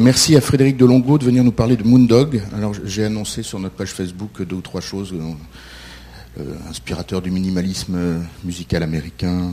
Merci 0.00 0.34
à 0.34 0.40
Frédéric 0.40 0.78
Delongo 0.78 1.18
de 1.18 1.26
venir 1.26 1.44
nous 1.44 1.52
parler 1.52 1.76
de 1.76 1.84
Moondog. 1.84 2.40
Alors 2.56 2.72
j'ai 2.86 3.04
annoncé 3.04 3.42
sur 3.42 3.58
notre 3.58 3.74
page 3.74 3.90
Facebook 3.90 4.40
deux 4.40 4.56
ou 4.56 4.62
trois 4.62 4.80
choses. 4.80 5.12
Euh, 5.12 6.42
inspirateur 6.70 7.20
du 7.20 7.30
minimalisme 7.30 8.24
musical 8.42 8.82
américain, 8.82 9.50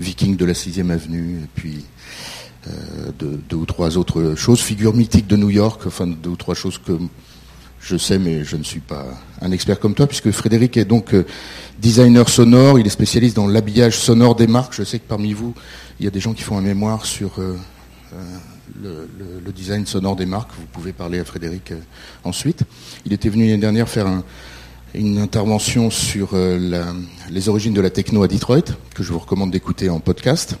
viking 0.00 0.36
de 0.36 0.44
la 0.44 0.52
6 0.52 0.80
avenue, 0.80 1.38
et 1.44 1.48
puis 1.54 1.84
euh, 2.66 2.72
deux, 3.48 3.56
ou 3.56 3.66
trois 3.66 3.96
autres 3.96 4.34
choses, 4.34 4.60
figure 4.60 4.94
mythique 4.94 5.28
de 5.28 5.36
New 5.36 5.50
York, 5.50 5.82
enfin 5.86 6.08
deux 6.08 6.30
ou 6.30 6.36
trois 6.36 6.56
choses 6.56 6.78
que 6.78 6.98
je 7.80 7.96
sais, 7.96 8.18
mais 8.18 8.42
je 8.42 8.56
ne 8.56 8.64
suis 8.64 8.80
pas 8.80 9.06
un 9.40 9.52
expert 9.52 9.78
comme 9.78 9.94
toi, 9.94 10.08
puisque 10.08 10.32
Frédéric 10.32 10.76
est 10.76 10.86
donc 10.86 11.14
euh, 11.14 11.24
designer 11.78 12.28
sonore, 12.28 12.80
il 12.80 12.86
est 12.88 12.90
spécialiste 12.90 13.36
dans 13.36 13.46
l'habillage 13.46 13.96
sonore 13.96 14.34
des 14.34 14.48
marques. 14.48 14.74
Je 14.74 14.82
sais 14.82 14.98
que 14.98 15.06
parmi 15.06 15.34
vous, 15.34 15.54
il 16.00 16.04
y 16.04 16.08
a 16.08 16.10
des 16.10 16.20
gens 16.20 16.32
qui 16.32 16.42
font 16.42 16.58
un 16.58 16.62
mémoire 16.62 17.06
sur 17.06 17.38
le, 18.82 19.52
design 19.52 19.86
sonore 19.86 20.16
des 20.16 20.26
marques. 20.26 20.50
Vous 20.58 20.66
pouvez 20.66 20.92
parler 20.92 21.20
à 21.20 21.24
Frédéric 21.24 21.72
ensuite. 22.24 22.62
Il 23.06 23.12
était 23.12 23.28
venu 23.28 23.46
l'année 23.46 23.58
dernière 23.58 23.88
faire 23.88 24.06
un, 24.06 24.24
une 24.94 25.18
intervention 25.18 25.90
sur 25.90 26.30
euh, 26.34 26.82
les 27.30 27.48
origines 27.48 27.74
de 27.74 27.80
la 27.80 27.90
techno 27.90 28.22
à 28.22 28.28
Detroit, 28.28 28.62
que 28.94 29.02
je 29.02 29.12
vous 29.12 29.18
recommande 29.18 29.50
d'écouter 29.50 29.90
en 29.90 30.00
podcast. 30.00 30.56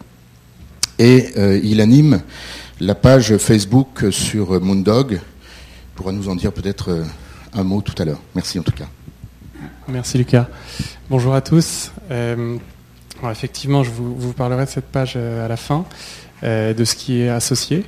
Et 0.98 1.28
euh, 1.36 1.60
il 1.62 1.80
anime 1.80 2.20
la 2.80 2.94
page 2.94 3.36
Facebook 3.36 4.06
sur 4.10 4.60
Moondog. 4.60 5.12
Il 5.12 5.94
pourra 5.94 6.12
nous 6.12 6.28
en 6.28 6.34
dire 6.34 6.52
peut-être 6.52 6.90
euh, 6.90 7.04
un 7.52 7.62
mot 7.62 7.80
tout 7.80 7.94
à 8.02 8.04
l'heure. 8.04 8.20
Merci 8.34 8.58
en 8.58 8.62
tout 8.62 8.72
cas. 8.72 8.88
Merci 9.86 10.18
Lucas. 10.18 10.48
Bonjour 11.08 11.34
à 11.34 11.40
tous. 11.40 11.92
effectivement, 13.30 13.84
je 13.84 13.90
vous, 13.90 14.32
parlerai 14.32 14.64
de 14.64 14.70
cette 14.70 14.86
page 14.86 15.16
à 15.16 15.46
la 15.46 15.56
fin, 15.56 15.84
de 16.44 16.84
ce 16.84 16.94
qui 16.94 17.22
est 17.22 17.28
associé. 17.28 17.84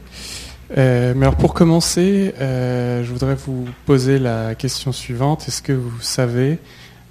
Euh, 0.76 1.14
mais 1.16 1.26
alors 1.26 1.36
pour 1.36 1.54
commencer, 1.54 2.34
euh, 2.40 3.04
je 3.04 3.12
voudrais 3.12 3.36
vous 3.36 3.66
poser 3.84 4.18
la 4.18 4.54
question 4.54 4.92
suivante. 4.92 5.46
Est-ce 5.46 5.62
que 5.62 5.72
vous 5.72 6.00
savez, 6.00 6.58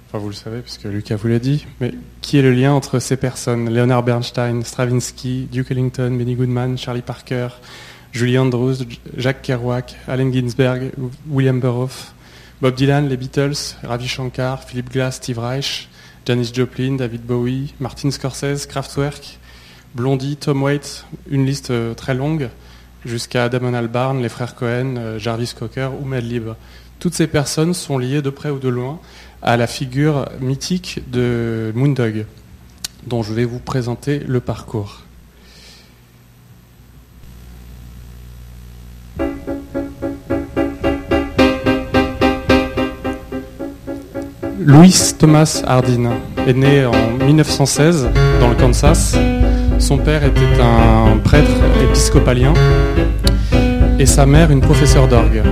enfin 0.06 0.18
vous 0.18 0.28
le 0.28 0.34
savez 0.34 0.60
puisque 0.60 0.84
Lucas 0.84 1.16
vous 1.16 1.28
l'a 1.28 1.38
dit, 1.38 1.66
mais 1.80 1.94
qui 2.20 2.38
est 2.38 2.42
le 2.42 2.52
lien 2.52 2.72
entre 2.72 2.98
ces 2.98 3.16
personnes? 3.16 3.72
Leonard 3.72 4.02
Bernstein, 4.02 4.62
Stravinsky, 4.62 5.48
Duke 5.50 5.70
Ellington, 5.70 6.10
Benny 6.10 6.34
Goodman, 6.34 6.76
Charlie 6.76 7.02
Parker, 7.02 7.48
Julie 8.12 8.38
Andrews, 8.38 8.76
Jacques 9.16 9.42
Kerouac, 9.42 9.96
Allen 10.06 10.32
Ginsberg, 10.32 10.92
William 11.30 11.58
Burroughs, 11.58 12.12
Bob 12.60 12.74
Dylan, 12.74 13.08
les 13.08 13.16
Beatles, 13.16 13.76
Ravi 13.82 14.08
Shankar, 14.08 14.64
Philip 14.64 14.90
Glass, 14.90 15.16
Steve 15.16 15.38
Reich, 15.38 15.88
Janis 16.26 16.50
Joplin, 16.52 16.96
David 16.96 17.22
Bowie, 17.22 17.74
Martin 17.80 18.10
Scorsese, 18.10 18.66
Kraftwerk, 18.66 19.38
Blondie, 19.96 20.36
Tom 20.36 20.62
Waits, 20.62 21.06
une 21.30 21.46
liste 21.46 21.70
euh, 21.70 21.94
très 21.94 22.12
longue 22.12 22.50
jusqu'à 23.06 23.48
Damon 23.48 23.72
Albarn, 23.72 24.20
les 24.20 24.28
frères 24.28 24.54
Cohen, 24.54 24.96
euh, 24.98 25.18
Jarvis 25.18 25.54
Cocker 25.58 25.88
ou 25.98 26.04
Madlib. 26.04 26.50
Toutes 26.98 27.14
ces 27.14 27.26
personnes 27.26 27.72
sont 27.72 27.96
liées 27.96 28.20
de 28.20 28.28
près 28.28 28.50
ou 28.50 28.58
de 28.58 28.68
loin 28.68 29.00
à 29.40 29.56
la 29.56 29.66
figure 29.66 30.26
mythique 30.38 31.00
de 31.10 31.72
Moondog, 31.74 32.26
dont 33.06 33.22
je 33.22 33.32
vais 33.32 33.46
vous 33.46 33.58
présenter 33.58 34.18
le 34.18 34.40
parcours. 34.40 35.00
Louis 44.58 44.94
Thomas 45.18 45.62
Hardin 45.64 46.18
est 46.46 46.52
né 46.52 46.84
en 46.84 47.12
1916 47.24 48.10
dans 48.40 48.50
le 48.50 48.56
Kansas 48.56 49.16
son 49.86 49.98
père 49.98 50.24
était 50.24 50.40
un 50.60 51.16
prêtre 51.18 51.60
épiscopalien 51.80 52.52
et 54.00 54.06
sa 54.06 54.26
mère 54.26 54.50
une 54.50 54.60
professeure 54.60 55.06
d'orgue. 55.06 55.44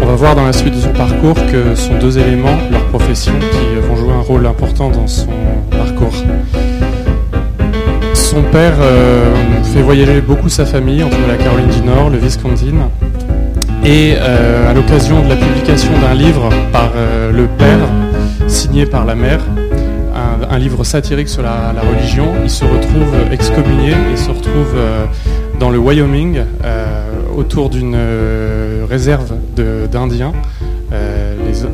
On 0.00 0.06
va 0.06 0.14
voir 0.16 0.34
dans 0.34 0.44
la 0.44 0.52
suite 0.52 0.74
de 0.74 0.80
son 0.80 0.92
parcours 0.92 1.36
que 1.46 1.76
sont 1.76 1.96
deux 2.00 2.18
éléments, 2.18 2.58
leur 2.72 2.84
profession, 2.86 3.32
qui 3.38 3.86
vont 3.86 3.94
jouer 3.94 4.12
un 4.14 4.20
rôle 4.20 4.46
important 4.46 4.90
dans 4.90 5.06
son 5.06 5.28
parcours. 5.70 6.12
Son 8.14 8.42
père 8.50 8.74
euh, 8.80 9.32
fait 9.62 9.82
voyager 9.82 10.20
beaucoup 10.20 10.48
sa 10.48 10.66
famille 10.66 11.04
entre 11.04 11.18
la 11.28 11.36
Caroline 11.36 11.68
du 11.68 11.82
Nord, 11.82 12.10
le 12.10 12.18
Wisconsin, 12.18 12.90
et 13.84 14.16
euh, 14.18 14.68
à 14.68 14.74
l'occasion 14.74 15.22
de 15.22 15.28
la 15.28 15.36
publication 15.36 15.92
d'un 16.00 16.14
livre 16.14 16.48
par 16.72 16.90
euh, 16.96 17.30
le 17.30 17.46
père, 17.46 17.78
signé 18.48 18.86
par 18.86 19.04
la 19.04 19.14
mère, 19.14 19.38
un, 20.48 20.58
livre 20.58 20.84
satirique 20.84 21.28
sur 21.28 21.42
la, 21.42 21.72
religion. 21.80 22.32
Il 22.42 22.50
se 22.50 22.64
retrouve 22.64 23.14
excommunié 23.30 23.94
et 24.12 24.16
se 24.16 24.30
retrouve 24.30 24.74
euh, 24.74 25.06
dans 25.58 25.70
le 25.70 25.78
Wyoming 25.78 26.42
euh, 26.64 27.10
autour 27.36 27.70
d'une 27.70 27.94
euh, 27.96 28.84
réserve 28.88 29.34
d'Indiens, 29.56 30.32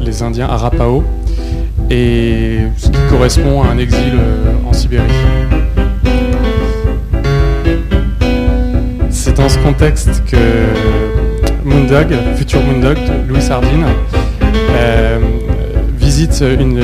les, 0.00 0.22
Indiens 0.22 0.48
Arapaho, 0.48 1.04
et 1.90 2.58
ce 2.76 2.88
qui 2.88 2.98
correspond 3.10 3.62
à 3.62 3.68
un 3.68 3.78
exil 3.78 4.14
en 4.66 4.72
Sibérie. 4.72 5.04
C'est 9.10 9.36
dans 9.36 9.48
ce 9.48 9.58
contexte 9.58 10.24
que 10.24 10.36
Moondog, 11.64 12.08
futur 12.36 12.62
Moondog, 12.62 12.98
Louis 13.28 13.42
Sardine, 13.42 13.86
visite 16.16 16.40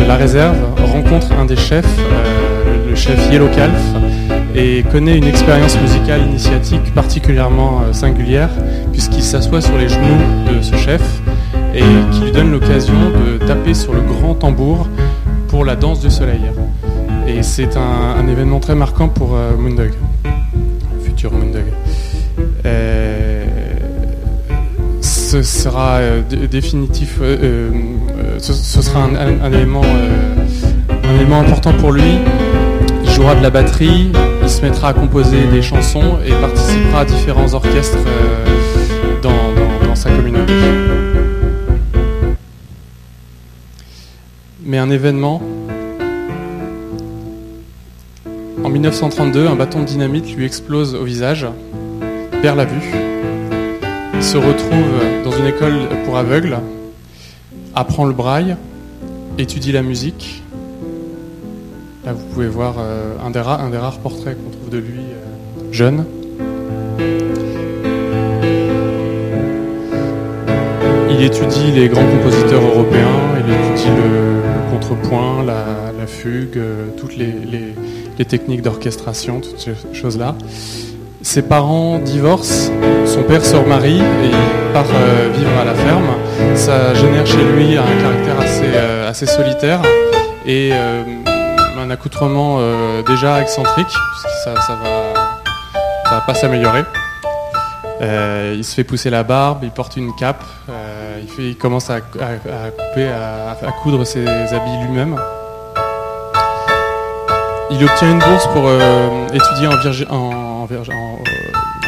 la 0.06 0.16
réserve, 0.16 0.58
rencontre 0.92 1.32
un 1.32 1.46
des 1.46 1.56
chefs, 1.56 1.86
euh, 1.98 2.90
le 2.90 2.94
chef 2.94 3.32
Yellow 3.32 3.48
Calf, 3.48 3.80
et 4.54 4.84
connaît 4.92 5.16
une 5.16 5.24
expérience 5.24 5.80
musicale 5.80 6.20
initiatique 6.20 6.92
particulièrement 6.94 7.80
euh, 7.80 7.94
singulière, 7.94 8.50
puisqu'il 8.92 9.22
s'assoit 9.22 9.62
sur 9.62 9.78
les 9.78 9.88
genoux 9.88 10.18
de 10.54 10.60
ce 10.60 10.76
chef 10.76 11.00
et 11.74 11.80
qui 12.12 12.20
lui 12.20 12.32
donne 12.32 12.52
l'occasion 12.52 12.92
de 12.92 13.38
taper 13.46 13.72
sur 13.72 13.94
le 13.94 14.02
grand 14.02 14.34
tambour 14.34 14.86
pour 15.48 15.64
la 15.64 15.76
danse 15.76 16.00
du 16.00 16.10
soleil. 16.10 16.42
Et 17.26 17.42
c'est 17.42 17.78
un, 17.78 18.28
événement 18.28 18.60
très 18.60 18.74
marquant 18.74 19.08
pour 19.08 19.34
euh, 19.34 19.56
Moondog, 19.56 19.92
futur 21.02 21.32
Moondog. 21.32 21.64
Ce 25.32 25.42
sera 25.42 25.98
définitif 26.50 27.20
ce, 28.38 28.52
sera 28.52 29.04
un, 29.04 29.52
élément, 29.52 29.82
euh, 29.82 30.34
un 31.04 31.14
élément 31.14 31.40
important 31.40 31.72
pour 31.72 31.92
lui. 31.92 32.18
Il 33.02 33.10
jouera 33.10 33.34
de 33.34 33.42
la 33.42 33.48
batterie, 33.48 34.10
il 34.42 34.48
se 34.48 34.60
mettra 34.60 34.88
à 34.88 34.92
composer 34.92 35.46
des 35.46 35.62
chansons 35.62 36.18
et 36.26 36.32
participera 36.32 37.00
à 37.00 37.04
différents 37.06 37.54
orchestres 37.54 37.96
euh, 38.06 39.20
dans, 39.22 39.94
sa 39.94 40.10
communauté. 40.10 40.52
Mais 44.64 44.78
un 44.78 44.90
événement, 44.90 45.40
en 48.64 48.68
1932, 48.68 49.46
un 49.46 49.54
bâton 49.54 49.80
de 49.80 49.86
dynamite 49.86 50.34
lui 50.36 50.44
explose 50.44 50.94
au 50.94 51.04
visage, 51.04 51.46
perd 52.42 52.58
la 52.58 52.64
vue. 52.64 53.11
Se 54.22 54.38
retrouve 54.38 55.24
dans 55.24 55.32
une 55.32 55.46
école 55.46 55.88
pour 56.06 56.16
aveugles 56.16 56.56
apprend 57.74 58.04
le 58.04 58.12
braille, 58.12 58.56
étudie 59.36 59.72
la 59.72 59.82
musique. 59.82 60.42
Là, 62.04 62.12
vous 62.12 62.24
pouvez 62.32 62.48
voir 62.48 62.76
euh, 62.78 63.14
un, 63.24 63.30
des 63.30 63.40
rares 63.40 63.98
portraits 63.98 64.36
qu'on 64.36 64.50
trouve 64.50 64.70
de 64.70 64.78
lui 64.78 65.00
euh, 65.00 65.72
jeune. 65.72 66.04
Il 71.10 71.22
étudie 71.22 71.72
les 71.72 71.88
grands 71.88 72.06
compositeurs 72.06 72.62
européens, 72.62 73.20
il 73.36 73.52
étudie 73.52 73.90
le, 73.90 74.70
contrepoint, 74.70 75.44
la, 75.44 76.06
fugue, 76.06 76.56
euh, 76.56 76.88
toutes 76.96 77.16
les 77.16 78.24
techniques 78.24 78.62
d'orchestration, 78.62 79.40
toutes 79.40 79.60
ces 79.60 79.74
choses-là. 79.92 80.34
Ses 81.22 81.42
parents 81.42 81.98
divorcent, 81.98 82.72
son 83.06 83.22
père 83.22 83.44
se 83.44 83.54
remarie 83.54 84.00
et 84.00 84.26
il 84.26 84.72
part 84.72 84.84
euh, 84.92 85.30
vivre 85.32 85.56
à 85.60 85.64
la 85.64 85.74
ferme. 85.74 86.10
Ça 86.56 86.94
génère 86.94 87.24
chez 87.24 87.44
lui 87.44 87.78
un 87.78 87.84
caractère 88.02 88.40
assez, 88.40 88.64
euh, 88.74 89.12
solitaire 89.26 89.80
et 90.44 90.70
euh, 90.72 91.04
un 91.80 91.90
accoutrement 91.90 92.58
déjà 93.06 93.40
excentrique, 93.40 93.86
puisque 93.86 94.36
ça, 94.44 94.54
ça 94.66 94.78
va, 96.10 96.20
pas 96.26 96.34
s'améliorer. 96.34 96.82
il 98.00 98.64
se 98.64 98.74
fait 98.74 98.84
pousser 98.84 99.08
la 99.08 99.22
barbe, 99.22 99.60
il 99.62 99.70
porte 99.70 99.96
une 99.96 100.14
cape, 100.16 100.42
il, 101.38 101.56
commence 101.56 101.88
à, 101.88 102.00
couper, 102.00 103.08
à, 103.08 103.72
coudre 103.82 104.04
ses 104.04 104.26
habits 104.26 104.86
lui-même. 104.86 105.16
Il 107.70 107.82
obtient 107.84 108.10
une 108.10 108.18
bourse 108.18 108.46
pour 108.48 108.68
étudier 109.32 109.68
en, 109.68 110.14
en 110.14 110.41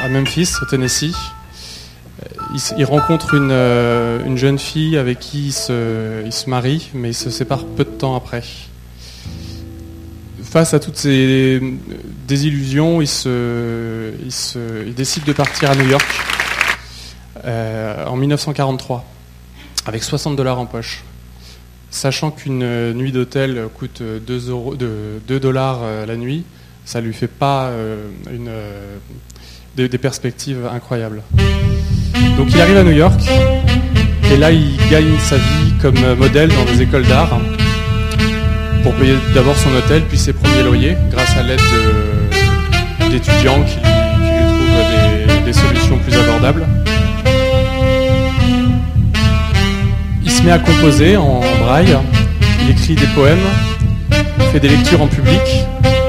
à 0.03 0.09
Memphis, 0.09 0.51
au 0.63 0.67
Tennessee. 0.67 1.15
Il, 2.77 2.85
rencontre 2.85 3.35
euh, 3.35 4.25
une, 4.25 4.37
jeune 4.37 4.59
fille 4.59 4.97
avec 4.97 5.19
qui 5.19 5.49
il 5.49 5.53
se, 5.53 6.49
marie, 6.49 6.91
mais 6.95 7.11
il 7.11 7.15
se 7.15 7.31
sépare 7.31 7.65
peu 7.65 7.85
de 7.85 7.91
temps 7.91 8.15
après. 8.15 8.43
Face 10.43 10.73
à 10.73 10.79
toutes 10.79 10.97
ces 10.97 11.61
désillusions, 12.29 13.01
il, 13.01 13.09
se, 13.09 14.89
décide 14.97 15.25
de 15.25 15.33
partir 15.33 15.71
à 15.71 15.75
New 15.75 15.89
York 15.89 16.07
en 17.45 18.17
1943 18.17 19.05
avec 19.87 20.03
60 20.03 20.37
dollars 20.37 20.59
en 20.59 20.67
poche. 20.67 21.03
Sachant 21.91 22.31
qu'une 22.31 22.93
nuit 22.93 23.13
d'hôtel 23.13 23.69
coûte 23.75 24.03
2, 24.03 24.51
euros, 24.51 24.75
2 24.77 25.41
dollars 25.41 25.81
la 26.07 26.17
nuit, 26.17 26.45
ça 26.85 27.01
lui 27.01 27.13
fait 27.13 27.29
pas 27.29 27.71
une, 28.33 28.51
des, 29.77 29.89
des 29.89 29.99
perspectives 29.99 30.69
incroyables. 30.73 31.23
Donc 32.37 32.49
il 32.51 32.61
arrive 32.61 32.77
à 32.77 32.85
New 32.85 32.93
York 32.93 33.21
et 34.33 34.37
là 34.37 34.51
il 34.51 34.77
gagne 34.91 35.19
sa 35.19 35.37
vie 35.37 35.75
comme 35.81 35.99
modèle 36.17 36.51
dans 36.51 36.65
des 36.65 36.83
écoles 36.83 37.07
d'art 37.07 37.39
pour 38.83 38.93
payer 38.95 39.15
d'abord 39.35 39.57
son 39.57 39.75
hôtel 39.75 40.03
puis 40.03 40.19
ses 40.19 40.33
premiers 40.33 40.63
loyers 40.63 40.97
grâce 41.11 41.37
à 41.37 41.43
l'aide 41.43 41.61
d'étudiants 43.11 43.63
qui, 43.63 43.77
lui 43.77 43.83
trouvent 43.83 45.45
des, 45.45 45.53
solutions 45.53 45.99
plus 45.99 46.15
abordables. 46.17 46.67
Il 50.25 50.31
se 50.31 50.43
met 50.43 50.51
à 50.51 50.59
composer 50.59 51.17
en 51.17 51.41
braille, 51.61 51.97
il 52.63 52.71
écrit 52.71 52.95
des 52.95 53.07
poèmes, 53.15 53.39
fait 54.53 54.61
des 54.61 54.69
lectures 54.69 55.01
en 55.01 55.07
public, 55.07 55.41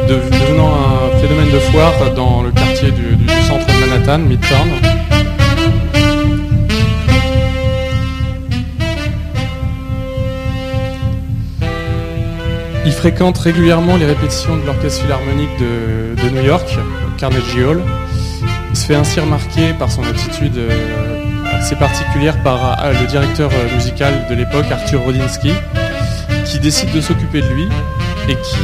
devenant 0.07 0.73
un 0.73 1.17
phénomène 1.19 1.51
de 1.51 1.59
foire 1.59 2.13
dans 2.15 2.43
le 2.43 2.51
quartier 2.51 2.91
du, 2.91 3.17
centre 3.47 3.65
de 3.65 3.89
Manhattan, 3.89 4.19
Midtown. 4.19 4.69
Il 12.85 12.91
fréquente 12.91 13.37
régulièrement 13.37 13.97
les 13.97 14.05
répétitions 14.05 14.57
de 14.57 14.65
l'Orchestre 14.65 15.01
Philharmonique 15.03 15.49
de, 15.59 16.29
New 16.29 16.43
York, 16.43 16.77
Carnegie 17.17 17.63
Hall. 17.63 17.81
Il 18.69 18.77
se 18.77 18.85
fait 18.85 18.95
ainsi 18.95 19.19
remarquer 19.19 19.73
par 19.79 19.91
son 19.91 20.03
attitude 20.03 20.57
euh, 20.57 20.69
assez 21.53 21.75
particulière 21.75 22.41
par 22.43 22.83
euh, 22.83 22.93
le 22.99 23.07
directeur 23.07 23.49
euh, 23.53 23.75
musical 23.75 24.27
de 24.29 24.35
l'époque, 24.35 24.65
Arthur 24.71 25.01
Rodinsky, 25.01 25.53
qui 26.45 26.59
décide 26.59 26.91
de 26.91 27.01
s'occuper 27.01 27.41
de 27.41 27.47
lui 27.47 27.67
et 28.29 28.35
qui 28.35 28.57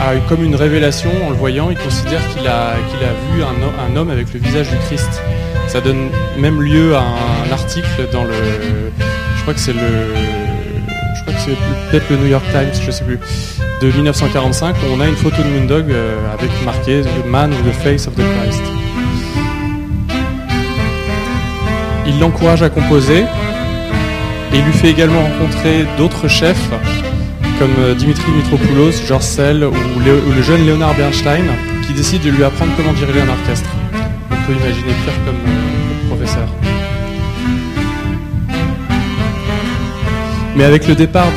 a 0.00 0.14
eu 0.14 0.20
comme 0.28 0.44
une 0.44 0.54
révélation 0.54 1.10
en 1.26 1.30
le 1.30 1.36
voyant, 1.36 1.70
il 1.70 1.78
considère 1.78 2.26
qu'il 2.28 2.46
a, 2.46 2.70
a 2.70 3.34
vu 3.34 3.42
un, 3.42 3.96
homme 3.96 4.10
avec 4.10 4.32
le 4.32 4.40
visage 4.40 4.70
du 4.70 4.76
Christ. 4.86 5.22
Ça 5.66 5.80
donne 5.80 6.08
même 6.38 6.62
lieu 6.62 6.94
à 6.94 7.02
un 7.02 7.52
article 7.52 8.08
dans 8.12 8.24
le... 8.24 8.32
Je 9.36 9.42
crois 9.42 9.54
que 9.54 9.60
c'est 9.60 9.72
le 9.72 10.08
c'est 11.38 11.56
peut-être 11.90 12.10
le 12.10 12.16
New 12.16 12.26
York 12.26 12.44
Times, 12.50 12.72
je 12.84 12.90
sais 12.90 13.04
plus, 13.04 13.18
de 13.80 13.86
1945, 13.86 14.74
où 14.76 14.78
on 14.96 15.00
a 15.00 15.06
une 15.06 15.16
photo 15.16 15.42
de 15.42 15.48
Moondog 15.48 15.90
euh, 15.90 16.16
avec 16.32 16.50
marqué 16.64 17.02
The 17.02 17.26
Man 17.26 17.50
with 17.50 17.64
the 17.64 17.82
Face 17.82 18.06
of 18.06 18.14
the 18.14 18.22
Christ. 18.22 18.62
Il 22.06 22.18
l'encourage 22.18 22.62
à 22.62 22.70
composer 22.70 23.24
et 24.52 24.60
lui 24.60 24.72
fait 24.72 24.90
également 24.90 25.22
rencontrer 25.22 25.86
d'autres 25.98 26.26
chefs 26.28 26.70
comme 27.58 27.74
euh, 27.80 27.94
Dimitri 27.94 28.30
Mitropoulos, 28.32 28.92
George 29.06 29.22
Sell 29.22 29.64
ou, 29.64 30.00
le 30.00 30.42
jeune 30.42 30.66
Leonard 30.66 30.94
Bernstein 30.94 31.44
qui 31.86 31.92
décident 31.92 32.24
de 32.24 32.30
lui 32.30 32.44
apprendre 32.44 32.72
comment 32.76 32.92
diriger 32.92 33.20
un 33.20 33.28
orchestre. 33.28 33.68
On 34.30 34.46
peut 34.46 34.52
imaginer 34.52 34.92
Pierre 35.04 35.16
comme 35.24 35.34
euh, 35.34 36.08
professeur. 36.08 36.48
Mais 40.56 40.64
avec 40.64 40.88
le 40.88 40.94
départ 40.94 41.28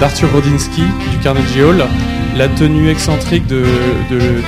d'Arthur 0.00 0.32
Rodinsky 0.32 0.82
du 0.82 1.18
Carnegie 1.22 1.62
Hall, 1.62 1.84
la 2.36 2.48
tenue 2.48 2.88
excentrique 2.88 3.46
de, 3.46 3.64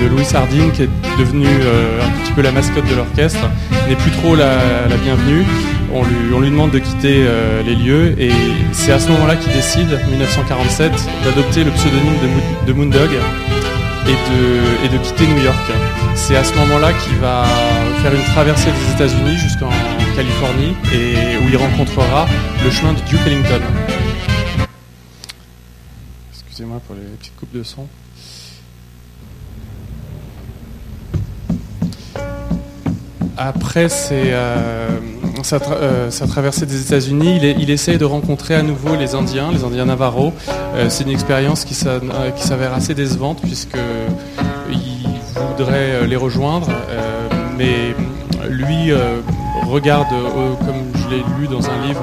Louis 0.09 0.25
Sardine, 0.25 0.71
qui 0.73 0.83
est 0.83 0.89
devenue 1.19 1.47
euh, 1.47 2.01
un 2.01 2.23
petit 2.23 2.33
peu 2.33 2.41
la 2.41 2.53
mascotte 2.53 2.89
de 2.89 2.95
l'orchestre, 2.95 3.47
n'est 3.89 3.97
plus 3.97 4.11
trop 4.13 4.37
la, 4.37 4.59
bienvenue. 5.03 5.45
On 5.93 6.05
lui, 6.41 6.51
demande 6.51 6.71
de 6.71 6.79
quitter 6.79 7.25
euh, 7.27 7.63
les 7.63 7.75
lieux 7.75 8.15
et 8.21 8.31
c'est 8.73 8.93
à 8.93 9.01
ce 9.01 9.09
moment-là 9.11 9.35
qu'il 9.35 9.53
décide, 9.53 9.89
1947, 10.09 10.93
d'adopter 11.25 11.65
le 11.65 11.73
pseudonyme 11.73 12.15
de, 12.67 12.73
Moondog 12.73 13.11
et 14.07 14.89
de, 14.89 14.99
quitter 14.99 15.27
New 15.27 15.43
York. 15.43 15.73
C'est 16.15 16.37
à 16.37 16.45
ce 16.45 16.55
moment-là 16.55 16.93
qu'il 16.93 17.17
va 17.17 17.45
faire 18.03 18.15
une 18.15 18.23
traversée 18.23 18.71
des 18.71 18.95
États-Unis 18.95 19.37
jusqu'en 19.37 19.71
Californie 20.15 20.77
et 20.93 21.39
où 21.45 21.49
il 21.49 21.57
rencontrera 21.57 22.29
le 22.65 22.71
chemin 22.71 22.93
de 22.93 23.01
Duke 23.01 23.21
Ellington. 23.27 23.61
Excusez-moi 26.33 26.81
pour 26.87 26.95
les 26.95 27.03
petites 27.19 27.37
coupes 27.37 27.53
de 27.53 27.65
son. 27.65 27.87
Après 33.37 33.89
euh, 34.13 34.89
euh, 35.73 36.11
sa, 36.11 36.27
traversée 36.27 36.67
des 36.67 36.83
États-Unis, 36.83 37.39
il, 37.43 37.45
il, 37.45 37.71
essaye 37.71 37.99
de 37.99 38.05
rencontrer 38.05 38.55
à 38.55 38.63
nouveau 38.63 38.95
les 38.97 39.15
Indiens, 39.15 39.51
les 39.53 39.65
Indiens 39.65 39.87
Navarro. 39.87 40.33
Euh, 40.75 40.87
c'est 40.89 41.05
une 41.05 41.11
expérience 41.11 41.65
qui 41.65 41.75
s'avère 41.75 42.75
assez 42.75 42.95
décevante 42.95 43.41
puisqu'il 43.41 44.79
voudrait 45.49 46.07
les 46.07 46.17
rejoindre, 46.17 46.69
mais 47.57 47.95
lui 48.49 48.93
regarde, 49.69 50.09
comme 50.11 51.03
je 51.03 51.09
l'ai 51.09 51.23
lu 51.39 51.49
dans 51.49 51.69
un 51.69 51.87
livre, 51.87 52.03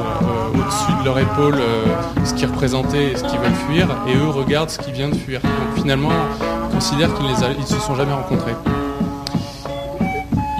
au-dessus 0.54 1.00
de 1.00 1.06
leur 1.06 1.19
épaule 1.19 1.62
ce 2.24 2.34
qui 2.34 2.45
représentait 2.45 3.16
ce 3.16 3.24
qu'ils 3.24 3.39
veulent 3.39 3.51
fuir, 3.69 3.88
et 4.07 4.16
eux 4.16 4.30
regardent 4.30 4.69
ce 4.69 4.80
qui 4.80 4.92
vient 4.92 5.10
de 5.10 5.16
fuir. 5.16 5.42
Donc 5.42 5.80
finalement, 5.81 6.12
ils 6.69 6.74
considèrent 6.74 7.13
qu'ils 7.13 7.28
ne 7.28 7.66
se 7.66 7.80
sont 7.80 7.95
jamais 7.95 8.13
rencontrés. 8.13 8.56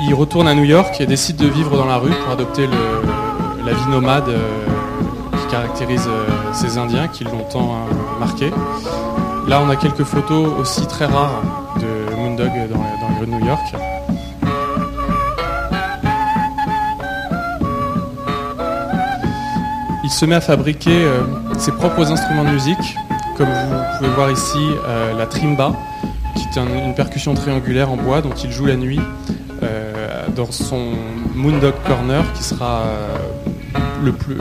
Il 0.09 0.13
retourne 0.13 0.48
à 0.48 0.54
New 0.54 0.63
York 0.63 1.01
et 1.01 1.06
décide 1.06 1.36
de 1.36 1.48
vivre 1.48 1.75
dans 1.75 1.86
la 1.86 1.98
rue 1.98 2.12
pour 2.12 2.31
adopter 2.31 2.65
la 3.65 3.74
vie 3.74 3.89
nomade 3.89 4.30
euh, 4.30 4.65
qui 5.38 5.48
caractérise 5.51 6.07
euh, 6.07 6.54
ces 6.54 6.77
Indiens 6.77 7.09
qui 7.09 7.25
l'ont 7.25 7.44
tant 7.51 7.71
euh, 7.71 8.18
marqué. 8.18 8.50
Là, 9.50 9.62
on 9.62 9.69
a 9.69 9.75
quelques 9.75 10.06
photos 10.06 10.48
aussi 10.59 10.88
très 10.88 11.07
rares 11.07 11.44
de 11.81 12.15
Moondog 12.15 12.51
dans, 12.69 12.77
dans 12.77 13.09
les 13.09 13.19
rues 13.19 13.25
de 13.25 13.31
New 13.31 13.45
York. 13.45 13.75
il 20.06 20.10
se 20.10 20.25
met 20.25 20.36
à 20.36 20.42
fabriquer 20.42 21.06
ses 21.57 21.74
propres 21.74 22.10
instruments 22.10 22.45
de 22.45 22.51
musique, 22.51 22.95
comme 23.38 23.50
vous 23.50 23.98
pouvez 23.98 24.10
voir 24.12 24.31
ici 24.31 24.69
la 25.18 25.25
trimba, 25.25 25.74
qui 26.33 26.44
est 26.44 26.63
une 26.63 26.95
percussion 26.95 27.33
triangulaire 27.33 27.92
en 27.92 27.98
bois 27.98 28.21
dont 28.21 28.33
il 28.33 28.50
joue 28.50 28.68
la 28.68 28.77
nuit 28.77 29.01
dans 30.35 30.51
son 30.51 30.91
Moondog 31.35 31.74
Corner, 31.85 32.24
qui 32.33 32.44
sera 32.44 32.83
le 34.03 34.12
plus, 34.12 34.38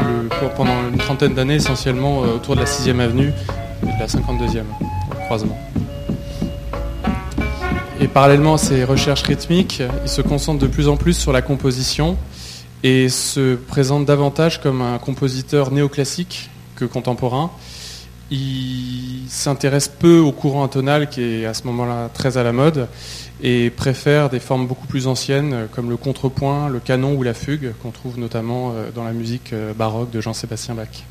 pendant 0.56 0.88
une 0.90 0.98
trentaine 0.98 1.34
d'années 1.34 1.56
essentiellement 1.56 2.20
autour 2.20 2.54
de 2.54 2.60
la 2.60 2.66
6e 2.66 3.00
avenue 3.00 3.32
et 3.82 3.86
de 3.86 3.98
la 3.98 4.06
52e 4.06 4.64
croisement. 5.26 5.58
Et 8.00 8.08
parallèlement 8.08 8.54
à 8.54 8.58
ses 8.58 8.84
recherches 8.84 9.22
rythmiques, 9.22 9.82
il 10.04 10.08
se 10.08 10.20
concentre 10.20 10.60
de 10.60 10.66
plus 10.66 10.88
en 10.88 10.96
plus 10.96 11.14
sur 11.14 11.32
la 11.32 11.42
composition 11.42 12.16
et 12.82 13.08
se 13.08 13.54
présente 13.54 14.04
davantage 14.04 14.60
comme 14.60 14.82
un 14.82 14.98
compositeur 14.98 15.72
néoclassique 15.72 16.50
que 16.76 16.84
contemporain. 16.84 17.50
Il 18.30 19.24
s'intéresse 19.28 19.88
peu 19.88 20.18
au 20.18 20.32
courant 20.32 20.62
intonal 20.64 21.08
qui 21.08 21.22
est 21.22 21.46
à 21.46 21.54
ce 21.54 21.64
moment-là 21.64 22.10
très 22.12 22.36
à 22.36 22.42
la 22.42 22.52
mode 22.52 22.88
et 23.42 23.70
préfère 23.70 24.30
des 24.30 24.40
formes 24.40 24.66
beaucoup 24.66 24.86
plus 24.86 25.06
anciennes 25.06 25.68
comme 25.72 25.90
le 25.90 25.96
contrepoint, 25.96 26.68
le 26.68 26.80
canon 26.80 27.14
ou 27.14 27.22
la 27.22 27.34
fugue 27.34 27.72
qu'on 27.82 27.90
trouve 27.90 28.18
notamment 28.18 28.72
euh, 28.74 28.90
dans 28.94 29.04
la 29.04 29.12
musique 29.12 29.52
euh, 29.52 29.74
baroque 29.74 30.10
de 30.10 30.20
Jean-Sébastien 30.20 30.74
Bach. 30.74 31.04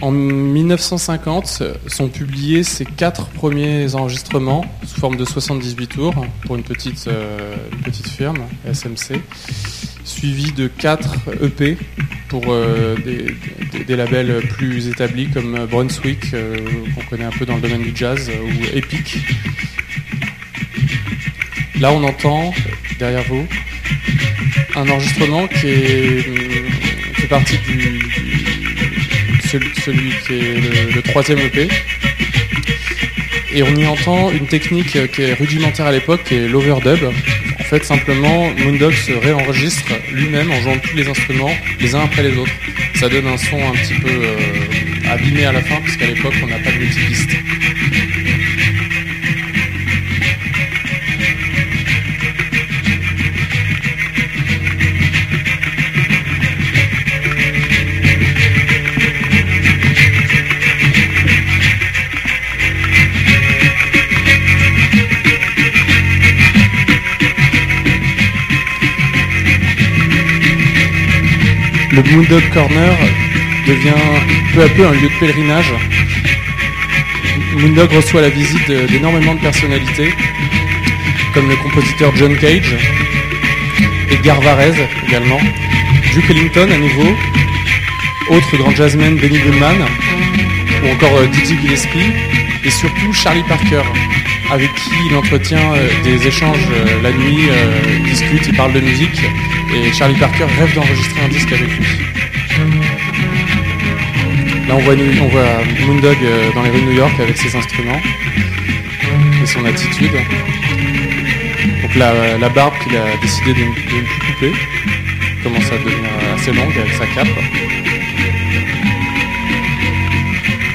En 0.00 0.10
1950 0.10 1.62
sont 1.86 2.08
publiés 2.08 2.64
ses 2.64 2.84
quatre 2.84 3.28
premiers 3.28 3.94
enregistrements 3.94 4.64
sous 4.84 4.98
forme 4.98 5.14
de 5.14 5.24
78 5.24 5.86
tours 5.86 6.26
pour 6.44 6.56
une 6.56 6.64
petite, 6.64 7.06
euh, 7.06 7.54
petite 7.84 8.08
firme, 8.08 8.38
SMC, 8.66 9.22
suivis 10.04 10.50
de 10.52 10.66
quatre 10.66 11.14
EP 11.40 11.78
pour 12.32 12.44
euh, 12.48 12.96
des, 13.86 13.94
labels 13.94 14.40
plus 14.56 14.88
établis 14.88 15.28
comme 15.28 15.66
Brunswick, 15.70 16.32
euh, 16.32 16.56
qu'on 16.94 17.02
connaît 17.02 17.26
un 17.26 17.30
peu 17.30 17.44
dans 17.44 17.56
le 17.56 17.60
domaine 17.60 17.82
du 17.82 17.92
jazz, 17.94 18.30
ou 18.30 18.74
Epic. 18.74 19.18
Là, 21.78 21.92
on 21.92 22.02
entend 22.02 22.54
derrière 22.98 23.22
vous 23.24 23.46
un 24.76 24.88
enregistrement 24.88 25.46
qui 25.46 25.66
est, 25.66 26.20
fait 27.16 27.26
partie 27.26 27.58
du 27.58 28.00
celui, 29.84 30.12
qui 30.26 30.32
est 30.32 30.94
le, 30.94 31.02
troisième 31.02 31.38
EP. 31.40 31.68
Et 33.52 33.62
on 33.62 33.76
y 33.76 33.86
entend 33.86 34.30
une 34.30 34.46
technique 34.46 35.10
qui 35.12 35.22
est 35.22 35.34
rudimentaire 35.34 35.84
à 35.84 35.92
l'époque, 35.92 36.22
qui 36.24 36.36
est 36.36 36.48
l'overdub. 36.48 37.12
Fait, 37.72 37.84
simplement, 37.84 38.50
Moondog 38.58 38.92
se 38.92 39.12
réenregistre 39.12 39.94
lui-même 40.12 40.50
en 40.50 40.60
jouant 40.60 40.76
tous 40.76 40.94
les 40.94 41.08
instruments 41.08 41.56
les 41.80 41.94
uns 41.94 42.00
après 42.00 42.22
les 42.22 42.36
autres. 42.36 42.52
Ça 42.96 43.08
donne 43.08 43.26
un 43.26 43.38
son 43.38 43.56
un 43.56 43.72
petit 43.72 43.94
peu 43.94 44.10
euh, 44.10 45.10
abîmé 45.10 45.46
à 45.46 45.52
la 45.52 45.62
fin, 45.62 45.80
puisqu'à 45.80 46.04
l'époque, 46.04 46.34
on 46.42 46.48
n'a 46.48 46.58
pas 46.58 46.70
de 46.70 46.76
multipiste. 46.76 47.30
Le 71.92 72.02
Moondog 72.02 72.42
Corner 72.54 72.96
devient 73.66 73.92
peu 74.54 74.62
à 74.62 74.68
peu 74.68 74.86
un 74.86 74.92
lieu 74.92 75.08
de 75.08 75.18
pèlerinage. 75.20 75.72
Moondog 77.54 77.92
reçoit 77.92 78.22
la 78.22 78.30
visite 78.30 78.70
d'énormément 78.90 79.34
de 79.34 79.40
personnalités, 79.40 80.14
comme 81.34 81.48
le 81.50 81.56
compositeur 81.56 82.14
John 82.16 82.34
Cage, 82.36 82.74
Edgar 84.10 84.40
Varese 84.40 84.80
également, 85.06 85.40
Duke 86.14 86.30
Ellington 86.30 86.68
à 86.72 86.78
nouveau, 86.78 87.14
autre 88.30 88.56
grand 88.56 88.74
jazzman 88.74 89.16
Benny 89.16 89.38
Goodman, 89.38 89.84
ou 90.82 90.88
encore 90.94 91.18
euh, 91.18 91.26
Dizzy 91.26 91.58
Gillespie, 91.60 92.12
et 92.64 92.70
surtout 92.70 93.12
Charlie 93.12 93.42
Parker, 93.42 93.82
avec 94.50 94.74
qui 94.74 94.90
il 95.10 95.16
entretient 95.16 95.74
euh, 95.74 95.88
des 96.04 96.26
échanges 96.26 96.68
euh, 96.70 97.02
la 97.02 97.12
nuit, 97.12 97.48
discute, 98.04 98.46
il 98.46 98.56
parle 98.56 98.72
de 98.72 98.80
musique, 98.80 99.20
et 99.74 99.92
Charlie 99.92 100.18
Parker 100.18 100.44
rêve 100.58 100.74
d'enregistrer 100.74 101.20
un 101.24 101.28
disque 101.28 101.52
avec 101.52 101.68
lui. 101.68 101.86
Là 104.68 104.74
on 104.76 104.80
voit, 104.80 104.94
on 104.94 105.28
voit 105.28 105.86
Moondog 105.86 106.18
dans 106.54 106.62
les 106.62 106.70
rues 106.70 106.80
de 106.80 106.86
New 106.86 106.96
York 106.96 107.12
avec 107.20 107.36
ses 107.36 107.56
instruments 107.56 108.00
et 109.42 109.46
son 109.46 109.64
attitude. 109.64 110.12
Donc 111.82 111.94
la, 111.96 112.48
barbe 112.48 112.74
qu'il 112.82 112.96
a 112.96 113.16
décidé 113.20 113.52
de, 113.52 113.60
de 113.60 113.64
ne 113.64 114.06
plus 114.06 114.32
couper 114.32 114.52
commence 115.42 115.66
à 115.72 115.78
devenir 115.78 116.10
assez 116.34 116.52
longue 116.52 116.76
avec 116.78 116.92
sa 116.92 117.06
cape. 117.06 117.28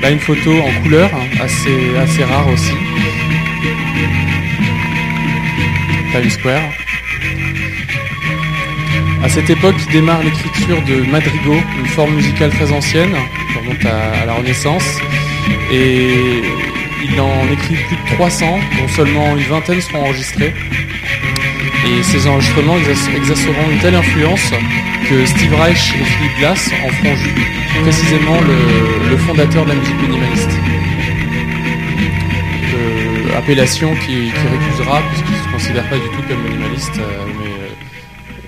Là, 0.02 0.12
une 0.12 0.20
photo 0.20 0.62
en 0.62 0.82
couleur, 0.84 1.10
hein, 1.14 1.26
assez, 1.42 1.96
assez 1.98 2.24
rare 2.24 2.48
aussi. 2.50 2.74
Times 6.12 6.30
Square. 6.30 6.87
À 9.24 9.30
cette 9.30 9.50
époque, 9.50 9.76
démarre 9.92 10.24
l'écriture 10.24 10.82
de 10.84 11.10
madrigaux, 11.10 11.60
une 11.80 11.88
forme 11.88 12.14
musicale 12.16 12.52
très 12.52 12.72
ancienne, 12.72 13.16
qui 13.52 13.58
remonte 13.60 13.86
à, 13.86 14.26
la 14.26 14.34
Renaissance. 14.34 14.86
Et 15.72 16.42
il 17.04 17.20
en 17.20 17.52
écrit 17.52 17.76
plus 17.76 17.96
de 17.96 18.16
300, 18.16 18.60
dont 18.80 18.88
seulement 18.88 19.36
une 19.36 19.44
vingtaine 19.44 19.82
seront 19.82 20.04
enregistrés. 20.04 20.54
Et 21.86 22.04
ces 22.04 22.28
enregistrements 22.28 22.78
exerceront 22.78 23.72
une 23.72 23.80
telle 23.80 23.96
influence 23.96 24.52
que 25.10 25.26
Steve 25.26 25.54
Reich 25.56 25.94
et 25.96 26.04
Philippe 26.04 26.38
Glass 26.40 26.70
en 26.86 26.90
feront 26.90 27.16
précisément 27.82 28.40
le, 29.10 29.18
fondateur 29.18 29.64
de 29.66 29.70
la 29.70 29.76
musique 29.76 30.02
minimaliste. 30.02 30.50
Euh, 32.74 33.38
appellation 33.38 33.96
qui, 34.06 34.32
récusera 34.32 35.02
puisqu'il 35.10 35.32
ne 35.32 35.38
se 35.38 35.52
considère 35.52 35.90
pas 35.90 35.96
du 35.96 36.10
tout 36.10 36.24
comme 36.28 36.42
minimaliste, 36.44 36.98
euh, 37.00 37.47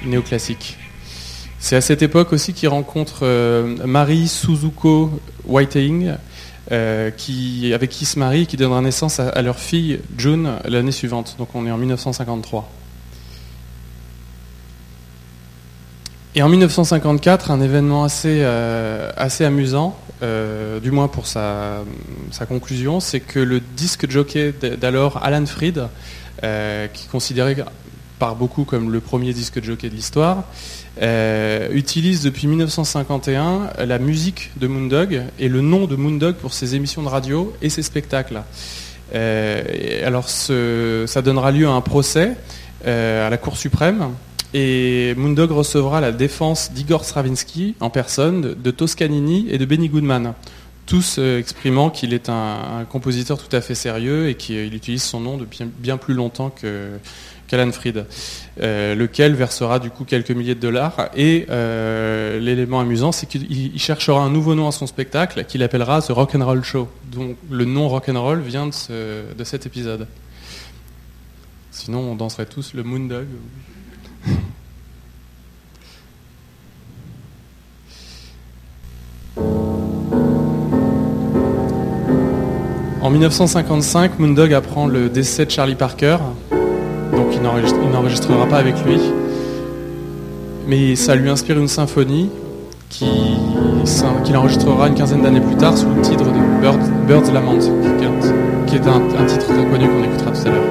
néoclassique. 0.09 0.77
C'est 1.59 1.75
à 1.75 1.81
cette 1.81 2.01
époque 2.01 2.33
aussi 2.33 2.53
qu'il 2.53 2.69
rencontre 2.69 3.25
Marie 3.85 4.27
Suzuko 4.27 5.11
Whiting, 5.45 6.13
qui, 7.17 7.73
avec 7.73 7.89
qui 7.89 8.05
se 8.05 8.17
marie 8.17 8.43
et 8.43 8.45
qui 8.45 8.55
donnera 8.55 8.81
naissance 8.81 9.19
à 9.19 9.41
leur 9.41 9.59
fille 9.59 9.99
June 10.17 10.53
l'année 10.65 10.93
suivante. 10.93 11.35
Donc 11.37 11.49
on 11.55 11.65
est 11.65 11.71
en 11.71 11.77
1953. 11.77 12.69
Et 16.35 16.43
en 16.43 16.49
1954, 16.49 17.49
un 17.49 17.59
événement 17.59 18.03
assez, 18.03 18.39
euh, 18.43 19.11
amusant, 19.39 19.97
euh, 20.21 20.79
du 20.79 20.91
moins 20.91 21.07
pour 21.07 21.25
sa, 21.25 21.83
conclusion, 22.47 22.99
c'est 22.99 23.19
que 23.19 23.39
le 23.39 23.59
disque 23.59 24.09
jockey 24.09 24.53
d'alors, 24.79 25.19
Alan 25.23 25.45
Freed, 25.45 25.87
euh, 26.43 26.87
qui 26.87 27.05
est 27.05 27.09
considéré 27.09 27.57
par 28.19 28.35
beaucoup 28.35 28.65
comme 28.65 28.91
le 28.91 28.99
premier 28.99 29.33
disque 29.33 29.63
jockey 29.63 29.89
de 29.89 29.95
l'histoire, 29.95 30.43
utilise 31.71 32.21
depuis 32.21 32.47
1951 32.47 33.85
la 33.85 33.99
musique 33.99 34.51
de 34.57 34.67
Moondog 34.67 35.23
et 35.39 35.47
le 35.47 35.61
nom 35.61 35.85
de 35.85 35.95
Moondog 35.95 36.35
pour 36.35 36.53
ses 36.53 36.75
émissions 36.75 37.01
de 37.01 37.07
radio 37.07 37.53
et 37.61 37.69
ses 37.69 37.81
spectacles. 37.81 38.41
alors 39.13 40.27
ça 40.27 41.21
donnera 41.21 41.51
lieu 41.51 41.67
à 41.67 41.71
un 41.71 41.81
procès 41.81 42.35
à 42.85 43.29
la 43.29 43.37
Cour 43.37 43.57
suprême 43.57 44.09
et 44.53 45.13
Moondog 45.15 45.51
recevra 45.51 46.01
la 46.01 46.11
défense 46.11 46.71
d'Igor 46.71 47.05
Stravinsky 47.05 47.75
en 47.79 47.89
personne, 47.89 48.55
de 48.55 48.71
Toscanini 48.71 49.45
et 49.49 49.59
de 49.59 49.65
Benny 49.65 49.89
Goodman, 49.89 50.33
tous 50.87 51.17
euh, 51.19 51.37
exprimant 51.37 51.91
qu'il 51.91 52.15
est 52.15 52.29
un, 52.29 52.85
compositeur 52.89 53.37
tout 53.37 53.55
à 53.55 53.61
fait 53.61 53.75
sérieux 53.75 54.27
et 54.27 54.35
qu'il 54.35 54.73
utilise 54.73 55.03
son 55.03 55.19
nom 55.19 55.37
depuis 55.37 55.65
bien 55.65 55.97
plus 55.97 56.15
longtemps 56.15 56.49
qu'Alan 56.49 56.99
Freed, 57.71 58.05
euh, 58.61 58.95
lequel 58.95 59.33
versera 59.33 59.79
du 59.79 59.89
coup 59.89 60.05
quelques 60.05 60.31
milliers 60.31 60.55
de 60.55 60.59
dollars. 60.59 61.09
Et 61.15 61.45
euh, 61.49 62.39
l'élément 62.39 62.79
amusant, 62.79 63.11
c'est 63.11 63.25
qu'il 63.25 63.79
cherchera 63.79 64.21
un 64.21 64.29
nouveau 64.29 64.55
nom 64.55 64.67
à 64.67 64.71
son 64.71 64.87
spectacle 64.87 65.43
qu'il 65.45 65.63
appellera 65.63 66.01
The 66.01 66.09
Rock 66.09 66.35
and 66.35 66.45
Roll 66.45 66.63
Show. 66.63 66.87
Donc 67.11 67.37
le 67.49 67.65
nom 67.65 67.89
Rock 67.89 68.09
and 68.09 68.21
Roll 68.21 68.41
vient 68.41 68.67
de, 68.67 69.33
de 69.35 69.43
cet 69.43 69.65
épisode. 69.65 70.07
Sinon, 71.71 71.99
on 71.99 72.15
danserait 72.15 72.45
tous 72.45 72.73
le 72.73 72.83
Moondog. 72.83 73.27
En 83.01 83.09
1955, 83.11 84.19
Moondog 84.19 84.53
apprend 84.53 84.85
le 84.85 85.09
décès 85.09 85.45
de 85.45 85.51
Charlie 85.51 85.75
Parker, 85.75 86.17
donc 87.29 87.37
il 87.83 87.91
n'enregistrera 87.91 88.45
pas 88.47 88.57
avec 88.57 88.75
lui. 88.85 88.99
Mais 90.67 90.95
ça 90.95 91.15
lui 91.15 91.29
inspire 91.29 91.59
une 91.59 91.67
symphonie 91.67 92.29
qu'il 92.89 94.35
enregistrera 94.35 94.87
une 94.87 94.95
quinzaine 94.95 95.21
d'années 95.21 95.41
plus 95.41 95.55
tard 95.55 95.77
sous 95.77 95.87
le 95.89 96.01
titre 96.01 96.25
de 96.25 97.07
Bird's 97.07 97.31
Lament, 97.31 97.59
qui 98.67 98.75
est 98.75 98.87
un, 98.87 99.01
un 99.19 99.25
titre 99.25 99.45
très 99.45 99.65
connu 99.65 99.87
qu'on 99.87 100.03
écoutera 100.03 100.31
tout 100.31 100.47
à 100.47 100.51
l'heure. 100.51 100.63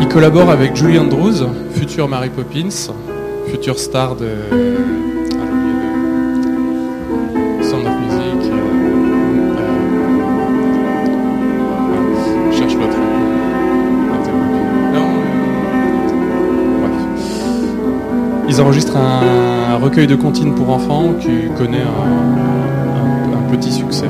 Il 0.00 0.08
collabore 0.08 0.50
avec 0.50 0.74
Julie 0.74 0.98
Andrews, 0.98 1.46
future 1.74 2.08
Mary 2.08 2.30
Poppins, 2.30 2.92
future 3.46 3.78
star 3.78 4.16
de 4.16 4.26
ils 18.48 18.60
enregistrent 18.60 18.96
un, 18.96 19.76
recueil 19.76 20.06
de 20.06 20.16
comptines 20.16 20.54
pour 20.54 20.70
enfants 20.70 21.12
qui 21.20 21.48
connaît 21.56 21.82
un, 21.82 23.50
petit 23.50 23.72
succès. 23.72 24.04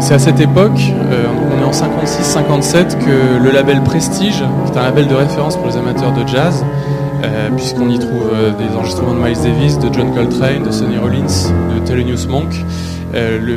C'est 0.00 0.12
à 0.12 0.18
cette 0.18 0.38
époque, 0.38 0.78
euh, 1.10 1.24
on 1.50 1.62
est 1.62 1.64
en 1.64 1.70
56-57, 1.70 2.98
que 2.98 3.42
le 3.42 3.50
label 3.50 3.82
Prestige, 3.82 4.44
qui 4.66 4.72
est 4.72 4.78
un 4.78 4.82
label 4.82 5.08
de 5.08 5.14
référence 5.14 5.56
pour 5.56 5.66
les 5.66 5.78
amateurs 5.78 6.12
de 6.12 6.28
jazz, 6.28 6.62
euh, 7.24 7.48
puisqu'on 7.56 7.88
y 7.88 7.98
trouve 7.98 8.28
euh, 8.34 8.50
des 8.50 8.76
enregistrements 8.76 9.14
de 9.14 9.20
Miles 9.20 9.42
Davis, 9.42 9.78
de 9.78 9.88
John 9.90 10.12
Coltrane, 10.14 10.64
de 10.64 10.70
Sonny 10.70 10.98
Rollins, 10.98 11.52
de 11.74 11.86
Thelonious 11.86 12.28
Monk, 12.28 12.52
lui 13.40 13.56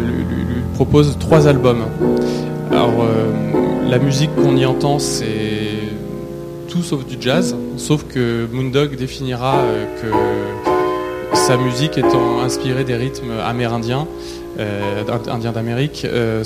propose 0.76 1.18
trois 1.20 1.50
albums. 1.50 1.84
Alors, 2.72 2.94
la 3.90 4.00
musique 4.00 4.34
qu'on 4.36 4.56
y 4.56 4.66
entend, 4.66 5.00
c'est 5.00 5.36
tout 6.70 6.82
sauf 6.82 7.06
du 7.06 7.18
jazz, 7.20 7.56
sauf 7.78 8.04
que 8.06 8.48
Moondog 8.52 8.96
définira 8.96 9.58
euh, 9.60 9.86
que 10.02 11.36
sa 11.36 11.58
musique 11.58 11.98
étant 11.98 12.42
inspirée 12.42 12.84
des 12.84 12.96
rythmes 12.96 13.32
amérindiens, 13.44 14.08
euh, 14.60 15.04
indiens 15.28 15.52
d'Amérique, 15.52 16.06
euh, 16.06 16.44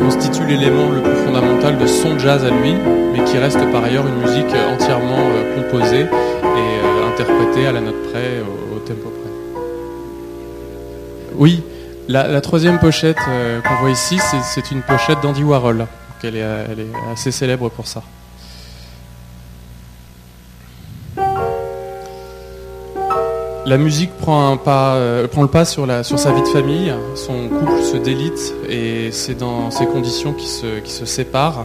constitue 0.00 0.46
l'élément 0.46 0.90
le 0.90 1.02
plus 1.02 1.16
fondamental 1.26 1.78
de 1.78 1.86
son 1.86 2.18
jazz 2.18 2.44
à 2.44 2.50
lui, 2.50 2.74
mais 3.12 3.24
qui 3.24 3.38
reste 3.38 3.60
par 3.70 3.84
ailleurs 3.84 4.06
une 4.06 4.20
musique 4.20 4.54
entièrement 4.72 5.28
composée 5.56 6.06
et 6.06 7.12
interprétée 7.12 7.66
à 7.66 7.72
la 7.72 7.80
note 7.80 8.02
près, 8.10 8.40
au, 8.74 8.78
tempo 8.80 9.10
près. 9.10 9.62
Oui, 11.36 11.62
la, 12.08 12.40
troisième 12.40 12.78
pochette 12.78 13.16
qu'on 13.16 13.74
voit 13.80 13.90
ici, 13.90 14.18
c'est 14.42 14.70
une 14.70 14.82
pochette 14.82 15.20
d'Andy 15.22 15.42
Warhol. 15.42 15.86
elle 16.22 16.36
est 16.36 16.44
assez 17.12 17.30
célèbre 17.30 17.68
pour 17.70 17.86
ça. 17.86 18.02
La 23.66 23.78
musique 23.78 24.10
prend, 24.18 24.58
euh, 24.66 25.22
le 25.22 25.46
pas 25.46 25.64
sur, 25.64 25.86
sa 25.86 26.32
vie 26.32 26.42
de 26.42 26.48
famille, 26.48 26.92
son 27.14 27.48
couple 27.48 27.82
se 27.82 27.96
délite 27.96 28.54
et 28.68 29.10
c'est 29.10 29.34
dans 29.34 29.70
ces 29.70 29.86
conditions 29.86 30.34
qu'il 30.34 30.48
se, 30.48 30.80
qui 30.80 30.92
se 30.92 31.06
sépare 31.06 31.64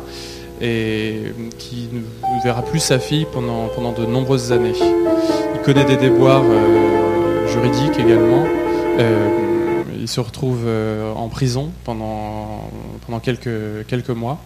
et 0.62 1.34
qui 1.58 1.90
ne 1.92 2.44
verra 2.44 2.62
plus 2.62 2.80
sa 2.80 3.00
fille 3.00 3.28
pendant, 3.34 3.92
de 3.92 4.06
nombreuses 4.06 4.54
années. 4.54 4.76
Il 5.56 5.62
connaît 5.62 5.84
des 5.84 5.98
déboires 5.98 6.44
euh, 6.46 7.48
juridiques 7.48 8.00
également. 8.00 8.46
Euh, 8.98 9.84
il 10.00 10.08
se 10.08 10.22
retrouve 10.22 10.66
en 11.18 11.28
prison 11.28 11.72
pendant, 11.84 12.70
quelques 13.22 14.10
mois. 14.10 14.40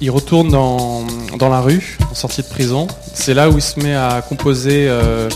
Il 0.00 0.10
retourne 0.10 0.48
dans, 0.48 1.04
dans, 1.38 1.48
la 1.48 1.60
rue, 1.60 1.98
en 2.10 2.14
sortie 2.14 2.42
de 2.42 2.46
prison. 2.46 2.86
C'est 3.14 3.34
là 3.34 3.50
où 3.50 3.56
il 3.58 3.62
se 3.62 3.80
met 3.80 3.94
à 3.94 4.22
composer 4.26 4.86
euh, 4.88 5.28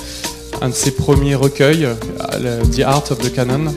un 0.60 0.68
de 0.68 0.74
ses 0.74 0.92
premiers 0.92 1.34
recueils, 1.34 1.88
The 2.74 2.80
Art 2.80 3.04
of 3.10 3.18
the 3.18 3.32
Canon. 3.32 3.74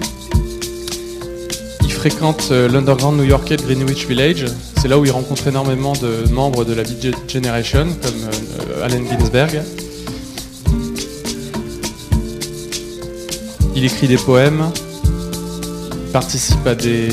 Il 1.81 1.91
fréquente 1.91 2.49
euh, 2.51 2.69
l'underground 2.69 3.17
new-yorkais 3.17 3.57
de 3.57 3.63
Greenwich 3.63 4.05
Village. 4.05 4.45
C'est 4.79 4.87
là 4.87 4.99
où 4.99 5.05
il 5.05 5.11
rencontre 5.11 5.47
énormément 5.47 5.93
de 5.93 6.31
membres 6.31 6.63
de 6.63 6.73
la 6.73 6.83
Beat 6.83 7.15
Generation, 7.27 7.87
comme 8.03 8.69
euh, 8.69 8.85
Allen 8.85 9.07
Ginsberg. 9.07 9.63
Il 13.75 13.83
écrit 13.83 14.07
des 14.07 14.17
poèmes, 14.17 14.71
participe 16.15 16.65
à 16.65 16.75
des, 16.75 17.09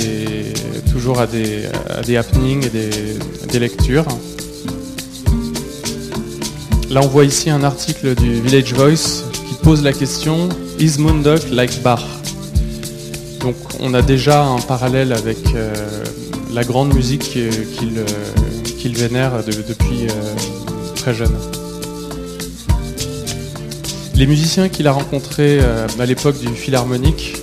toujours 0.92 1.18
à 1.18 1.26
des, 1.26 2.16
happenings 2.16 2.64
et 2.64 3.48
des, 3.50 3.58
lectures. 3.58 4.06
Là, 6.88 7.00
on 7.02 7.08
voit 7.08 7.24
ici 7.24 7.50
un 7.50 7.64
article 7.64 8.14
du 8.14 8.40
Village 8.40 8.72
Voice 8.74 9.24
qui 9.48 9.54
pose 9.60 9.82
la 9.82 9.92
question 9.92 10.48
Is 10.78 10.98
Moondog 11.00 11.40
like 11.50 11.82
Bach? 11.82 12.04
Donc, 13.40 13.56
on 13.80 13.92
a 13.92 14.02
déjà 14.02 14.44
un 14.44 14.60
parallèle 14.60 15.12
avec 15.12 15.38
euh, 15.56 15.74
la 16.54 16.62
grande 16.62 16.94
musique 16.94 17.22
qu'il 17.22 17.98
euh, 17.98 18.94
vénère 18.94 19.32
depuis 19.44 20.06
euh, 20.06 20.94
très 20.94 21.12
jeune. 21.12 21.34
Les 24.14 24.28
musiciens 24.28 24.68
qu'il 24.68 24.86
a 24.86 24.92
rencontrés 24.92 25.58
à 25.58 26.06
l'époque 26.06 26.38
du 26.38 26.54
Philharmonique 26.54 27.41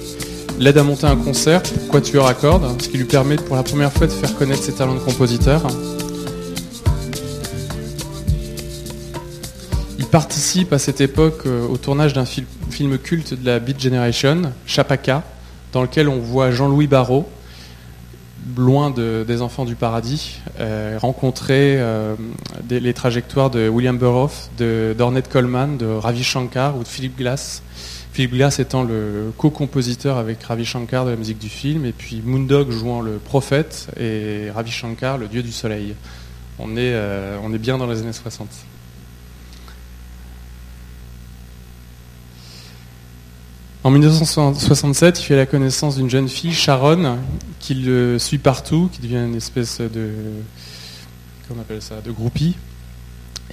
l'aide 0.59 0.77
à 0.77 0.83
monter 0.83 1.05
un 1.05 1.15
concert 1.15 1.63
pour 1.63 1.87
quatuor 1.87 2.27
à 2.27 2.33
cordes, 2.33 2.81
ce 2.81 2.89
qui 2.89 2.97
lui 2.97 3.05
permet 3.05 3.37
pour 3.37 3.55
la 3.55 3.63
première 3.63 3.93
fois 3.93 4.07
de 4.07 4.11
faire 4.11 4.35
connaître 4.35 4.61
ses 4.61 4.73
talents 4.73 4.93
de 4.93 4.99
compositeur. 4.99 5.65
Il 9.97 10.05
participe 10.05 10.73
à 10.73 10.79
cette 10.79 10.99
époque 10.99 11.43
euh, 11.45 11.65
au 11.67 11.77
tournage 11.77 12.13
d'un 12.13 12.25
film 12.25 12.97
culte 12.97 13.33
de 13.33 13.45
la 13.45 13.59
Beat 13.59 13.79
Generation, 13.79 14.51
Chapaka, 14.65 15.23
dans 15.71 15.81
lequel 15.81 16.09
on 16.09 16.19
voit 16.19 16.51
Jean-Louis 16.51 16.87
Barrault, 16.87 17.29
loin 18.57 18.91
des 18.91 19.41
Enfants 19.41 19.65
du 19.65 19.75
Paradis, 19.75 20.39
euh, 20.59 20.97
rencontrer 20.99 21.79
euh, 21.79 22.15
les 22.69 22.93
trajectoires 22.93 23.49
de 23.49 23.69
William 23.69 23.97
Burroughs, 23.97 24.49
d'Ornette 24.57 25.29
Coleman, 25.29 25.77
de 25.77 25.85
Ravi 25.85 26.23
Shankar 26.23 26.75
ou 26.75 26.83
de 26.83 26.87
Philip 26.87 27.17
Glass. 27.17 27.61
Philippe 28.19 28.35
Glass 28.35 28.59
étant 28.59 28.83
le 28.83 29.31
co-compositeur 29.37 30.17
avec 30.17 30.43
Ravi 30.43 30.65
Shankar 30.65 31.05
de 31.05 31.11
la 31.11 31.15
musique 31.15 31.37
du 31.37 31.47
film, 31.47 31.85
et 31.85 31.93
puis 31.93 32.21
Moondog 32.21 32.69
jouant 32.69 32.99
le 32.99 33.13
prophète 33.13 33.87
et 33.97 34.51
Ravi 34.53 34.71
Shankar 34.71 35.17
le 35.17 35.29
dieu 35.29 35.41
du 35.41 35.53
soleil. 35.53 35.95
On 36.59 36.75
est, 36.75 36.91
euh, 36.95 37.39
bien 37.57 37.77
dans 37.77 37.87
les 37.87 38.01
années 38.01 38.11
60. 38.11 38.49
En 43.85 43.89
1967, 43.89 45.21
il 45.21 45.23
fait 45.23 45.37
la 45.37 45.45
connaissance 45.45 45.95
d'une 45.95 46.09
jeune 46.09 46.27
fille, 46.27 46.51
Sharon, 46.51 47.19
qui 47.61 47.73
le 47.73 48.19
suit 48.19 48.37
partout, 48.37 48.89
qui 48.91 48.99
devient 48.99 49.23
une 49.27 49.35
espèce 49.35 49.79
de, 49.79 50.11
comment 51.47 51.63
de 51.69 52.11
groupie, 52.11 52.57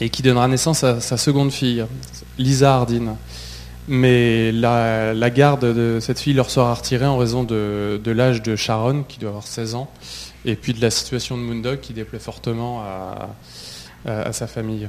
et 0.00 0.10
qui 0.10 0.22
donnera 0.22 0.48
naissance 0.48 0.82
à 0.82 1.00
sa 1.00 1.16
seconde 1.16 1.52
fille, 1.52 1.86
Lisa 2.36 2.74
Hardin. 2.74 3.16
Mais 3.88 4.50
la, 4.52 5.30
garde 5.30 5.64
de 5.64 5.98
cette 6.00 6.18
fille 6.18 6.34
leur 6.34 6.50
sera 6.50 6.74
retirée 6.74 7.06
en 7.06 7.18
raison 7.18 7.44
de, 7.44 8.00
l'âge 8.06 8.42
de 8.42 8.56
Sharon, 8.56 9.04
qui 9.06 9.18
doit 9.18 9.30
avoir 9.30 9.46
16 9.46 9.74
ans, 9.74 9.90
et 10.44 10.56
puis 10.56 10.74
de 10.74 10.80
la 10.80 10.90
situation 10.90 11.36
de 11.36 11.42
Moondog, 11.42 11.80
qui 11.80 11.92
déplaît 11.92 12.18
fortement 12.18 12.82
à, 12.82 14.32
sa 14.32 14.46
famille. 14.46 14.88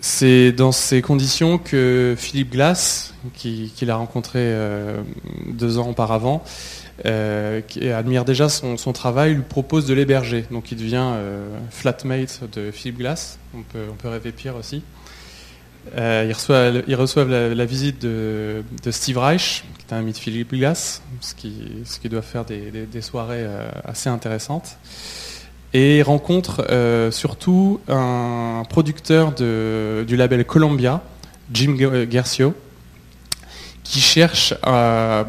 C'est 0.00 0.52
dans 0.52 0.72
ces 0.72 1.00
conditions 1.00 1.58
que 1.58 2.14
Philippe 2.18 2.50
Glass, 2.50 3.14
qu'il 3.32 3.90
a 3.90 3.96
rencontré 3.96 4.40
euh, 4.40 5.02
deux 5.46 5.78
ans 5.78 5.88
auparavant, 5.88 6.44
euh, 7.06 7.60
qui 7.60 7.88
admire 7.88 8.24
déjà 8.24 8.48
son, 8.48 8.76
travail, 8.92 9.34
lui 9.34 9.42
propose 9.42 9.86
de 9.86 9.94
l'héberger. 9.94 10.44
Donc 10.50 10.70
il 10.72 10.78
devient 10.78 11.12
euh, 11.14 11.48
flatmate 11.70 12.42
de 12.52 12.70
Philippe 12.70 12.98
Glass. 12.98 13.38
On 13.56 13.62
peut, 13.62 13.86
on 13.90 13.94
peut 13.94 14.08
rêver 14.08 14.30
pire 14.32 14.56
aussi. 14.56 14.82
Euh, 15.96 16.24
ils, 16.26 16.94
reçoivent, 16.94 17.28
la, 17.30 17.64
visite 17.64 18.02
de, 18.02 18.62
Steve 18.90 19.18
Reich, 19.18 19.64
qui 19.78 19.86
est 19.88 19.94
un 19.94 19.98
ami 19.98 20.12
de 20.12 20.16
Philippe 20.16 20.54
Glass, 20.54 21.02
ce 21.20 21.34
qui, 21.34 22.08
doit 22.08 22.22
faire 22.22 22.44
des, 22.44 23.02
soirées 23.02 23.44
euh, 23.44 23.68
assez 23.84 24.08
intéressantes. 24.08 24.76
Et 25.72 25.98
ils 25.98 26.02
rencontrent 26.02 26.64
euh, 26.70 27.10
surtout 27.10 27.80
un 27.88 28.62
producteur 28.68 29.32
du 29.32 30.16
label 30.16 30.44
Columbia, 30.44 31.02
Jim 31.52 31.76
Garcio, 32.08 32.54
qui 33.82 34.00
cherche 34.00 34.54
à, 34.62 35.26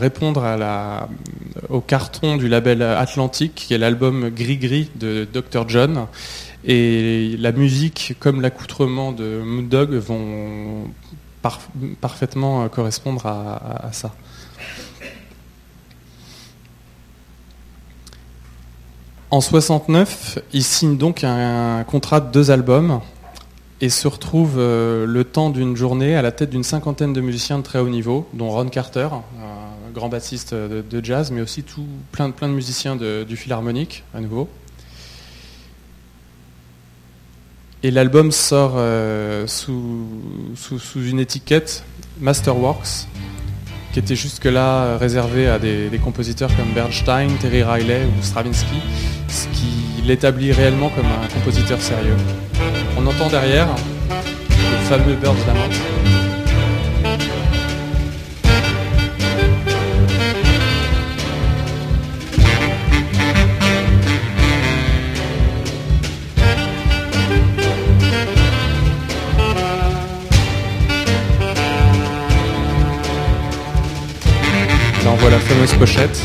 répondre 0.00 0.44
au 1.68 1.80
carton 1.80 2.36
du 2.36 2.48
label 2.48 2.82
Atlantic, 2.82 3.54
qui 3.54 3.74
est 3.74 3.78
l'album 3.78 4.30
Gris 4.30 4.58
Gris 4.58 4.90
de 4.94 5.26
Dr. 5.32 5.68
John, 5.68 6.06
et 6.68 7.34
la 7.38 7.50
musique 7.50 8.14
comme 8.20 8.42
l'accoutrement 8.42 9.10
de 9.10 9.40
Moondog 9.42 9.94
vont 9.94 10.84
parfaitement 12.00 12.64
euh, 12.64 12.68
correspondre 12.68 13.24
à, 13.26 13.88
ça. 13.92 14.14
En 19.30 19.40
69, 19.40 20.38
il 20.52 20.62
signe 20.62 20.98
donc 20.98 21.24
un, 21.24 21.84
contrat 21.84 22.20
de 22.20 22.30
deux 22.30 22.50
albums 22.50 23.00
et 23.80 23.88
se 23.88 24.06
retrouve 24.06 24.56
euh, 24.58 25.06
le 25.06 25.24
temps 25.24 25.48
d'une 25.48 25.74
journée 25.74 26.16
à 26.16 26.22
la 26.22 26.32
tête 26.32 26.50
d'une 26.50 26.64
cinquantaine 26.64 27.14
de 27.14 27.20
musiciens 27.22 27.58
de 27.58 27.62
très 27.62 27.78
haut 27.78 27.88
niveau, 27.88 28.28
dont 28.34 28.50
Ron 28.50 28.68
Carter, 28.68 29.08
un 29.12 29.90
grand 29.94 30.10
bassiste 30.10 30.52
de, 30.52 31.04
jazz, 31.04 31.30
mais 31.30 31.40
aussi 31.40 31.62
tout, 31.62 31.86
plein, 32.12 32.30
plein 32.30 32.48
de 32.48 32.54
musiciens 32.54 32.96
du 32.96 33.36
Philharmonique 33.36 34.04
à 34.12 34.20
nouveau. 34.20 34.50
Et 37.84 37.92
l'album 37.92 38.32
sort 38.32 38.74
euh, 38.76 39.46
sous, 39.46 40.04
sous, 40.56 41.04
une 41.06 41.20
étiquette 41.20 41.84
Masterworks, 42.20 43.06
qui 43.92 44.00
était 44.00 44.16
jusque-là 44.16 44.96
réservé 44.98 45.46
à 45.46 45.60
des, 45.60 46.00
compositeurs 46.02 46.50
comme 46.56 46.72
Bernstein, 46.74 47.28
Terry 47.40 47.62
Riley 47.62 48.02
ou 48.06 48.22
Stravinsky, 48.22 48.82
ce 49.28 49.46
qui 49.48 50.02
l'établit 50.04 50.50
réellement 50.50 50.88
comme 50.90 51.06
un 51.06 51.28
compositeur 51.34 51.80
sérieux. 51.80 52.16
On 52.96 53.06
entend 53.06 53.28
derrière 53.28 53.68
le 54.48 54.86
fameux 54.88 55.14
Birds 55.14 55.36
Lament. 55.46 55.97
La 75.30 75.38
fameuse 75.38 75.72
pochette. 75.74 76.20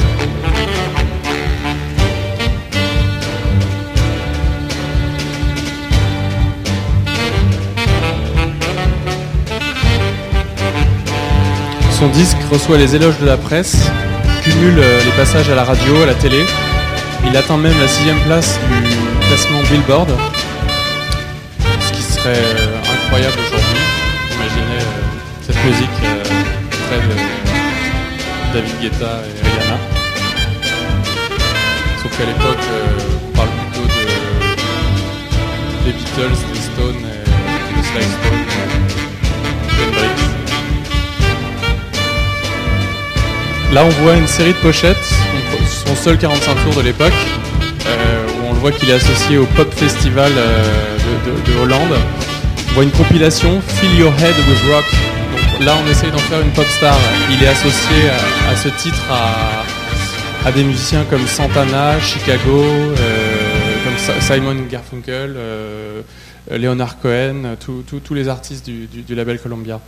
Son 11.92 12.08
disque 12.10 12.38
reçoit 12.52 12.78
les 12.78 12.96
éloges 12.96 13.18
de 13.20 13.26
la 13.26 13.38
presse, 13.38 13.90
cumule 14.44 14.78
euh, 14.78 15.04
les 15.06 15.12
passages 15.12 15.50
à 15.50 15.56
la 15.56 15.64
radio, 15.64 16.04
à 16.04 16.06
la 16.06 16.16
télé. 16.16 16.44
Il 17.26 17.36
atteint 17.38 17.58
même 17.58 17.80
la 17.80 17.88
sixième 17.88 18.20
place 18.22 18.60
du 18.84 19.28
classement 19.28 19.62
Billboard, 19.72 20.10
ce 21.80 21.94
qui 21.94 22.02
serait 22.02 22.34
euh, 22.36 22.78
incroyable 23.06 23.36
aujourd'hui. 23.48 23.82
Imaginez 24.36 24.82
euh, 24.82 25.46
cette 25.48 25.64
musique 25.66 26.13
David 28.54 28.80
Guetta 28.82 29.22
et 29.26 29.34
Rihanna. 29.44 29.78
Sauf 32.04 32.16
qu'à 32.16 32.26
l'époque, 32.26 32.66
euh, 32.72 33.00
on 33.26 33.36
parle 33.36 33.50
plutôt 33.50 33.88
de, 33.88 34.04
des 35.86 35.94
Beatles, 35.94 36.38
des 36.54 36.60
Stones 36.60 37.04
et 37.04 37.80
de 37.80 37.84
Sly 37.84 38.04
Stone. 38.04 38.44
Là, 43.74 43.86
on 43.86 43.90
voit 44.04 44.16
une 44.18 44.28
série 44.28 44.54
de 44.54 44.58
pochettes, 44.60 44.98
son 45.88 45.96
seul 45.96 46.20
45 46.20 46.56
tours 46.64 46.76
de 46.76 46.82
l'époque, 46.82 47.12
euh, 47.88 48.28
où 48.28 48.50
on 48.50 48.54
le 48.54 48.60
voit 48.60 48.72
qu'il 48.72 48.88
est 48.92 48.94
associé 48.94 49.40
au 49.40 49.46
Pop 49.48 49.74
Festival 49.74 50.32
euh, 50.38 51.08
de 51.48 51.60
Hollande. 51.60 51.98
On 52.70 52.74
voit 52.74 52.84
une 52.84 52.92
compilation 52.92 53.60
Fill 53.68 53.96
Your 53.98 54.14
Head 54.20 54.36
with 54.48 54.72
Rock 54.72 54.86
Là, 55.62 55.78
on 55.82 55.90
essaye 55.90 56.12
d'en 56.12 56.18
faire 56.18 56.42
une 56.42 56.52
pop 56.52 56.66
star. 56.66 56.98
Il 57.32 57.42
est 57.42 57.48
associé 57.48 58.10
à, 58.50 58.56
ce 58.56 58.70
titre 58.70 59.04
à 60.46 60.52
des 60.52 60.64
musiciens 60.64 61.06
comme 61.06 61.26
Santana, 61.26 62.00
Chicago, 62.02 62.64
comme 63.84 64.20
Simon 64.20 64.56
Garfunkel, 64.70 65.38
Leonard 66.52 67.00
Cohen, 67.00 67.56
tous 67.60 68.14
les 68.14 68.28
artistes 68.28 68.66
du 68.66 69.16
label 69.16 69.40
Columbia. 69.40 69.80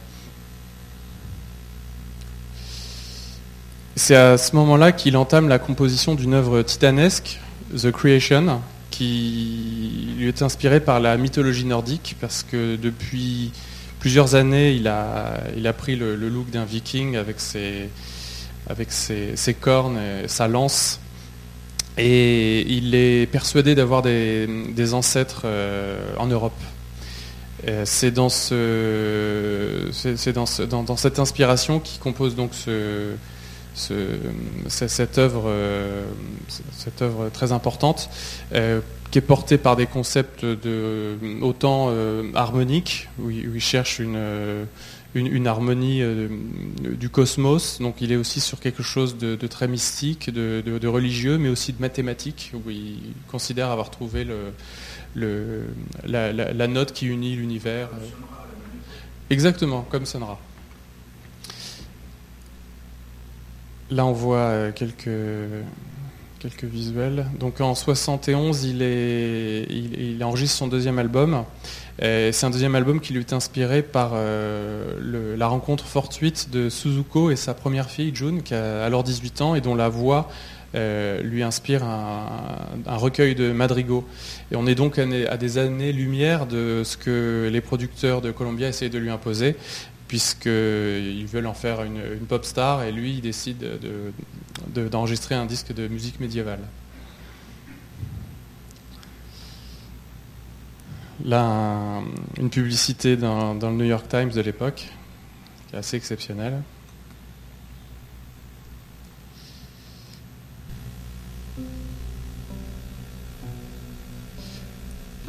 C'est 3.98 4.16
à 4.16 4.38
ce 4.38 4.56
moment-là 4.58 4.92
qu'il 4.92 5.16
entame 5.16 5.48
la 5.48 5.58
composition 5.58 6.16
d'une 6.16 6.34
œuvre 6.34 6.62
titanesque, 6.62 7.40
The 7.76 7.92
Creation, 7.92 8.62
qui 8.92 10.16
lui 10.18 10.28
est 10.28 10.42
inspirée 10.42 10.80
par 10.80 11.00
la 11.00 11.18
mythologie 11.18 11.66
nordique, 11.66 12.16
parce 12.20 12.44
que 12.44 12.76
depuis 12.76 13.52
plusieurs 14.06 14.36
années, 14.36 14.74
il 14.74 14.88
a, 14.88 15.40
il 15.58 15.66
a 15.66 15.74
pris 15.74 15.96
le, 15.96 16.16
look 16.16 16.52
d'un 16.52 16.64
viking 16.64 17.18
avec 17.18 17.40
ses, 17.40 17.90
avec 18.70 18.92
ses, 18.92 19.56
cornes 19.60 19.98
et 19.98 20.28
sa 20.28 20.48
lance. 20.48 21.00
Et 21.98 22.72
il 22.72 22.94
est 22.94 23.26
persuadé 23.26 23.74
d'avoir 23.74 24.04
des, 24.04 24.94
ancêtres 24.94 25.42
euh, 25.46 25.98
en 26.20 26.28
Europe. 26.28 26.54
C'est 27.86 28.12
dans, 28.12 28.30
ce, 28.30 29.90
dans, 30.66 30.84
dans, 30.84 30.98
cette 30.98 31.18
inspiration 31.18 31.80
qui 31.80 31.98
compose 31.98 32.36
donc 32.36 32.52
ce, 32.54 33.16
cette, 33.76 35.18
œuvre, 35.18 35.46
euh, 35.48 36.06
cette 36.72 37.02
œuvre 37.02 37.30
très 37.30 37.52
importante, 37.52 38.10
euh, 38.54 38.80
qui 39.12 39.20
est 39.20 39.22
portée 39.22 39.58
par 39.58 39.76
des 39.76 39.86
concepts 39.86 40.44
de, 40.44 41.16
autant 41.42 41.88
euh, 41.90 42.24
harmoniques, 42.34 43.08
où, 43.20 43.30
il 43.30 43.60
cherche 43.62 44.00
une, 44.00 44.20
une, 45.14 45.48
harmonie 45.48 46.02
du 46.82 47.10
cosmos, 47.10 47.80
donc 47.80 48.02
il 48.02 48.12
est 48.12 48.18
aussi 48.18 48.42
sur 48.42 48.60
quelque 48.60 48.84
chose 48.84 49.18
de, 49.18 49.48
très 49.48 49.68
mystique, 49.68 50.30
de, 50.30 50.88
religieux, 50.88 51.38
mais 51.38 51.50
aussi 51.50 51.72
de 51.72 51.82
mathématique, 51.82 52.52
où 52.54 52.70
il 52.70 53.00
considère 53.28 53.70
avoir 53.70 53.90
trouvé 53.90 54.26
le, 54.26 54.52
la, 56.06 56.68
note 56.68 56.92
qui 56.92 57.08
unit 57.08 57.36
l'univers. 57.36 57.90
Exactement, 59.30 59.82
comme 59.90 60.06
Sonra. 60.06 60.40
Là, 63.92 64.06
on 64.06 64.14
voit 64.14 64.38
euh, 64.38 64.72
quelques, 64.72 65.10
quelques 66.50 66.72
visuels. 66.72 67.26
Donc 67.40 67.60
en 67.60 67.74
71, 67.74 68.66
il, 68.66 70.24
enregistre 70.24 70.58
son 70.58 70.68
deuxième 70.68 71.00
album. 71.00 71.44
C'est 72.00 72.44
un 72.44 72.50
deuxième 72.50 72.76
album 72.76 73.00
qui 73.00 73.14
lui 73.14 73.22
est 73.22 73.34
inspiré 73.34 73.82
par 73.82 74.12
euh, 74.14 75.36
la 75.38 75.48
rencontre 75.48 75.86
fortuite 75.86 76.50
de 76.52 76.70
Suzuko 76.70 77.32
et 77.32 77.36
sa 77.36 77.54
première 77.54 77.90
fille, 77.90 78.14
June, 78.14 78.44
qui 78.44 78.54
a 78.54 78.84
alors 78.84 79.04
18 79.04 79.42
ans 79.42 79.56
et 79.56 79.62
dont 79.62 79.76
la 79.76 79.90
voix 79.90 80.30
euh, 80.76 81.22
lui 81.22 81.42
inspire 81.42 81.84
un, 81.84 82.98
recueil 82.98 83.34
de 83.34 83.52
madrigaux. 83.52 84.06
Et 84.52 84.56
on 84.56 84.68
est 84.68 84.76
donc 84.76 85.00
à 85.00 85.38
des 85.38 85.58
années-lumière 85.58 86.48
de 86.48 86.82
ce 86.84 86.98
que 86.98 87.50
les 87.52 87.62
producteurs 87.62 88.22
de 88.22 88.32
Columbia 88.32 88.68
essayent 88.68 88.90
de 88.90 89.00
lui 89.00 89.10
imposer 89.10 89.56
puisqu'ils 90.08 91.26
veulent 91.26 91.48
en 91.48 91.54
faire 91.54 91.84
une, 91.84 92.02
pop 92.28 92.46
star 92.46 92.84
et 92.84 92.92
lui 92.92 93.16
il 93.16 93.22
décide 93.22 93.66
d'enregistrer 94.76 95.36
un 95.36 95.46
disque 95.46 95.74
de 95.74 95.88
musique 95.88 96.20
médiévale. 96.20 96.62
Là, 101.24 102.02
une 102.38 102.50
publicité 102.50 103.18
dans, 103.18 103.56
dans, 103.56 103.72
le 103.72 103.78
New 103.78 103.86
York 103.86 104.08
Times 104.08 104.30
de 104.30 104.42
l'époque, 104.42 104.90
qui 105.70 105.76
est 105.76 105.80
assez 105.80 105.98
exceptionnelle. 105.98 106.62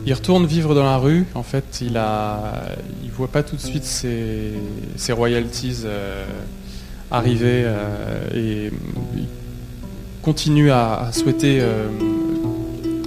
Il 0.07 0.15
retourne 0.15 0.47
vivre 0.47 0.75
dans 0.77 0.85
la 0.85 0.99
rue. 0.99 1.25
En 1.35 1.43
fait, 1.43 1.81
il 1.83 1.97
a, 1.97 2.63
il 3.03 3.11
voit 3.11 3.27
pas 3.27 3.43
tout 3.43 3.57
de 3.57 3.61
suite 3.61 3.83
ses, 3.83 5.13
royalties 5.13 5.83
euh, 5.85 6.25
arriver 7.11 7.65
euh, 7.65 8.29
et 8.33 8.71
il 9.17 9.27
continue 10.23 10.71
à, 10.71 11.11
souhaiter 11.13 11.59
euh, 11.61 11.89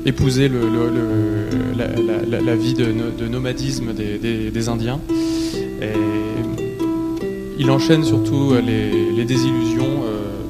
épouser 0.06 0.50
la, 0.50 2.56
vie 2.56 2.74
de, 2.74 3.28
nomadisme 3.30 3.94
des, 3.94 4.70
Indiens. 4.70 5.00
Et 5.82 5.94
il 7.58 7.72
enchaîne 7.72 8.04
surtout 8.04 8.56
les, 8.56 9.24
désillusions 9.24 10.04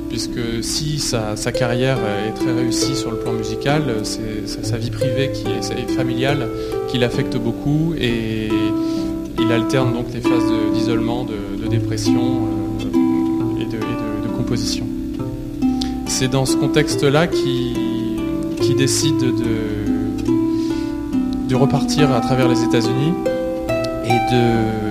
puisque 0.09 0.63
si 0.63 0.99
sa, 0.99 1.35
carrière 1.51 1.97
est 2.27 2.33
très 2.33 2.51
réussie 2.51 2.95
sur 2.95 3.11
le 3.11 3.17
plan 3.17 3.31
musical, 3.31 3.83
c'est 4.03 4.47
sa, 4.47 4.77
vie 4.77 4.89
privée 4.89 5.31
qui 5.33 5.45
est, 5.47 5.91
familiale 5.95 6.47
qui 6.87 6.97
l'affecte 6.97 7.37
beaucoup 7.37 7.93
et 7.97 8.49
il 9.39 9.51
alterne 9.51 9.93
donc 9.93 10.07
les 10.13 10.21
phases 10.21 10.51
d'isolement, 10.73 11.23
de, 11.23 11.67
dépression 11.67 12.47
euh, 12.95 13.61
et, 13.61 13.65
de, 13.65 13.77
composition. 14.35 14.87
C'est 16.07 16.27
dans 16.27 16.45
ce 16.45 16.55
contexte-là 16.55 17.27
qu'il 17.27 18.75
décide 18.75 19.19
de, 19.19 19.33
de 21.47 21.55
repartir 21.55 22.11
à 22.11 22.21
travers 22.21 22.47
les 22.47 22.63
États-Unis 22.63 23.13
et 24.05 24.33
de 24.33 24.88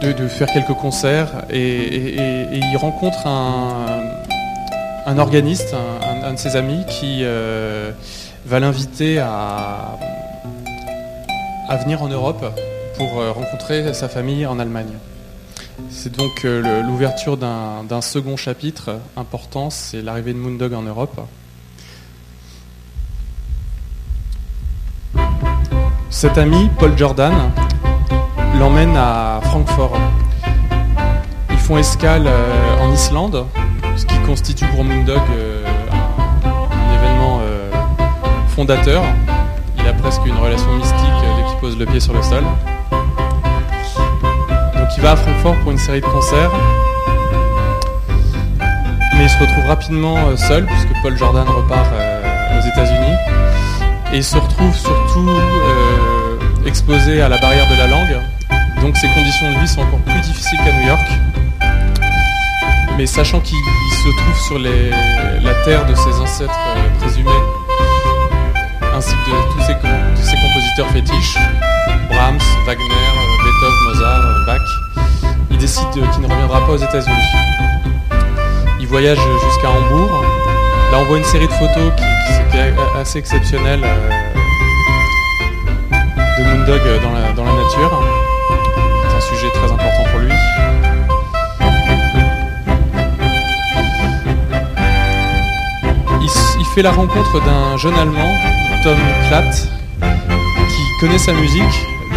de, 0.00 0.28
faire 0.28 0.48
quelques 0.52 0.74
concerts 0.74 1.44
et, 1.50 2.16
il 2.52 2.76
rencontre 2.76 3.26
un, 3.26 5.18
organiste, 5.18 5.74
un, 5.74 6.32
de 6.32 6.38
ses 6.38 6.56
amis 6.56 6.84
qui 6.88 7.20
euh, 7.22 7.92
va 8.46 8.60
l'inviter 8.60 9.18
à, 9.18 9.98
à 11.68 11.76
venir 11.76 12.02
en 12.02 12.08
Europe 12.08 12.44
pour 12.96 13.20
euh, 13.20 13.32
rencontrer 13.32 13.92
sa 13.94 14.08
famille 14.08 14.46
en 14.46 14.58
Allemagne. 14.58 14.92
C'est 15.90 16.16
donc 16.16 16.44
euh, 16.44 16.82
l'ouverture 16.82 17.36
d'un 17.36 18.00
second 18.00 18.36
chapitre 18.36 18.98
important, 19.16 19.70
c'est 19.70 20.02
l'arrivée 20.02 20.32
de 20.32 20.38
Moondog 20.38 20.72
en 20.72 20.82
Europe. 20.82 21.20
Cet 26.10 26.38
ami, 26.38 26.70
Paul 26.78 26.96
Jordan, 26.96 27.50
l'emmène 28.58 28.96
à 28.96 29.40
Francfort. 29.42 29.98
Ils 31.50 31.58
font 31.58 31.78
escale 31.78 32.26
euh, 32.26 32.80
en 32.80 32.92
Islande, 32.92 33.46
ce 33.96 34.06
qui 34.06 34.18
constitue 34.20 34.66
pour 34.66 34.84
Moondog 34.84 35.20
euh, 35.30 35.64
un, 35.90 36.94
événement 36.94 37.40
euh, 37.42 37.70
fondateur. 38.48 39.02
Il 39.78 39.86
a 39.86 39.92
presque 39.92 40.24
une 40.26 40.36
relation 40.36 40.72
mystique 40.76 40.96
dès 41.36 41.44
qu'il 41.48 41.58
pose 41.58 41.78
le 41.78 41.86
pied 41.86 42.00
sur 42.00 42.14
le 42.14 42.22
sol. 42.22 42.44
Donc 42.90 44.88
il 44.96 45.02
va 45.02 45.12
à 45.12 45.16
Francfort 45.16 45.56
pour 45.62 45.72
une 45.72 45.78
série 45.78 46.00
de 46.00 46.06
concerts. 46.06 46.52
Mais 49.14 49.24
il 49.24 49.30
se 49.30 49.38
retrouve 49.38 49.66
rapidement 49.66 50.36
seul 50.36 50.66
puisque 50.66 51.02
Paul 51.02 51.16
Jordan 51.16 51.46
repart 51.48 51.88
aux 52.58 52.66
États-Unis. 52.66 53.14
Et 54.12 54.18
il 54.18 54.24
se 54.24 54.36
retrouve 54.36 54.74
surtout 54.74 55.30
exposé 56.66 57.20
à 57.22 57.28
la 57.28 57.38
barrière 57.38 57.66
de 57.68 57.76
la 57.76 57.86
langue, 57.86 58.20
donc 58.82 58.96
ses 58.96 59.08
conditions 59.08 59.52
de 59.52 59.58
vie 59.58 59.68
sont 59.68 59.80
encore 59.80 60.00
plus 60.00 60.20
difficiles 60.20 60.58
qu'à 60.64 60.72
New 60.72 60.86
York. 60.86 61.08
Mais 62.96 63.06
sachant 63.06 63.40
qu'il 63.40 63.58
se 63.58 64.08
trouve 64.16 64.38
sur 64.46 64.58
la 64.58 65.54
terre 65.64 65.84
de 65.86 65.94
ses 65.94 66.14
ancêtres 66.18 66.58
euh, 66.76 66.98
présumés, 66.98 67.30
ainsi 68.94 69.10
que 69.10 69.30
de 69.30 69.52
tous 69.52 69.60
ses, 69.66 69.74
compositeurs 69.74 70.88
fétiches, 70.92 71.36
Brahms, 72.08 72.38
Wagner, 72.64 72.84
euh, 72.84 73.44
Beethoven, 73.44 73.78
Mozart, 73.86 74.24
euh, 74.24 74.46
Bach, 74.46 74.60
il 75.50 75.58
décide 75.58 75.90
qu'il 75.90 76.22
ne 76.22 76.26
reviendra 76.26 76.60
pas 76.60 76.72
aux 76.72 76.78
États-Unis. 76.78 77.16
Il 78.80 78.86
voyage 78.86 79.18
jusqu'à 79.46 79.68
Hambourg. 79.68 80.24
Là, 80.90 80.98
on 81.00 81.04
voit 81.04 81.18
une 81.18 81.24
série 81.24 81.48
de 81.48 81.52
photos 81.52 81.92
qui, 81.96 82.56
est 82.56 82.74
assez 82.98 83.18
exceptionnelle 83.18 83.82
de 85.90 86.44
Moondog 86.44 86.80
dans 87.36 87.44
la 87.44 87.52
nature 87.52 88.25
sujet 89.28 89.50
très 89.52 89.72
important 89.72 90.04
pour 90.10 90.20
lui. 90.20 90.32
Il, 96.58 96.64
fait 96.74 96.82
la 96.82 96.92
rencontre 96.92 97.40
d'un 97.44 97.76
jeune 97.78 97.94
Allemand, 97.94 98.34
Tom 98.82 98.98
Klatt, 99.28 99.68
qui 99.98 101.00
connaît 101.00 101.18
sa 101.18 101.32
musique, 101.32 101.62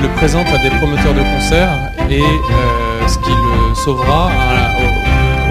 le 0.01 0.09
présente 0.17 0.47
à 0.47 0.57
des 0.57 0.69
promoteurs 0.69 1.13
de 1.13 1.21
concerts 1.21 1.69
et 2.09 2.21
euh, 2.21 3.07
ce 3.07 3.17
qui 3.19 3.29
le 3.29 3.75
sauvera 3.75 4.29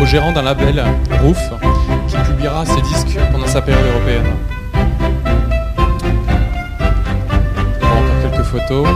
au, 0.01 0.05
gérant 0.05 0.33
d'un 0.33 0.43
label, 0.43 0.85
Roof, 1.23 1.39
qui 2.07 2.17
publiera 2.17 2.67
ses 2.67 2.83
disques 2.83 3.19
pendant 3.33 3.47
sa 3.47 3.63
période 3.63 3.87
européenne. 3.87 4.27
Encore 7.83 8.31
quelques 8.31 8.45
photos 8.45 8.87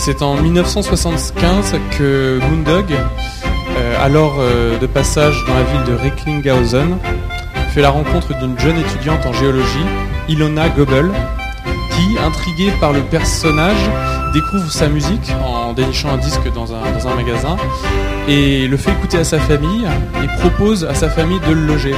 c'est 0.00 0.22
en 0.22 0.34
1975 0.34 1.74
que 1.96 2.40
Moondog, 2.40 2.86
euh, 2.90 4.04
alors 4.04 4.36
euh, 4.38 4.78
de 4.78 4.86
passage 4.86 5.44
dans 5.46 5.54
la 5.54 5.62
ville 5.62 5.84
de 5.84 5.94
Recklinghausen, 5.94 6.96
fait 7.74 7.82
la 7.82 7.90
rencontre 7.90 8.36
d'une 8.38 8.58
jeune 8.58 8.78
étudiante 8.78 9.26
en 9.26 9.32
géologie, 9.34 9.84
Ilona 10.28 10.70
Goebel, 10.70 11.10
qui, 11.90 12.18
intriguée 12.18 12.72
par 12.80 12.94
le 12.94 13.02
personnage, 13.02 13.90
découvre 14.32 14.72
sa 14.72 14.88
musique 14.88 15.30
en 15.44 15.59
dénichant 15.72 16.10
un 16.12 16.16
disque 16.18 16.52
dans 16.54 16.72
un, 16.74 16.80
dans 16.92 17.08
un 17.08 17.14
magasin 17.14 17.56
et 18.28 18.66
le 18.68 18.76
fait 18.76 18.90
écouter 18.92 19.18
à 19.18 19.24
sa 19.24 19.38
famille 19.38 19.86
et 20.22 20.26
propose 20.40 20.84
à 20.84 20.94
sa 20.94 21.08
famille 21.08 21.40
de 21.40 21.52
le 21.52 21.66
loger. 21.66 21.94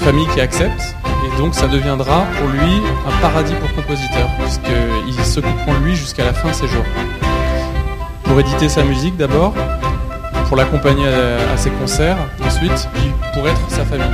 Famille 0.00 0.26
qui 0.34 0.40
accepte 0.40 0.94
et 1.26 1.38
donc 1.38 1.54
ça 1.54 1.66
deviendra 1.68 2.24
pour 2.38 2.48
lui 2.48 2.82
un 3.08 3.20
paradis 3.20 3.54
pour 3.54 3.72
compositeur 3.74 4.28
puisqu'ils 4.40 5.24
s'occuperont 5.24 5.74
de 5.80 5.84
lui 5.84 5.96
jusqu'à 5.96 6.24
la 6.24 6.32
fin 6.34 6.48
de 6.50 6.54
ses 6.54 6.68
jours. 6.68 6.84
Pour 8.24 8.38
éditer 8.40 8.68
sa 8.68 8.82
musique 8.84 9.16
d'abord, 9.16 9.54
pour 10.48 10.56
l'accompagner 10.56 11.06
à, 11.06 11.52
à 11.52 11.56
ses 11.56 11.70
concerts, 11.70 12.16
ensuite 12.44 12.88
puis 12.94 13.10
pour 13.32 13.46
être 13.48 13.60
sa 13.68 13.84
famille. 13.84 14.04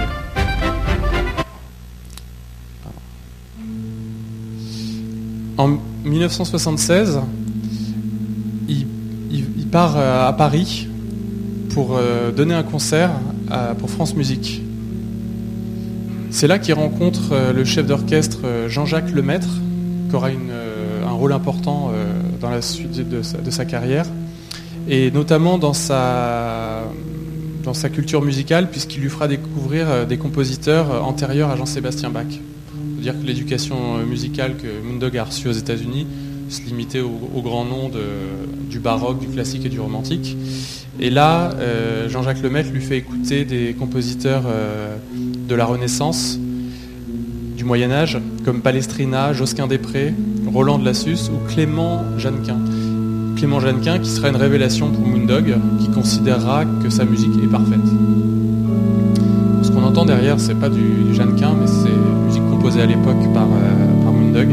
En 5.58 5.78
1976, 6.04 7.20
il, 7.20 7.20
il- 7.20 7.20
il 7.20 7.39
part 9.70 9.96
euh, 9.96 10.28
à 10.28 10.32
Paris 10.32 10.88
pour 11.72 11.96
euh, 11.96 12.32
donner 12.32 12.54
un 12.54 12.62
concert 12.62 13.10
pour 13.78 13.90
France 13.90 14.14
Musique. 14.14 14.62
C'est 16.30 16.46
là 16.46 16.60
qu'il 16.60 16.74
rencontre 16.74 17.32
euh, 17.32 17.52
le 17.52 17.64
chef 17.64 17.86
d'orchestre 17.86 18.40
Jean-Jacques 18.68 19.10
Lemaître, 19.10 19.48
qui 20.08 20.16
aura 20.16 20.28
un 20.28 21.12
rôle 21.12 21.32
important 21.32 21.92
dans 22.40 22.50
la 22.50 22.62
suite 22.62 23.08
de 23.08 23.50
sa, 23.50 23.64
carrière, 23.64 24.06
et 24.88 25.10
notamment 25.10 25.58
dans 25.58 25.72
sa, 25.72 26.82
dans 27.62 27.74
sa 27.74 27.88
culture 27.88 28.22
musicale, 28.22 28.70
puisqu'il 28.70 29.00
lui 29.00 29.08
fera 29.08 29.28
découvrir 29.28 30.06
des 30.06 30.16
compositeurs 30.18 31.04
antérieurs 31.04 31.50
à 31.50 31.56
Jean-Sébastien 31.56 32.10
Bach. 32.10 32.26
Faut 32.26 33.02
dire 33.02 33.14
que 33.20 33.26
l'éducation 33.26 33.98
musicale 33.98 34.56
que 34.56 34.84
Moondog 34.84 35.16
a 35.16 35.24
reçue 35.24 35.48
aux 35.48 35.52
États-Unis 35.52 36.06
se 36.50 36.62
limitait 36.62 37.00
au, 37.00 37.10
au 37.34 37.42
grand 37.42 37.64
nom 37.64 37.88
de- 37.88 38.68
du 38.70 38.78
baroque, 38.78 39.20
du 39.20 39.26
classique 39.28 39.64
et 39.66 39.68
du 39.68 39.80
romantique. 39.80 40.36
Et 40.98 41.10
là, 41.10 41.50
euh, 41.58 42.08
Jean-Jacques 42.08 42.42
Lemaitre 42.42 42.70
lui 42.72 42.80
fait 42.82 42.98
écouter 42.98 43.44
des 43.44 43.74
compositeurs 43.78 44.42
euh, 44.46 44.96
de 45.48 45.54
la 45.54 45.64
Renaissance, 45.64 46.38
du 47.56 47.64
Moyen 47.64 47.90
Âge, 47.90 48.18
comme 48.44 48.60
Palestrina, 48.60 49.32
Josquin 49.32 49.66
des-Prés, 49.66 50.14
Roland 50.52 50.78
de 50.78 50.84
Lassus 50.84 51.30
ou 51.32 51.48
Clément 51.52 52.02
Jeannequin. 52.18 52.56
Clément 53.36 53.60
Jeannequin 53.60 53.98
qui 53.98 54.10
sera 54.10 54.28
une 54.28 54.36
révélation 54.36 54.90
pour 54.90 55.06
Moondog, 55.06 55.54
qui 55.80 55.88
considérera 55.88 56.64
que 56.82 56.90
sa 56.90 57.04
musique 57.04 57.32
est 57.42 57.46
parfaite. 57.50 57.80
Ce 59.62 59.70
qu'on 59.70 59.82
entend 59.84 60.04
derrière, 60.04 60.40
c'est 60.40 60.54
pas 60.54 60.68
du, 60.68 60.80
du 61.08 61.14
Jeannequin, 61.14 61.54
mais 61.58 61.66
c'est 61.66 62.26
musique 62.26 62.48
composée 62.50 62.80
à 62.82 62.86
l'époque 62.86 63.22
par, 63.34 63.44
euh, 63.46 64.02
par 64.04 64.12
Moondog. 64.12 64.48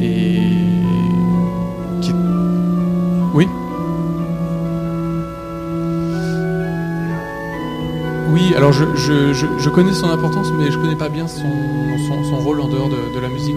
Et 0.00 0.40
qui... 2.02 2.12
Oui 3.34 3.48
Oui, 8.32 8.54
alors 8.54 8.72
je, 8.72 8.84
je, 8.96 9.32
je, 9.32 9.68
connais 9.70 9.92
son 9.92 10.10
importance, 10.10 10.48
mais 10.58 10.70
je 10.70 10.78
connais 10.78 10.96
pas 10.96 11.08
bien 11.08 11.26
son, 11.26 11.42
son, 12.24 12.36
rôle 12.36 12.60
en 12.60 12.68
dehors 12.68 12.88
de, 12.88 13.14
de 13.14 13.20
la 13.20 13.28
musique. 13.28 13.56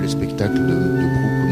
Les 0.00 0.08
spectacles 0.08 0.54
de, 0.54 0.74
de 0.74 1.45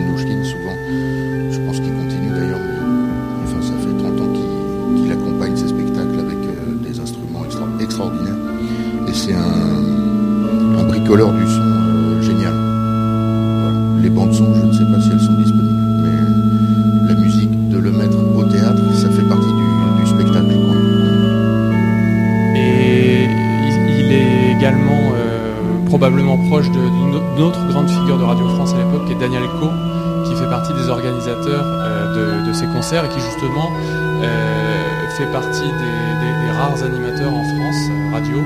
du 11.15 11.47
son 11.47 11.63
euh, 11.63 12.23
génial. 12.23 12.53
Les 14.03 14.11
bandes 14.11 14.35
son, 14.35 14.53
je 14.53 14.67
ne 14.67 14.73
sais 14.73 14.85
pas 14.85 15.01
si 15.01 15.11
elles 15.13 15.21
sont 15.21 15.35
disponibles, 15.35 16.03
mais 16.03 17.09
la 17.09 17.15
musique 17.15 17.69
de 17.69 17.79
le 17.79 17.93
mettre 17.93 18.19
au 18.37 18.43
théâtre, 18.43 18.83
ça 18.95 19.09
fait 19.11 19.23
partie 19.23 19.47
du, 19.47 20.07
spectacle. 20.07 20.45
quoi. 20.45 20.75
Et 22.57 23.29
il, 23.29 24.13
est 24.13 24.59
également 24.59 25.13
euh, 25.15 25.55
probablement 25.87 26.37
proche 26.49 26.69
d'une 26.73 26.83
au- 27.15 27.35
d'une 27.37 27.45
autre 27.45 27.65
grande 27.69 27.89
figure 27.89 28.19
de 28.19 28.25
Radio 28.25 28.49
France 28.49 28.75
à 28.75 28.79
l'époque, 28.79 29.07
qui 29.07 29.13
est 29.13 29.21
Daniel 29.21 29.45
Co, 29.61 29.69
qui 30.25 30.35
fait 30.35 30.51
partie 30.51 30.73
des 30.75 30.89
organisateurs 30.89 31.65
euh, 31.65 32.43
de, 32.49 32.53
ces 32.53 32.67
concerts 32.67 33.05
et 33.05 33.09
qui 33.09 33.21
justement 33.21 33.71
fait 35.17 35.31
partie 35.31 35.61
des, 35.61 36.51
rares 36.59 36.83
animateurs 36.83 37.33
en 37.33 37.45
France, 37.45 37.91
radio, 38.13 38.39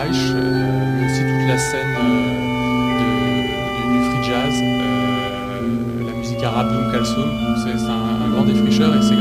Euh, 0.00 0.96
mais 0.96 1.06
aussi 1.06 1.22
toute 1.22 1.48
la 1.48 1.58
scène 1.58 1.96
euh, 1.98 3.42
du, 3.90 4.04
free 4.04 4.28
jazz, 4.28 4.54
euh, 4.62 6.06
la 6.06 6.12
musique 6.12 6.42
arabe 6.44 6.72
d'Oum 6.72 6.92
Kalsoum. 6.92 7.28
C'est 7.64 7.90
un, 7.90 8.26
un 8.26 8.30
grand 8.30 8.44
défricheur 8.44 8.94
et 8.94 9.02
c'est 9.02 9.16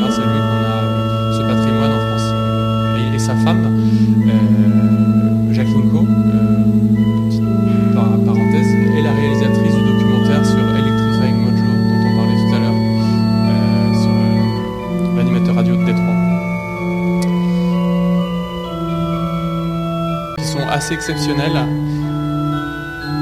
assez. 20.93 21.67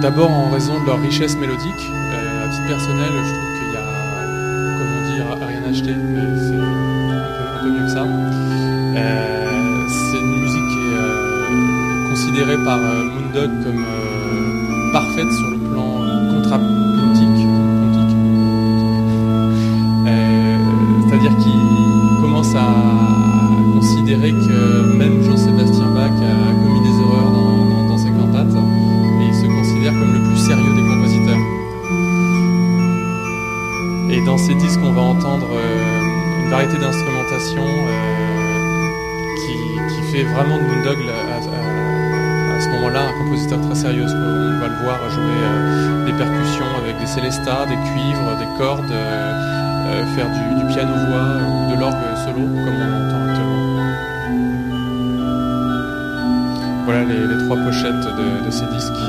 D'abord 0.01 0.29
en 0.29 0.49
raison 0.51 0.79
de 0.81 0.85
leur 0.85 1.01
richesse 1.01 1.35
mélodique. 1.35 1.89
Euh, 1.89 2.45
à 2.45 2.49
titre 2.49 2.67
personnel, 2.67 3.11
je 3.11 3.33
trouve 3.33 3.53
qu'il 3.57 3.73
y 3.73 3.77
a, 3.77 3.85
comment 4.77 5.01
dire, 5.15 5.47
rien 5.47 5.63
à 5.63 5.69
acheter, 5.69 5.95
mais 5.95 6.21
c'est 6.37 6.55
un 6.55 7.63
peu, 7.63 7.69
mieux 7.69 7.85
que 7.85 7.91
ça. 7.91 8.03
Euh, 8.03 9.87
c'est 9.87 10.19
une 10.19 10.41
musique 10.41 10.67
qui 10.67 10.79
est 10.79 10.97
euh, 10.97 12.09
considérée 12.09 12.63
par 12.63 12.77
Moondog 12.77 13.63
comme 13.63 13.85
parfaite 14.93 15.31
sur 15.31 15.54
d'instrumentation 36.63 37.65
euh, 37.67 39.35
qui, 39.89 40.11
fait 40.13 40.23
vraiment 40.23 40.57
de 40.57 40.63
Moondog 40.63 40.97
à, 41.09 41.35
à- 41.35 42.61
ce 42.61 42.69
moment-là 42.69 43.09
un 43.09 43.23
compositeur 43.23 43.59
très 43.61 43.75
sérieux. 43.75 44.05
qu'on 44.05 44.59
va 44.61 44.67
le 44.69 44.83
voir 44.83 45.09
jouer 45.09 45.23
euh, 45.43 46.05
des 46.05 46.13
percussions 46.13 46.77
avec 46.81 46.97
des 46.97 47.05
célestas, 47.07 47.65
des 47.65 47.75
cuivres, 47.75 48.37
des 48.39 48.47
cordes, 48.57 48.89
euh, 48.89 50.05
faire 50.15 50.27
du, 50.27 50.73
piano-voix 50.73 51.75
de 51.75 51.79
l'orgue 51.79 52.15
solo, 52.23 52.47
comme 52.47 52.79
on 52.79 52.91
entend 53.03 53.21
actuellement. 53.27 53.85
Voilà 56.85 57.03
les, 57.03 57.45
trois 57.45 57.57
pochettes 57.57 58.05
de, 58.45 58.49
ces 58.51 58.65
disques. 58.67 59.03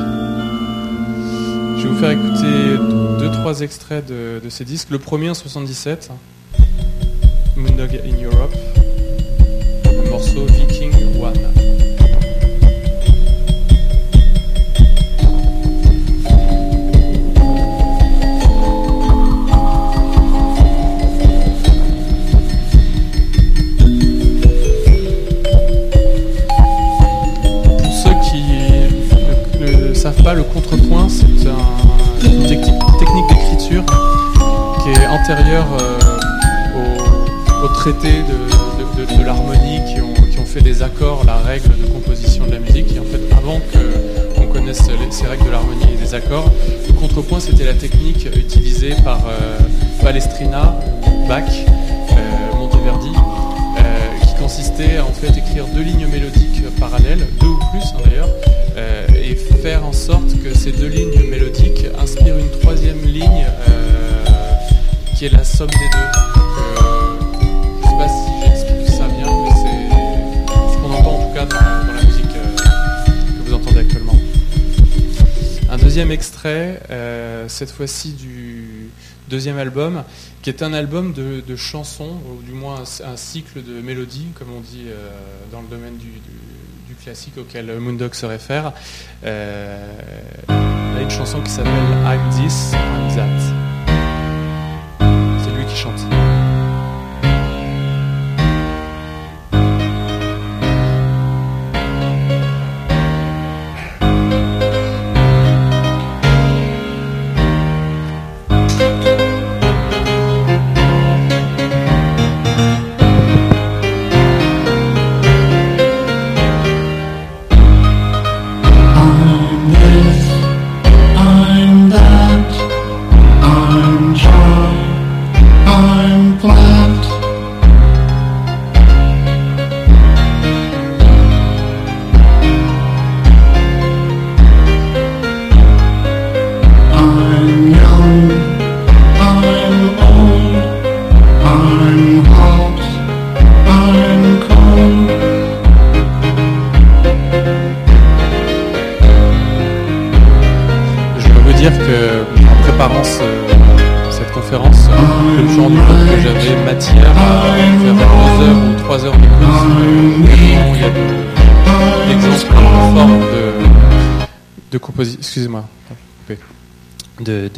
Je 1.79 1.83
vais 1.85 1.89
vous 1.89 1.99
faire 2.01 2.11
écouter 2.11 2.77
deux, 3.21 3.31
trois 3.31 3.61
extraits 3.61 4.05
de, 4.05 4.49
ces 4.49 4.65
disques. 4.65 4.91
Le 4.91 4.99
premier 4.99 5.31
en 5.31 5.35
77, 5.35 6.11
Moondog 6.11 6.36
in 7.95 8.19
Europe, 8.19 8.53
deux 60.89 60.93
lignes 60.93 61.31
mélodiques 61.31 61.87
inspirent 61.99 62.39
une 62.39 62.51
troisième 62.61 63.03
ligne 63.05 63.47
qui 65.17 65.25
est 65.25 65.31
la 65.31 65.43
somme 65.43 65.71
des 65.71 65.77
deux. 65.77 66.21
Euh, 66.79 67.17
je 67.83 67.89
sais 67.89 67.97
pas 67.97 68.09
si 68.09 68.47
j'explique 68.47 68.97
ça 68.97 69.09
bien, 69.09 69.27
mais 69.27 69.51
c'est 69.51 70.73
ce 70.73 70.79
qu'on 70.79 70.93
entend 70.93 71.15
en 71.17 71.29
tout 71.29 71.35
cas 71.35 71.45
dans, 71.47 71.93
la 71.93 72.03
musique 72.05 72.37
euh, 72.37 72.57
que 72.57 73.49
vous 73.49 73.55
entendez 73.55 73.81
actuellement. 73.81 74.17
Un 75.71 75.79
deuxième 75.79 76.13
extrait, 76.13 76.81
euh, 76.91 77.49
cette 77.49 77.73
fois-ci 77.73 78.13
du 78.13 78.91
deuxième 79.29 79.59
album, 79.59 80.05
qui 80.43 80.51
est 80.51 80.63
un 80.63 80.73
album 80.73 81.13
de, 81.13 81.57
chansons, 81.57 82.21
ou 82.31 82.43
du 82.43 82.53
moins 82.53 82.85
un, 83.05 83.17
cycle 83.17 83.65
de 83.65 83.81
mélodies, 83.81 84.29
comme 84.39 84.53
on 84.57 84.61
dit 84.61 84.87
dans 85.51 85.63
le 85.63 85.69
domaine 85.69 85.97
du, 85.97 86.13
classique 87.07 87.39
auquel 87.39 87.67
Moondog 87.79 88.15
se 88.15 88.27
réfère. 88.27 88.73
Euh, 89.25 89.87
a 90.49 91.01
une 91.01 91.09
chanson 91.09 91.41
qui 91.41 91.53
s'appelle 91.53 91.71
I'm 92.05 92.21
This, 92.31 92.73
I'm 92.73 93.15
That. 93.15 93.57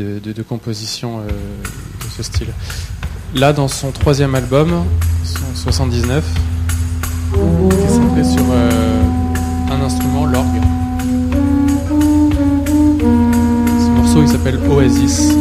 De, 0.02 0.42
composition 0.42 1.20
euh, 1.20 1.28
de 1.28 2.10
ce 2.16 2.22
style. 2.22 2.48
Là, 3.34 3.52
dans 3.52 3.68
son 3.68 3.90
troisième 3.90 4.34
album, 4.34 4.84
son 5.24 5.54
79, 5.54 6.24
qui 7.32 8.20
est 8.20 8.24
sur 8.24 8.44
euh, 8.50 9.02
un 9.70 9.80
instrument, 9.82 10.26
l'orgue. 10.26 10.60
Ce 13.78 13.90
morceau, 13.96 14.22
il 14.22 14.28
s'appelle 14.28 14.58
Oasis, 14.70 15.32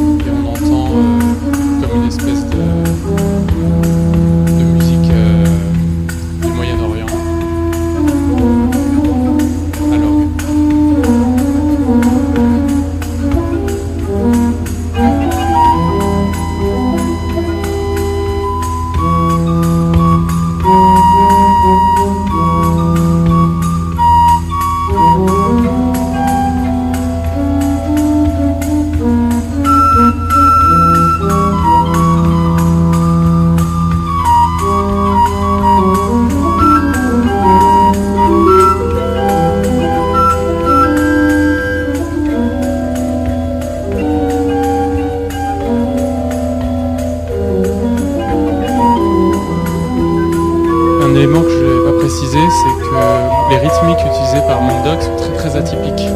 par 54.41 54.61
Mondoc 54.61 55.01
sont 55.01 55.15
très 55.15 55.33
très 55.33 55.55
atypiques. 55.55 56.07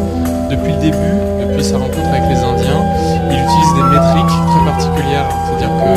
Depuis 0.49 0.73
le 0.73 0.79
début, 0.79 1.15
depuis 1.39 1.63
sa 1.63 1.77
rencontre 1.77 2.10
avec 2.10 2.23
les 2.29 2.38
Indiens, 2.38 2.84
il 3.31 3.38
utilise 3.39 3.73
des 3.73 3.86
métriques 3.89 4.36
très 4.51 4.63
particulières. 4.65 5.29
C'est-à-dire 5.47 5.71
que, 5.79 5.91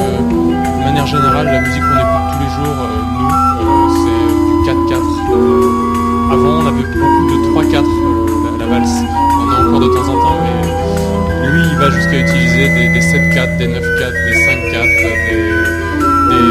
de 0.78 0.84
manière 0.84 1.06
générale, 1.06 1.46
la 1.46 1.60
musique 1.60 1.82
qu'on 1.82 1.98
écoute 1.98 2.26
tous 2.32 2.40
les 2.40 2.52
jours, 2.54 2.78
euh, 2.80 2.88
nous, 3.12 3.32
euh, 3.60 3.88
c'est 4.00 4.24
du 4.46 4.70
4-4. 4.70 5.04
avant, 6.32 6.62
on 6.62 6.66
avait 6.66 6.86
beaucoup 6.86 7.26
de 7.30 7.36
3-4 7.52 7.82
euh, 7.82 8.56
la, 8.58 8.64
la, 8.64 8.70
valse. 8.70 8.98
On 9.02 9.42
en 9.42 9.50
a 9.50 9.68
encore 9.68 9.80
de 9.80 9.88
temps 9.88 10.08
en 10.08 10.18
temps, 10.22 10.38
mais 10.42 10.58
lui, 11.50 11.62
il 11.70 11.76
va 11.76 11.90
jusqu'à 11.90 12.18
utiliser 12.18 12.68
des, 12.68 13.00
7-4, 13.00 13.56
des 13.58 13.68
9-4, 13.68 13.74
des 13.74 14.36
5-4, 14.46 15.04
des, 16.30 16.46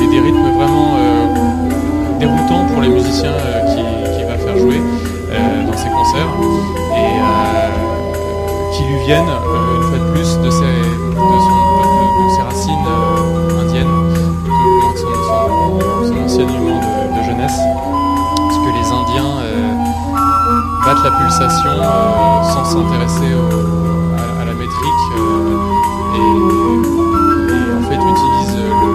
des, 0.00 0.10
des, 0.12 0.20
rythmes 0.20 0.50
vraiment 0.56 0.90
euh, 0.96 2.18
déroutants 2.20 2.66
pour 2.72 2.82
les 2.82 2.88
musiciens 2.88 3.32
jouer 4.58 4.80
euh, 5.30 5.66
dans 5.66 5.76
ses 5.76 5.88
concerts. 5.90 6.28
Et 6.96 7.18
euh, 7.18 7.70
qui 8.72 8.84
lui 8.84 8.98
viennent 9.06 9.28
euh, 9.28 9.76
une 9.76 9.82
fois 9.82 9.98
de 9.98 10.12
plus 10.12 10.38
de 10.38 10.50
ses, 10.50 10.60
de 10.60 11.14
son, 11.14 11.56
de, 11.80 12.30
ses 12.34 12.42
racines 12.42 12.88
indiennes, 13.60 13.96
de 14.14 14.98
son, 14.98 15.12
son, 15.26 16.14
son 16.14 16.24
enseignement 16.24 16.80
de, 17.16 17.22
jeunesse, 17.22 17.60
parce 18.36 18.58
que 18.58 18.70
les 18.78 18.86
Indiens 18.92 19.32
battent 20.84 21.04
la 21.04 21.10
pulsation 21.12 21.70
sans 22.52 22.64
s'intéresser 22.64 23.32
à, 24.40 24.44
la 24.44 24.52
métrique 24.52 25.06
et, 26.14 26.20
et 27.52 27.74
en 27.74 27.82
fait 27.88 27.94
utilisent 27.94 28.64
le 28.64 28.93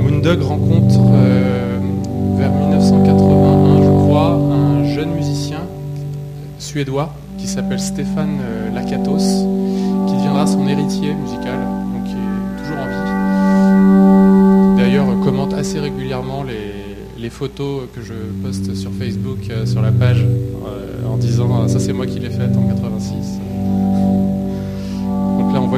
Moondog 0.00 0.40
rencontre 0.40 0.98
euh, 1.12 1.78
vers 2.38 2.52
1981, 2.52 3.82
je 3.82 3.90
crois, 4.06 4.30
un 4.30 4.84
jeune 4.94 5.10
musicien 5.10 5.60
suédois 6.58 7.12
qui 7.36 7.46
s'appelle 7.46 7.78
Stéphane 7.78 8.38
euh, 8.40 8.72
Lakatos, 8.74 9.44
qui 10.06 10.14
deviendra 10.14 10.46
son 10.46 10.66
héritier 10.66 11.12
musical, 11.12 11.58
donc 11.92 12.04
qui 12.04 12.12
est 12.14 12.62
toujours 12.62 12.78
en 12.78 12.86
vie. 12.86 12.94
D'ailleurs, 14.78 15.06
commente 15.22 15.52
assez 15.52 15.80
régulièrement 15.80 16.44
les, 16.44 17.28
photos 17.28 17.88
que 17.94 18.00
je 18.00 18.14
poste 18.40 18.74
sur 18.76 18.92
Facebook, 18.92 19.40
sur 19.64 19.82
la 19.82 19.90
page, 19.90 20.24
en 21.06 21.16
disant 21.16 21.66
ça 21.66 21.80
c'est 21.80 21.92
moi 21.92 22.06
qui 22.06 22.20
l'ai 22.20 22.30
faite 22.30 22.56
en 22.56 22.68
86. 22.68 23.25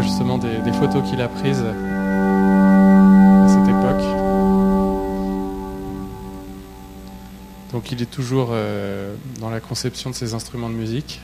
Justement 0.02 0.38
des 0.38 0.72
photos 0.72 1.08
qu'il 1.08 1.20
a 1.20 1.28
prises 1.28 1.62
à 1.62 3.48
cette 3.48 3.68
époque. 3.68 4.28
Donc 7.72 7.92
il 7.92 8.00
est 8.00 8.10
toujours 8.10 8.48
euh, 8.52 9.14
dans 9.40 9.50
la 9.50 9.60
conception 9.60 10.10
de 10.10 10.14
ces 10.14 10.34
instruments 10.34 10.70
de 10.70 10.74
musique, 10.74 11.20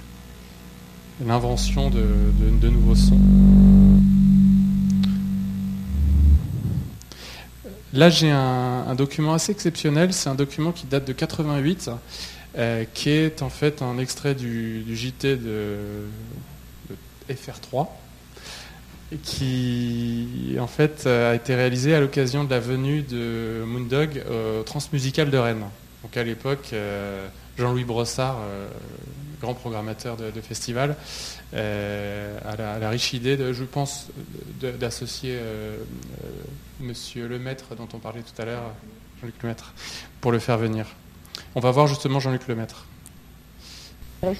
l'invention 1.24 1.88
de, 1.90 2.68
nouveaux 2.68 2.94
sons. 2.94 3.18
Là 7.92 8.10
j'ai 8.10 8.30
un, 8.30 8.94
document 8.94 9.34
assez 9.34 9.52
exceptionnel, 9.52 10.12
c'est 10.12 10.28
un 10.28 10.34
document 10.34 10.72
qui 10.72 10.86
date 10.86 11.06
de 11.06 11.12
88, 11.12 11.90
euh, 12.56 12.84
qui 12.92 13.10
est 13.10 13.40
en 13.40 13.48
fait 13.50 13.82
un 13.82 13.98
extrait 13.98 14.34
du, 14.34 14.84
JT 14.94 15.36
de, 15.36 15.76
FR3 17.30 17.88
qui 19.22 20.56
en 20.58 20.66
fait 20.66 21.06
a 21.06 21.34
été 21.34 21.54
réalisé 21.54 21.94
à 21.94 22.00
l'occasion 22.00 22.44
de 22.44 22.50
la 22.50 22.60
venue 22.60 23.02
de 23.02 23.62
Moondog 23.66 24.22
au 24.30 24.62
Transmusical 24.62 25.30
de 25.30 25.38
Rennes. 25.38 25.64
Donc 26.04 26.18
à 26.18 26.22
l'époque, 26.22 26.68
euh, 26.74 27.26
Jean-Louis 27.56 27.84
Brossard, 27.84 28.36
euh, 28.42 28.68
grand 29.40 29.54
programmateur 29.54 30.18
de, 30.18 30.40
festival, 30.42 30.96
euh, 31.54 32.38
a, 32.44 32.78
la, 32.78 32.90
riche 32.90 33.14
idée, 33.14 33.38
je 33.54 33.64
pense, 33.64 34.08
d'associer 34.78 35.38
Monsieur 36.80 37.26
Lemaître, 37.26 37.74
dont 37.74 37.88
on 37.94 37.98
parlait 37.98 38.22
tout 38.22 38.40
à 38.40 38.44
l'heure, 38.44 38.74
Jean-Luc 39.20 39.42
Lemaître, 39.42 39.72
pour 40.20 40.30
le 40.30 40.38
faire 40.38 40.58
venir. 40.58 40.86
On 41.54 41.60
va 41.60 41.70
voir 41.70 41.86
justement 41.86 42.20
Jean-Luc 42.20 42.46
Lemaître. 42.48 42.86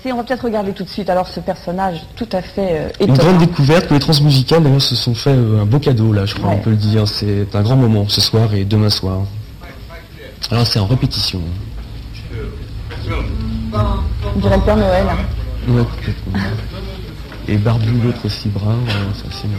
On 0.07 0.16
va 0.16 0.24
peut-être 0.24 0.45
regarder 0.45 0.72
tout 0.72 0.85
de 0.85 0.89
suite 0.89 1.11
alors 1.11 1.28
ce 1.28 1.41
personnage 1.41 2.01
tout 2.16 2.28
à 2.32 2.43
fait 2.43 2.93
étonnant. 3.01 3.14
Une 3.14 3.18
grande 3.18 3.39
découverte, 3.39 3.91
les 3.91 3.99
transmusicales 3.99 4.62
d'ailleurs 4.62 4.80
se 4.80 4.95
sont 4.95 5.14
fait 5.14 5.32
un 5.32 5.64
beau 5.64 5.78
cadeau 5.78 6.12
là, 6.12 6.26
je 6.26 6.35
crois 6.35 6.51
on 6.51 6.59
peut 6.59 6.70
le 6.70 6.76
dire. 6.76 7.07
C'est 7.07 7.55
un 7.55 7.62
grand 7.62 7.76
moment 7.76 8.07
ce 8.09 8.20
soir 8.20 8.55
et 8.55 8.64
demain 8.64 8.91
soir. 8.91 9.22
Alors 10.51 10.66
c'est 10.66 10.78
en 10.78 10.87
répétition. 10.87 11.41
On 13.07 14.39
dirait 14.39 14.57
le 14.57 14.62
Père 14.62 14.76
Noël. 14.76 15.07
Ouais, 15.68 15.82
Et 17.49 17.57
Barbu, 17.57 18.01
l'autre 18.03 18.26
aussi 18.26 18.49
brun, 18.49 18.78
ça 19.14 19.24
c'est 19.30 19.49
bien. 19.49 19.59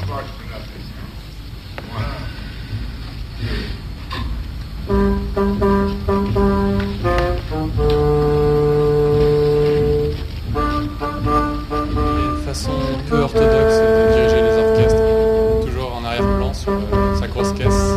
Orthodoxe 13.35 13.75
de 13.75 14.13
diriger 14.13 14.41
les 14.41 14.57
orchestres, 14.57 15.65
toujours 15.65 15.95
en 15.95 16.05
arrière-plan 16.05 16.53
sur 16.53 16.71
sa 17.19 17.27
grosse 17.27 17.51
caisse. 17.53 17.91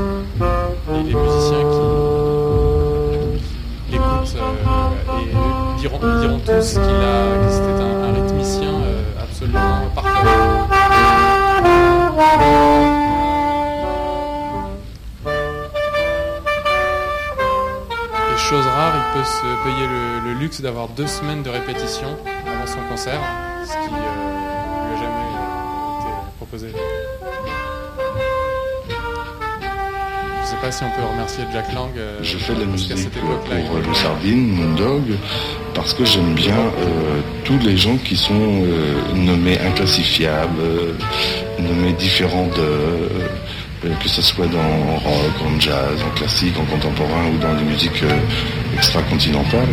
Et 0.91 1.03
les 1.03 1.15
musiciens 1.15 1.59
diront, 5.79 5.99
diront 6.21 6.39
tous 6.39 6.73
qu'il 6.73 6.81
a, 6.81 7.45
que 7.45 7.53
c'était 7.53 7.83
un, 7.83 8.13
rythmicien 8.15 8.71
euh, 8.71 9.23
absolument 9.23 9.89
parfait. 9.95 10.29
Et 18.33 18.39
chose 18.39 18.67
rare, 18.67 18.95
il 18.97 19.19
peut 19.19 19.25
se 19.25 19.43
payer 19.65 19.87
le, 19.87 20.33
le 20.33 20.39
luxe 20.41 20.61
d'avoir 20.61 20.89
deux 20.89 21.07
semaines 21.07 21.43
de 21.43 21.51
répétition 21.51 22.09
avant 22.47 22.67
son 22.67 22.81
concert, 22.91 23.21
ce 23.65 23.73
qui 23.73 23.95
euh, 23.95 24.18
sais 30.59 30.67
pas 30.67 30.73
si 30.73 30.83
on 30.85 30.91
peut 30.91 31.07
remercier 31.07 31.45
Jack 31.53 31.73
Lang. 31.73 31.91
Euh, 31.97 32.19
je 32.23 32.37
fais 32.37 32.55
de 32.55 32.61
la 32.61 32.67
musique 32.67 33.11
pour 33.11 33.31
euh, 33.31 33.83
le 33.87 33.95
Sardine, 33.95 34.49
Moondog, 34.49 35.05
parce 35.75 35.95
que 35.95 36.05
j'aime 36.05 36.35
bien 36.35 36.55
euh, 36.55 37.21
tous 37.45 37.59
les 37.59 37.77
gens 37.77 37.97
qui 37.97 38.17
sont 38.17 38.65
nommés 39.15 39.59
inclassifiables, 39.61 40.63
nommés 41.59 41.93
différents 41.93 42.49
de 42.57 43.89
que 44.03 44.09
ce 44.09 44.21
soit 44.21 44.47
dans 44.47 44.97
rock, 44.97 45.35
en 45.47 45.61
jazz, 45.61 46.03
en 46.05 46.11
classique, 46.17 46.55
en 46.59 46.65
contemporain 46.65 47.29
ou 47.33 47.39
dans 47.39 47.55
les 47.55 47.63
musiques 47.63 48.03
extra-continentales. 48.75 49.69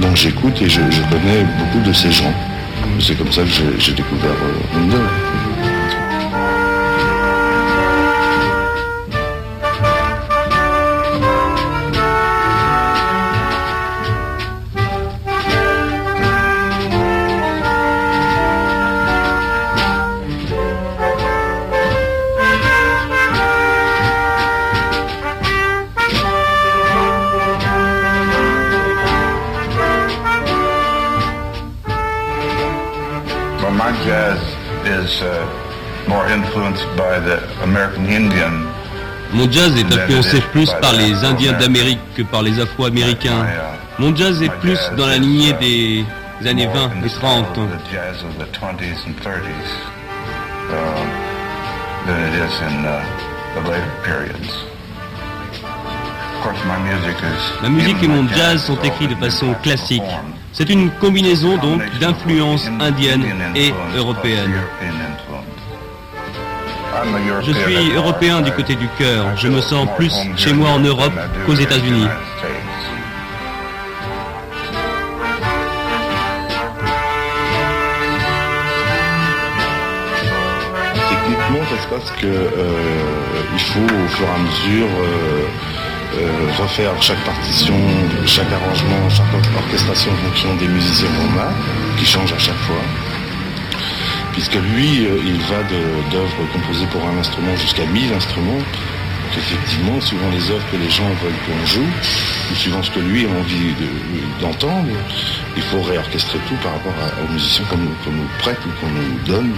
Donc 0.00 0.16
j'écoute 0.16 0.62
et 0.62 0.68
je, 0.68 0.80
connais 1.10 1.44
beaucoup 1.58 1.84
de 1.84 1.92
ces 1.92 2.12
gens. 2.12 2.32
C'est 3.00 3.16
comme 3.16 3.32
ça 3.32 3.42
que 3.42 3.48
j'ai 3.78 3.92
découvert 3.92 4.36
Moondog. 4.72 5.71
Mon 39.32 39.50
jazz 39.50 39.72
est 39.78 39.92
influencé 39.92 40.40
plus 40.52 40.70
par 40.80 40.92
les 40.92 41.24
Indiens 41.24 41.52
d'Amérique 41.52 42.00
que 42.16 42.22
par 42.22 42.42
les 42.42 42.60
Afro-Américains. 42.60 43.46
Mon 43.98 44.14
jazz 44.14 44.42
est 44.42 44.52
plus 44.60 44.78
dans 44.96 45.06
la 45.06 45.18
lignée 45.18 45.52
des 45.54 46.04
années 46.46 46.66
20 46.66 46.90
et 47.04 47.08
30. 47.08 47.58
Ma 57.62 57.68
musique 57.68 58.02
et 58.02 58.08
mon 58.08 58.26
jazz 58.28 58.64
sont 58.64 58.78
écrits 58.82 59.06
de 59.06 59.14
façon 59.14 59.54
classique. 59.62 60.02
C'est 60.52 60.68
une 60.68 60.90
combinaison 60.90 61.56
donc 61.56 61.80
d'influences 62.00 62.68
indiennes 62.80 63.24
et 63.54 63.72
européennes. 63.96 64.52
Je 67.42 67.52
suis 67.52 67.92
européen 67.94 68.40
du 68.40 68.52
côté 68.52 68.74
du 68.74 68.88
cœur. 68.98 69.36
Je 69.36 69.48
me 69.48 69.60
sens 69.60 69.88
plus 69.96 70.12
chez 70.36 70.52
moi 70.52 70.70
en 70.70 70.78
Europe 70.78 71.12
qu'aux 71.46 71.54
États-Unis. 71.54 72.06
Techniquement, 81.08 81.64
ça 81.70 81.82
se 81.82 81.88
passe 81.88 82.10
que 82.20 82.26
euh, 82.26 82.50
il 83.52 83.60
faut 83.60 83.80
au 83.80 84.08
fur 84.08 84.26
et 84.26 84.30
à 84.30 84.38
mesure 84.38 84.86
euh, 84.86 85.46
euh, 86.14 86.62
refaire 86.62 86.92
chaque 87.00 87.24
partition, 87.24 87.74
chaque 88.26 88.52
arrangement, 88.52 89.08
chaque 89.08 89.26
orchestration 89.56 90.12
en 90.12 90.28
fonction 90.28 90.54
des 90.56 90.68
musiciens 90.68 91.08
qu'on 91.08 91.40
a, 91.40 91.48
qui 91.98 92.04
changent 92.04 92.34
à 92.34 92.38
chaque 92.38 92.54
fois 92.56 92.82
puisque 94.32 94.54
lui, 94.54 95.06
euh, 95.06 95.18
il 95.24 95.38
va 95.42 95.62
d'œuvres 96.10 96.52
composées 96.52 96.86
pour 96.86 97.04
un 97.06 97.18
instrument 97.18 97.56
jusqu'à 97.56 97.86
1000 97.86 98.12
instruments. 98.12 98.58
Donc 98.58 99.38
effectivement, 99.38 100.00
suivant 100.00 100.28
les 100.30 100.50
œuvres 100.50 100.64
que 100.70 100.76
les 100.76 100.90
gens 100.90 101.08
veulent 101.22 101.32
qu'on 101.46 101.66
joue, 101.66 101.86
ou 102.50 102.54
suivant 102.54 102.82
ce 102.82 102.90
que 102.90 103.00
lui 103.00 103.26
a 103.26 103.30
envie 103.30 103.74
d'entendre, 104.40 104.88
il 105.56 105.62
faut 105.62 105.80
réorchestrer 105.80 106.38
tout 106.48 106.56
par 106.62 106.72
rapport 106.72 106.92
aux 107.22 107.32
musiciens 107.32 107.64
qu'on 107.66 107.76
nous, 107.78 108.28
prête 108.38 108.58
ou 108.66 108.80
qu'on 108.80 108.90
nous 108.90 109.18
donne. 109.24 109.52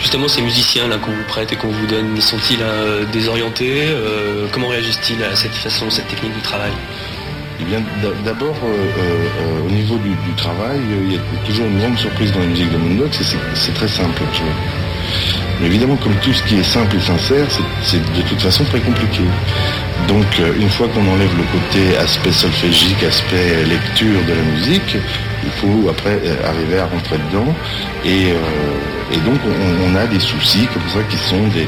Justement, 0.00 0.28
ces 0.28 0.42
musiciens-là 0.42 0.98
qu'on 0.98 1.12
vous 1.12 1.24
prête 1.28 1.52
et 1.52 1.56
qu'on 1.56 1.68
vous 1.68 1.86
donne, 1.86 2.20
sont-ils 2.20 2.62
euh, 2.62 3.04
désorientés 3.12 3.88
euh, 3.88 4.46
Comment 4.52 4.68
réagissent-ils 4.68 5.22
à 5.24 5.34
cette 5.34 5.54
façon, 5.54 5.90
cette 5.90 6.08
technique 6.08 6.34
du 6.34 6.42
travail? 6.42 6.72
Eh 7.58 7.64
bien, 7.64 7.80
d'abord, 8.24 8.54
euh, 8.64 8.86
euh, 8.98 9.66
au 9.66 9.70
niveau 9.70 9.96
du, 9.98 10.32
travail, 10.36 10.78
euh, 10.78 11.04
il 11.04 11.12
y 11.12 11.16
a 11.16 11.20
toujours 11.46 11.66
une 11.66 11.78
grande 11.78 11.98
surprise 11.98 12.30
dans 12.32 12.40
la 12.40 12.46
musique 12.46 12.70
de 12.70 12.76
Moondog, 12.76 13.08
c'est 13.54 13.74
très 13.74 13.88
simple. 13.88 14.22
Mais 15.60 15.66
évidemment, 15.68 15.96
comme 15.96 16.14
tout 16.16 16.34
ce 16.34 16.42
qui 16.42 16.56
est 16.56 16.62
simple 16.62 16.96
et 16.96 17.00
sincère, 17.00 17.46
c'est 17.82 18.02
de 18.14 18.22
toute 18.28 18.40
façon 18.42 18.64
très 18.64 18.80
compliqué. 18.80 19.22
Donc, 20.06 20.26
une 20.60 20.68
fois 20.68 20.86
qu'on 20.88 21.08
enlève 21.08 21.30
le 21.36 21.44
côté 21.44 21.96
aspect 21.96 22.32
solfégique, 22.32 23.02
aspect 23.02 23.64
lecture 23.64 24.22
de 24.28 24.34
la 24.34 24.42
musique, 24.42 24.96
il 25.42 25.50
faut 25.52 25.88
après 25.88 26.20
arriver 26.44 26.78
à 26.78 26.86
rentrer 26.86 27.16
dedans. 27.30 27.54
Et, 28.04 28.34
donc, 29.24 29.40
on, 29.86 29.94
a 29.96 30.06
des 30.06 30.20
soucis 30.20 30.66
comme 30.74 30.86
ça 30.92 31.02
qui 31.08 31.16
sont 31.16 31.46
des, 31.48 31.66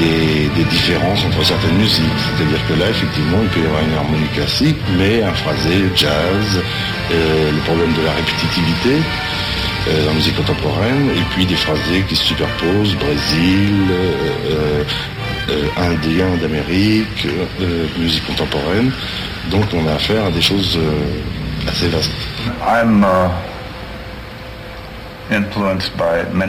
des, 0.00 0.64
différences 0.64 1.24
entre 1.24 1.44
certaines 1.44 1.76
musiques. 1.76 2.20
C'est-à-dire 2.36 2.60
que 2.68 2.74
là, 2.74 2.90
effectivement, 2.90 3.38
il 3.42 3.48
peut 3.48 3.60
y 3.60 3.66
avoir 3.66 3.82
une 3.82 3.94
harmonie 3.94 4.28
classique, 4.34 4.78
mais 4.98 5.22
un 5.22 5.32
phrasé 5.32 5.84
jazz, 5.94 6.62
euh, 7.10 7.50
le 7.50 7.58
problème 7.60 7.92
de 7.94 8.02
la 8.02 8.12
répétitivité 8.12 9.02
euh, 9.88 10.04
dans 10.04 10.10
la 10.10 10.14
musique 10.14 10.36
contemporaine, 10.36 11.10
et 11.10 11.24
puis 11.34 11.46
des 11.46 11.56
phrasés 11.56 12.02
qui 12.08 12.16
se 12.16 12.24
superposent, 12.24 12.94
Brésil, 12.96 13.74
euh, 14.50 14.84
Indien 15.76 16.36
d'Amérique, 16.40 17.26
musique 17.98 18.24
contemporaine. 18.26 18.92
Donc 19.50 19.64
on 19.74 19.88
a 19.88 19.94
affaire 19.94 20.26
à 20.26 20.30
des 20.30 20.40
choses 20.40 20.78
assez 21.66 21.88
vastes. 21.88 22.12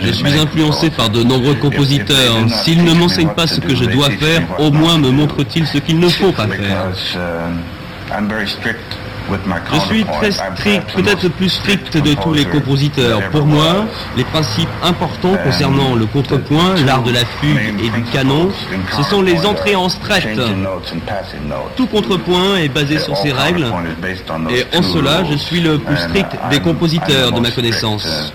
Je 0.02 0.12
suis 0.12 0.40
influencé 0.40 0.90
par 0.90 1.10
de 1.10 1.24
nombreux 1.24 1.54
compositeurs. 1.56 2.36
S'ils 2.64 2.84
ne 2.84 2.94
m'enseignent 2.94 3.30
pas 3.36 3.48
ce 3.48 3.60
que 3.60 3.76
je 3.76 3.86
dois 3.86 4.10
faire, 4.10 4.42
au 4.60 4.72
moins 4.72 4.98
me 4.98 5.10
montrent-ils 5.12 5.68
ce 5.68 5.78
qu'il 5.78 6.00
ne 6.00 6.10
faut 6.10 6.32
pas 6.32 6.48
faire. 6.48 6.88
Je 9.74 9.80
suis 9.80 10.03
très 10.03 10.32
strict, 10.32 10.93
peut-être 10.95 11.24
le 11.24 11.30
plus 11.30 11.49
strict 11.49 11.97
de 11.97 12.13
tous 12.15 12.34
les 12.34 12.45
compositeurs. 12.45 13.30
Pour 13.30 13.45
moi, 13.45 13.86
les 14.17 14.24
principes 14.24 14.69
importants 14.84 15.38
concernant 15.43 15.95
le 15.95 16.05
contrepoint, 16.05 16.76
l'art 16.86 17.03
de 17.03 17.11
la 17.11 17.26
fugue 17.26 17.76
et 17.80 17.89
du 17.89 18.03
canon, 18.11 18.49
ce 18.95 19.03
sont 19.03 19.22
les 19.22 19.45
entrées 19.45 19.76
en 19.76 19.89
strette. 19.89 20.39
Tout 21.76 21.88
contrepoint 21.88 22.57
est 22.57 22.69
basé 22.69 22.99
sur 22.99 23.15
ces 23.17 23.32
règles. 23.32 23.65
et 24.49 24.78
en 24.78 24.82
cela, 24.82 25.24
je 25.30 25.38
suis 25.38 25.61
le 25.61 25.80
plus 25.80 25.97
strict 25.97 26.38
des 26.49 26.59
compositeurs 26.59 27.32
de 27.32 27.39
ma 27.39 27.51
connaissance. 27.51 28.34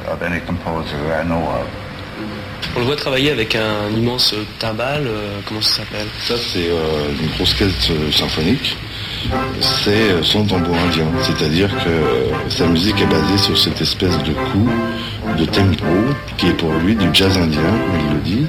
On 2.75 2.81
le 2.81 2.85
voit 2.85 2.97
travailler 2.97 3.31
avec 3.31 3.55
un 3.55 3.89
immense 3.97 4.35
timbal, 4.59 5.07
euh, 5.07 5.39
comment 5.47 5.63
ça 5.63 5.79
s'appelle? 5.79 6.07
Ça 6.21 6.35
c'est 6.37 6.69
euh, 6.69 7.09
une 7.19 7.29
grosse 7.29 7.55
caisse 7.55 7.91
euh, 7.91 8.13
symphonique 8.13 8.77
c'est 9.61 10.23
son 10.23 10.45
tambour 10.45 10.77
indien. 10.87 11.07
C'est-à-dire 11.23 11.69
que 11.85 12.51
sa 12.51 12.67
musique 12.67 13.01
est 13.01 13.07
basée 13.07 13.39
sur 13.39 13.59
cette 13.59 13.81
espèce 13.81 14.17
de 14.19 14.33
coup, 14.33 14.69
de 15.39 15.45
tempo, 15.45 15.87
qui 16.37 16.49
est 16.49 16.57
pour 16.57 16.73
lui 16.75 16.95
du 16.95 17.07
jazz 17.13 17.37
indien, 17.37 17.61
il 18.01 18.15
le 18.15 18.21
dit, 18.21 18.47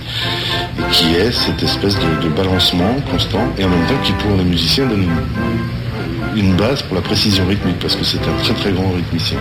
et 0.80 0.92
qui 0.92 1.16
est 1.16 1.32
cette 1.32 1.62
espèce 1.64 1.96
de, 1.96 2.30
balancement 2.30 2.96
constant, 3.12 3.46
et 3.58 3.64
en 3.64 3.70
même 3.70 3.86
temps 3.88 4.02
qui 4.04 4.12
pour 4.14 4.36
les 4.38 4.44
musiciens 4.44 4.86
donne 4.86 5.08
une 6.36 6.56
base 6.56 6.82
pour 6.84 6.96
la 6.96 7.02
précision 7.02 7.46
rythmique, 7.48 7.80
parce 7.80 7.96
que 7.96 8.04
c'est 8.04 8.20
un 8.20 8.44
très 8.44 8.54
très 8.54 8.72
grand 8.72 8.92
rythmicien. 8.92 9.40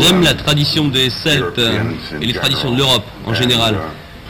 J'aime 0.00 0.22
la 0.22 0.34
tradition 0.34 0.88
des 0.88 1.10
Celtes 1.10 1.60
et 2.20 2.26
les 2.26 2.32
traditions 2.32 2.72
de 2.72 2.78
l'Europe 2.78 3.04
en 3.26 3.34
général. 3.34 3.74
Uh, 3.74 3.78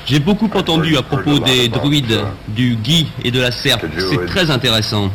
J'ai 0.07 0.20
beaucoup 0.20 0.51
entendu 0.55 0.97
à 0.97 1.03
propos 1.03 1.39
des 1.39 1.68
druides, 1.68 2.11
uh, 2.11 2.51
du 2.51 2.76
gui 2.76 3.07
et 3.22 3.31
de 3.31 3.41
la 3.41 3.51
serpe. 3.51 3.85
C'est 3.99 4.26
très 4.26 4.51
intéressant. 4.51 5.11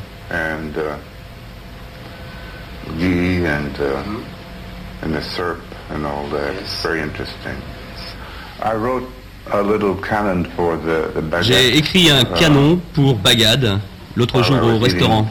J'ai 11.42 11.78
écrit 11.78 12.10
un 12.12 12.22
uh, 12.22 12.40
canon 12.40 12.80
pour 12.94 13.16
Bagad 13.16 13.80
l'autre 14.16 14.44
jour 14.44 14.58
au 14.64 14.80
restaurant. 14.80 15.28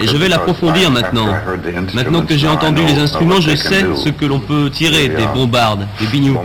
Et 0.00 0.06
je 0.06 0.16
vais 0.16 0.28
l'approfondir 0.28 0.90
maintenant. 0.90 1.28
Maintenant 1.94 2.22
que 2.22 2.36
j'ai 2.36 2.48
entendu 2.48 2.82
les 2.84 2.98
instruments, 2.98 3.40
je 3.40 3.54
sais 3.56 3.84
ce 3.94 4.08
que 4.10 4.26
l'on 4.26 4.40
peut 4.40 4.70
tirer 4.70 5.08
des 5.08 5.26
bombardes, 5.34 5.86
des 6.00 6.06
binious. 6.06 6.38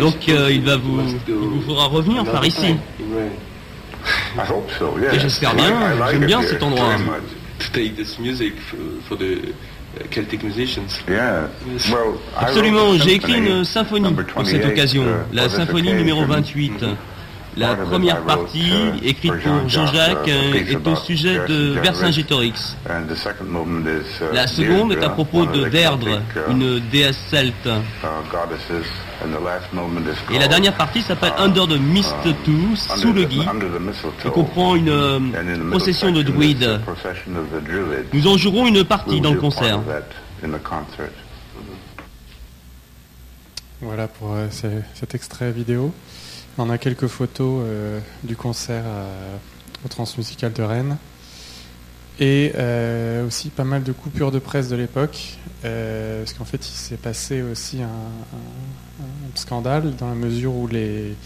Donc 0.00 0.28
euh, 0.28 0.50
il 0.52 0.62
va 0.64 0.76
vous, 0.76 1.00
il 1.28 1.34
vous 1.34 1.60
faudra 1.62 1.86
revenir 1.86 2.24
par 2.24 2.44
ici. 2.44 2.76
Et 5.12 5.18
j'espère 5.18 5.54
bien, 5.54 5.74
j'aime 6.10 6.26
bien 6.26 6.42
cet 6.42 6.62
endroit. 6.62 6.96
Celtic 10.10 10.42
musicians. 10.42 10.82
Absolument, 12.36 12.96
j'ai 12.98 13.14
écrit 13.14 13.38
une 13.38 13.64
symphonie 13.64 14.12
pour 14.34 14.46
cette 14.46 14.64
occasion, 14.64 15.04
uh, 15.04 15.34
la 15.34 15.48
symphonie 15.48 15.92
numéro 15.92 16.24
28. 16.24 16.84
La 17.56 17.74
première 17.74 18.22
partie, 18.22 18.72
écrite 19.02 19.32
pour 19.42 19.68
Jean-Jacques, 19.68 20.26
uh, 20.26 20.56
est 20.56 20.86
au 20.86 20.96
sujet 20.96 21.38
de 21.46 21.78
Vercingétorix. 21.80 22.76
Uh, 22.86 22.92
la 24.32 24.46
seconde 24.46 24.92
est 24.92 25.04
à 25.04 25.10
propos 25.10 25.44
de 25.44 25.68
Derdre, 25.68 26.22
une 26.48 26.80
déesse 26.90 27.18
celte. 27.30 27.68
Et 30.30 30.38
la 30.38 30.48
dernière 30.48 30.74
partie 30.74 31.02
s'appelle 31.02 31.32
Under 31.38 31.66
the 31.66 31.78
Mist 31.78 32.14
2, 32.24 32.76
sous 32.76 33.12
le 33.12 33.24
gui, 33.24 33.42
et 34.24 34.30
comprend 34.30 34.74
une 34.74 34.88
euh, 34.88 35.20
procession 35.70 36.10
de 36.10 36.22
druides. 36.22 36.80
Nous 38.12 38.26
en 38.26 38.36
jouerons 38.38 38.66
une 38.66 38.84
partie 38.84 39.20
dans 39.20 39.32
le 39.32 39.40
concert. 39.40 39.80
Voilà 43.82 44.06
pour 44.06 44.32
euh, 44.34 44.46
cet 44.94 45.14
extrait 45.14 45.50
vidéo. 45.50 45.92
On 46.58 46.70
a 46.70 46.78
quelques 46.78 47.06
photos 47.06 47.62
euh, 47.64 48.00
du 48.22 48.36
concert 48.36 48.84
au 49.84 49.88
Transmusical 49.88 50.52
de 50.52 50.62
Rennes 50.62 50.96
et 52.20 52.52
aussi 53.26 53.48
pas 53.48 53.64
mal 53.64 53.82
de 53.82 53.92
coupures 53.92 54.30
de 54.30 54.38
presse 54.38 54.68
de 54.68 54.76
l'époque, 54.76 55.38
parce 55.62 56.34
qu'en 56.34 56.44
fait 56.44 56.68
il 56.68 56.74
s'est 56.74 56.96
passé 56.96 57.42
aussi 57.42 57.82
un, 57.82 57.88
scandale 59.34 59.94
dans 59.96 60.08
la 60.08 60.14
mesure 60.14 60.54
où 60.54 60.68
les, 60.68 61.16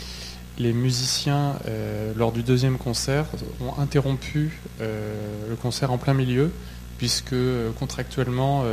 musiciens, 0.59 1.57
euh, 1.67 2.13
lors 2.17 2.33
du 2.33 2.43
deuxième 2.43 2.79
concert, 2.79 3.27
ont 3.61 3.81
interrompu 3.81 4.61
euh, 4.81 5.15
le 5.49 5.57
concert 5.57 5.93
en 5.93 5.99
plein 5.99 6.15
milieu, 6.15 6.51
puisque 6.99 7.33
euh, 7.33 7.71
contractuellement, 7.79 8.65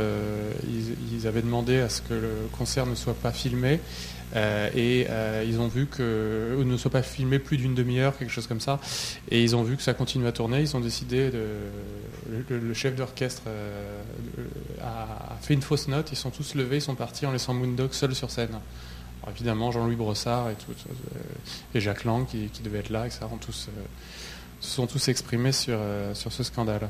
ils, 1.12 1.26
avaient 1.26 1.42
demandé 1.42 1.80
à 1.80 1.88
ce 1.88 2.02
que 2.02 2.14
le 2.14 2.48
concert 2.52 2.86
ne 2.86 2.94
soit 2.94 3.14
pas 3.14 3.32
filmé. 3.32 3.80
Et 4.34 5.06
ils 5.46 5.60
ont 5.60 5.68
vu 5.68 5.86
que 5.86 6.56
ou 6.58 6.64
ne 6.64 6.76
soit 6.76 6.90
pas 6.90 7.02
filmé 7.02 7.38
plus 7.38 7.56
d'une 7.56 7.74
demi-heure, 7.74 8.16
quelque 8.18 8.32
chose 8.32 8.46
comme 8.46 8.60
ça. 8.60 8.80
Et 9.30 9.42
ils 9.42 9.54
ont 9.54 9.62
vu 9.62 9.76
que 9.76 9.82
ça 9.82 9.94
continue 9.94 10.26
à 10.26 10.32
tourner. 10.32 10.60
Ils 10.60 10.76
ont 10.76 10.80
décidé 10.80 11.30
de. 11.30 11.44
Le, 12.48 12.74
chef 12.74 12.96
d'orchestre 12.96 13.42
a, 14.82 15.36
fait 15.40 15.54
une 15.54 15.62
fausse 15.62 15.88
note. 15.88 16.10
Ils 16.12 16.16
sont 16.16 16.30
tous 16.30 16.54
levés, 16.54 16.78
ils 16.78 16.82
sont 16.82 16.94
partis 16.94 17.26
en 17.26 17.32
laissant 17.32 17.54
Moondog 17.54 17.92
seul 17.92 18.14
sur 18.14 18.30
scène 18.30 18.58
évidemment, 19.30 19.70
Jean-Louis 19.70 19.96
Brossard 19.96 20.50
et, 20.50 20.56
euh, 20.56 21.80
Jacques 21.80 22.04
Lang, 22.04 22.26
qui, 22.26 22.50
devaient 22.62 22.80
être 22.80 22.90
là, 22.90 23.06
et 23.06 23.10
ça 23.10 23.28
tous, 23.40 23.68
euh, 23.68 23.82
se 24.60 24.70
sont 24.70 24.86
tous 24.86 25.08
exprimés 25.08 25.52
sur, 25.52 25.76
euh, 25.78 26.14
sur 26.14 26.32
ce 26.32 26.42
scandale. 26.42 26.88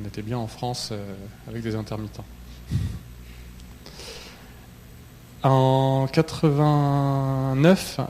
On 0.00 0.06
était 0.06 0.22
bien 0.22 0.38
en 0.38 0.48
France 0.48 0.92
avec 1.46 1.62
des 1.62 1.76
intermittents. 1.76 2.24
En 5.44 6.06
89, 6.10 8.00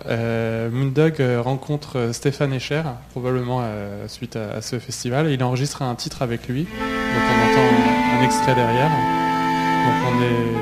Moondog 0.70 1.22
rencontre 1.40 2.10
Stéphane 2.12 2.52
Echer, 2.52 2.82
probablement 3.10 3.62
suite 4.06 4.36
à, 4.36 4.62
ce 4.62 4.78
festival, 4.78 5.28
il 5.30 5.42
enregistre 5.42 5.82
un 5.82 5.96
titre 5.96 6.22
avec 6.22 6.46
lui. 6.46 6.62
Donc 6.62 7.22
on 7.28 7.50
entend 7.50 8.20
un, 8.20 8.22
extrait 8.24 8.54
derrière. 8.54 8.88
Donc 8.88 9.96
on 10.10 10.22
est, 10.22 10.54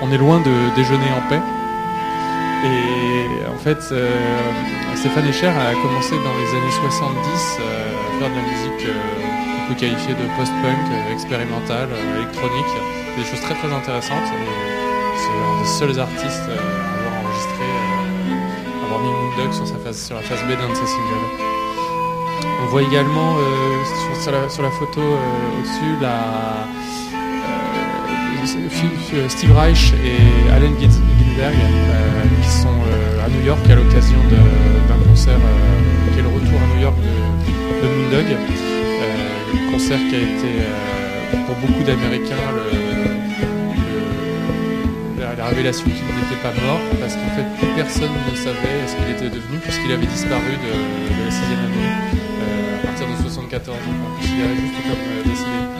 on 0.00 0.10
est 0.12 0.18
loin 0.18 0.40
de 0.40 0.74
déjeuner 0.74 1.10
en 1.12 1.28
paix. 1.28 1.42
Et 2.64 3.46
en 3.52 3.58
fait, 3.58 3.92
euh, 3.92 4.08
Stéphane 4.94 5.28
Echer 5.28 5.48
a 5.48 5.74
commencé 5.74 6.12
dans 6.12 6.36
les 6.40 6.48
années 6.56 6.70
70 6.70 7.58
euh, 7.60 7.92
à 7.92 8.18
faire 8.18 8.30
de 8.30 8.34
la 8.34 8.42
musique 8.42 8.88
euh, 8.88 9.68
qu'on 9.68 9.74
peut 9.74 9.80
qualifier 9.80 10.14
de 10.14 10.24
post-punk, 10.38 11.12
expérimentale, 11.12 11.88
électronique. 12.16 12.72
Des 13.18 13.24
choses 13.24 13.40
très 13.42 13.54
très 13.54 13.72
intéressantes. 13.72 14.32
C'est 15.16 15.30
un 15.30 15.60
des 15.62 15.68
seuls 15.68 16.00
artistes 16.00 16.48
à 16.48 16.98
avoir 16.98 17.14
enregistré, 17.22 17.64
à 18.80 18.84
avoir 18.84 19.00
mis 19.00 19.10
Moondog 19.10 19.52
sur, 19.52 20.14
la 20.16 20.22
face 20.22 20.42
B 20.44 20.50
d'un 20.50 20.68
de 20.68 20.74
ses 20.74 20.86
singles. 20.86 21.28
On 22.62 22.66
voit 22.66 22.82
également 22.82 23.36
sur, 24.22 24.32
la, 24.32 24.48
sur, 24.48 24.62
la, 24.62 24.70
photo 24.70 25.00
au-dessus 25.00 25.96
la, 26.00 26.66
Steve 29.28 29.56
Reich 29.56 29.92
et 30.04 30.52
Allen 30.52 30.74
Ginsberg 30.80 31.54
qui 32.42 32.48
sont 32.48 32.80
à 33.24 33.28
New 33.28 33.46
York 33.46 33.60
à 33.70 33.74
l'occasion 33.74 34.18
d'un 34.30 35.08
concert, 35.08 35.38
qui 36.12 36.18
est 36.18 36.22
le 36.22 36.28
retour 36.28 36.58
à 36.62 36.76
New 36.76 36.82
York 36.82 36.96
de, 36.98 37.86
de 37.86 37.94
Moondog. 37.94 38.36
concert 39.70 39.98
qui 40.08 40.16
a 40.16 40.20
été 40.20 40.50
pour 41.46 41.56
beaucoup 41.56 41.82
d'Américains 41.84 42.93
la, 45.44 45.50
révélation 45.50 45.84
qu'il 45.84 45.94
n'était 45.94 46.42
pas 46.42 46.52
mort, 46.66 46.80
parce 47.00 47.14
qu'en 47.14 47.30
fait 47.36 47.74
personne 47.76 48.10
ne 48.30 48.36
savait 48.36 48.86
ce 48.86 48.96
qu'il 48.96 49.14
était 49.14 49.30
devenu, 49.34 49.58
puisqu'il 49.58 49.92
avait 49.92 50.06
disparu 50.06 50.52
de, 50.52 51.24
la 51.24 51.30
sixième 51.30 51.58
année 51.58 51.90
à 52.82 52.86
partir 52.86 53.06
de 53.06 53.22
74, 53.22 53.76
enfin, 53.76 54.20
considéré 54.20 54.54
juste 54.56 54.74
comme 54.74 54.92
euh, 54.92 55.22
décédé. 55.24 55.74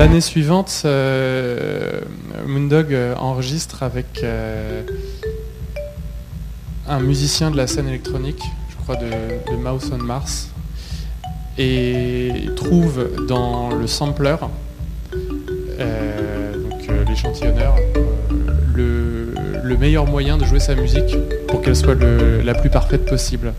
L'année 0.00 0.22
suivante, 0.22 0.80
euh, 0.86 2.00
Moondog 2.46 2.94
euh, 2.94 3.14
enregistre 3.16 3.82
avec 3.82 4.22
euh, 4.22 4.82
un 6.90 7.00
musicien 7.00 7.50
de 7.50 7.56
la 7.56 7.66
scène 7.66 7.88
électronique, 7.88 8.42
je 8.68 8.76
crois 8.76 8.96
de, 8.96 9.56
Mouse 9.56 9.90
on 9.92 9.98
Mars, 9.98 10.48
et 11.56 12.46
trouve 12.56 13.08
dans 13.28 13.70
le 13.70 13.86
sampler, 13.86 14.36
donc 15.78 17.08
l'échantillonneur, 17.08 17.76
le, 18.74 19.34
le, 19.62 19.76
meilleur 19.76 20.06
moyen 20.06 20.36
de 20.36 20.44
jouer 20.44 20.60
sa 20.60 20.74
musique 20.74 21.16
pour 21.46 21.62
qu'elle 21.62 21.76
soit 21.76 21.94
la 21.94 22.54
plus 22.54 22.70
parfaite 22.70 23.04
possible. 23.04 23.54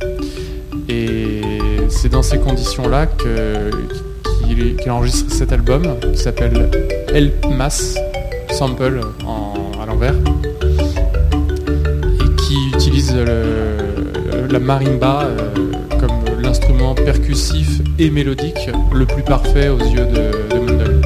Et 0.89 1.41
c'est 1.89 2.09
dans 2.09 2.23
ces 2.23 2.37
conditions-là 2.39 3.05
que 3.07 3.71
qui 4.81 4.89
a 4.89 4.95
enregistré 4.95 5.33
cet 5.33 5.53
album 5.53 5.83
qui 6.13 6.17
s'appelle 6.17 6.69
El 7.13 7.31
Mas 7.49 7.97
Sample 8.49 8.99
à 9.81 9.85
l'envers 9.85 10.15
la 13.15 14.59
marimba 14.59 15.23
euh, 15.23 15.51
comme 15.99 16.41
l'instrument 16.41 16.93
percussif 16.93 17.81
et 17.99 18.09
mélodique 18.09 18.69
le 18.93 19.05
plus 19.05 19.23
parfait 19.23 19.69
aux 19.69 19.79
yeux 19.79 20.05
de, 20.05 20.31
de. 20.55 21.01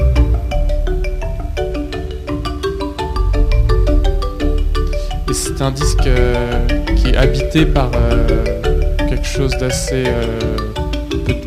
Et 5.28 5.32
c'est 5.32 5.60
un 5.60 5.70
disque 5.70 6.06
euh, 6.06 6.66
qui 6.96 7.08
est 7.10 7.16
habité 7.16 7.66
par 7.66 7.90
euh, 7.94 8.26
quelque 9.08 9.26
chose 9.26 9.52
d'assez 9.60 10.04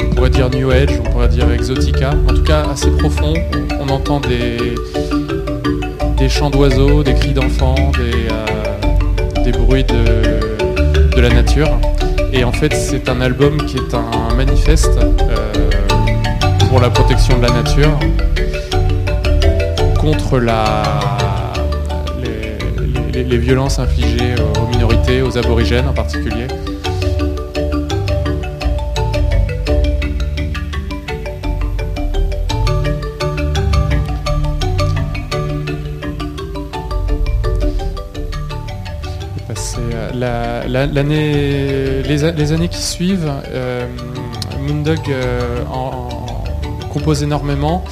on 0.03 0.15
pourrait 0.15 0.29
dire 0.29 0.49
New 0.49 0.71
Age, 0.71 0.89
on 0.99 1.09
pourrait 1.09 1.29
dire 1.29 1.49
Exotica, 1.51 2.11
en 2.27 2.33
tout 2.33 2.43
cas 2.43 2.63
assez 2.69 2.91
profond. 2.91 3.33
On 3.79 3.87
entend 3.87 4.19
des, 4.19 4.75
chants 6.27 6.49
d'oiseaux, 6.49 7.03
des 7.03 7.13
cris 7.13 7.33
d'enfants, 7.33 7.75
des, 7.97 8.27
des 9.51 9.57
bruits 9.57 9.83
de, 9.83 11.15
de, 11.15 11.21
la 11.21 11.29
nature. 11.29 11.79
Et 12.33 12.43
en 12.43 12.51
fait, 12.51 12.73
c'est 12.73 13.09
un 13.09 13.21
album 13.21 13.57
qui 13.65 13.77
est 13.77 13.93
un 13.93 14.33
manifeste 14.35 14.97
euh, 14.97 15.51
pour 16.67 16.79
la 16.79 16.89
protection 16.89 17.37
de 17.37 17.43
la 17.43 17.51
nature, 17.51 17.97
contre 19.99 20.39
la, 20.39 20.83
les, 23.13 23.23
les 23.23 23.37
violences 23.37 23.79
infligées 23.79 24.35
aux 24.61 24.67
minorités, 24.67 25.21
aux 25.21 25.37
aborigènes 25.37 25.87
en 25.87 25.93
particulier. 25.93 26.47
L'année, 40.69 42.01
les, 42.03 42.53
années 42.53 42.69
qui 42.69 42.81
suivent, 42.81 43.31
euh, 43.49 43.85
Moondog 44.59 44.99
euh, 45.09 45.63
compose 46.91 47.23
énormément 47.23 47.83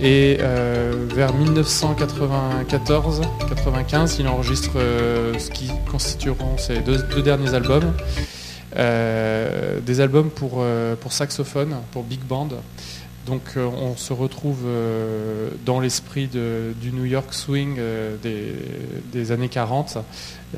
et 0.00 0.38
euh, 0.40 1.06
vers 1.14 1.30
1994-95, 1.36 4.16
il 4.18 4.26
enregistre 4.28 4.72
ce 5.38 5.50
qui 5.50 5.70
constitueront 5.90 6.58
ses 6.58 6.80
deux, 6.80 6.98
derniers 7.22 7.54
albums. 7.54 7.92
des 8.74 10.00
albums 10.00 10.30
pour 10.30 10.64
saxophone, 11.10 11.76
pour 11.92 12.02
big 12.02 12.20
band. 12.20 12.48
Donc 13.26 13.56
on 13.56 13.96
se 13.96 14.12
retrouve 14.12 14.66
dans 15.64 15.80
l'esprit 15.80 16.28
du 16.28 16.92
New 16.92 17.04
York 17.04 17.32
Swing 17.32 17.78
des, 18.22 18.54
des, 19.12 19.32
années 19.32 19.48
40 19.48 19.98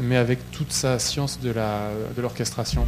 mais 0.01 0.17
avec 0.17 0.51
toute 0.51 0.73
sa 0.73 0.99
science 0.99 1.39
de 1.41 1.53
l'orchestration. 2.21 2.87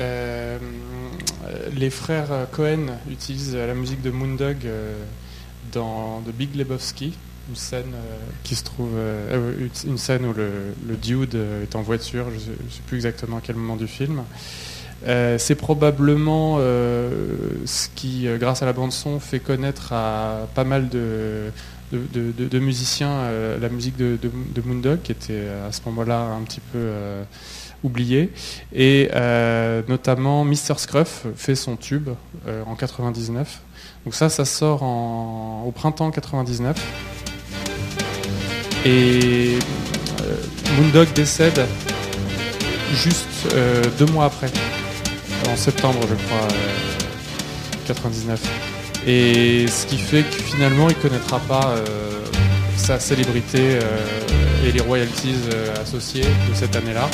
Euh, 0.00 0.58
les 1.74 1.90
frères 1.90 2.46
Cohen 2.52 2.86
utilisent 3.10 3.54
la 3.54 3.74
musique 3.74 4.02
de 4.02 4.10
Moondog 4.10 4.56
euh, 4.64 4.94
dans 5.72 6.22
The 6.26 6.32
Big 6.34 6.54
Lebowski, 6.54 7.12
une 7.48 7.56
scène 7.56 7.92
euh, 7.94 8.16
qui 8.42 8.54
se 8.54 8.64
trouve, 8.64 8.96
une 9.86 9.98
scène 9.98 10.24
où 10.24 10.32
le, 10.32 10.96
dude 10.96 11.36
est 11.62 11.76
en 11.76 11.82
voiture, 11.82 12.26
je 12.30 12.36
ne 12.36 12.40
sais, 12.40 12.80
plus 12.86 12.96
exactement 12.96 13.38
à 13.38 13.40
quel 13.40 13.56
moment 13.56 13.76
du 13.76 13.86
film. 13.86 14.22
c'est 15.04 15.56
probablement 15.56 16.58
ce 16.58 17.88
qui, 17.94 18.26
grâce 18.38 18.62
à 18.62 18.66
la 18.66 18.72
bande 18.72 18.92
son, 18.92 19.18
fait 19.18 19.40
connaître 19.40 19.92
à 19.92 20.48
pas 20.54 20.64
mal 20.64 20.88
de, 20.88 21.50
de, 21.92 22.58
musiciens 22.58 23.30
la 23.60 23.68
musique 23.68 23.96
de, 23.96 24.18
Moondog, 24.64 25.02
qui 25.02 25.12
était 25.12 25.48
à 25.68 25.72
ce 25.72 25.80
moment-là 25.86 26.20
un 26.20 26.42
petit 26.42 26.60
peu 26.72 26.78
oublié. 27.82 28.30
Et 28.72 29.08
euh, 29.14 29.82
notamment 29.88 30.44
Mr. 30.44 30.78
Scruff 30.78 31.26
fait 31.36 31.54
son 31.54 31.76
tube 31.76 32.10
euh, 32.46 32.62
en 32.66 32.74
99. 32.74 33.60
Donc 34.04 34.14
ça, 34.14 34.28
ça 34.28 34.44
sort 34.44 34.82
au 34.82 35.70
printemps 35.72 36.10
99. 36.10 36.76
Et 38.84 39.58
euh, 40.22 40.36
Moondog 40.76 41.12
décède 41.12 41.60
juste 42.92 43.28
deux 43.98 44.06
mois 44.06 44.26
après, 44.26 44.50
en 45.48 45.56
septembre, 45.56 46.00
je 46.08 46.14
crois, 46.26 46.48
99. 47.86 48.40
Et 49.06 49.66
ce 49.66 49.86
qui 49.86 49.98
fait 49.98 50.22
que 50.22 50.42
finalement, 50.42 50.88
il 50.88 50.96
connaîtra 50.96 51.38
pas 51.40 51.74
sa 52.82 52.98
célébrité 52.98 53.78
et 54.66 54.72
les 54.72 54.80
royalties 54.80 55.36
associées 55.80 56.24
de 56.48 56.54
cette 56.54 56.74
année-là, 56.74 57.08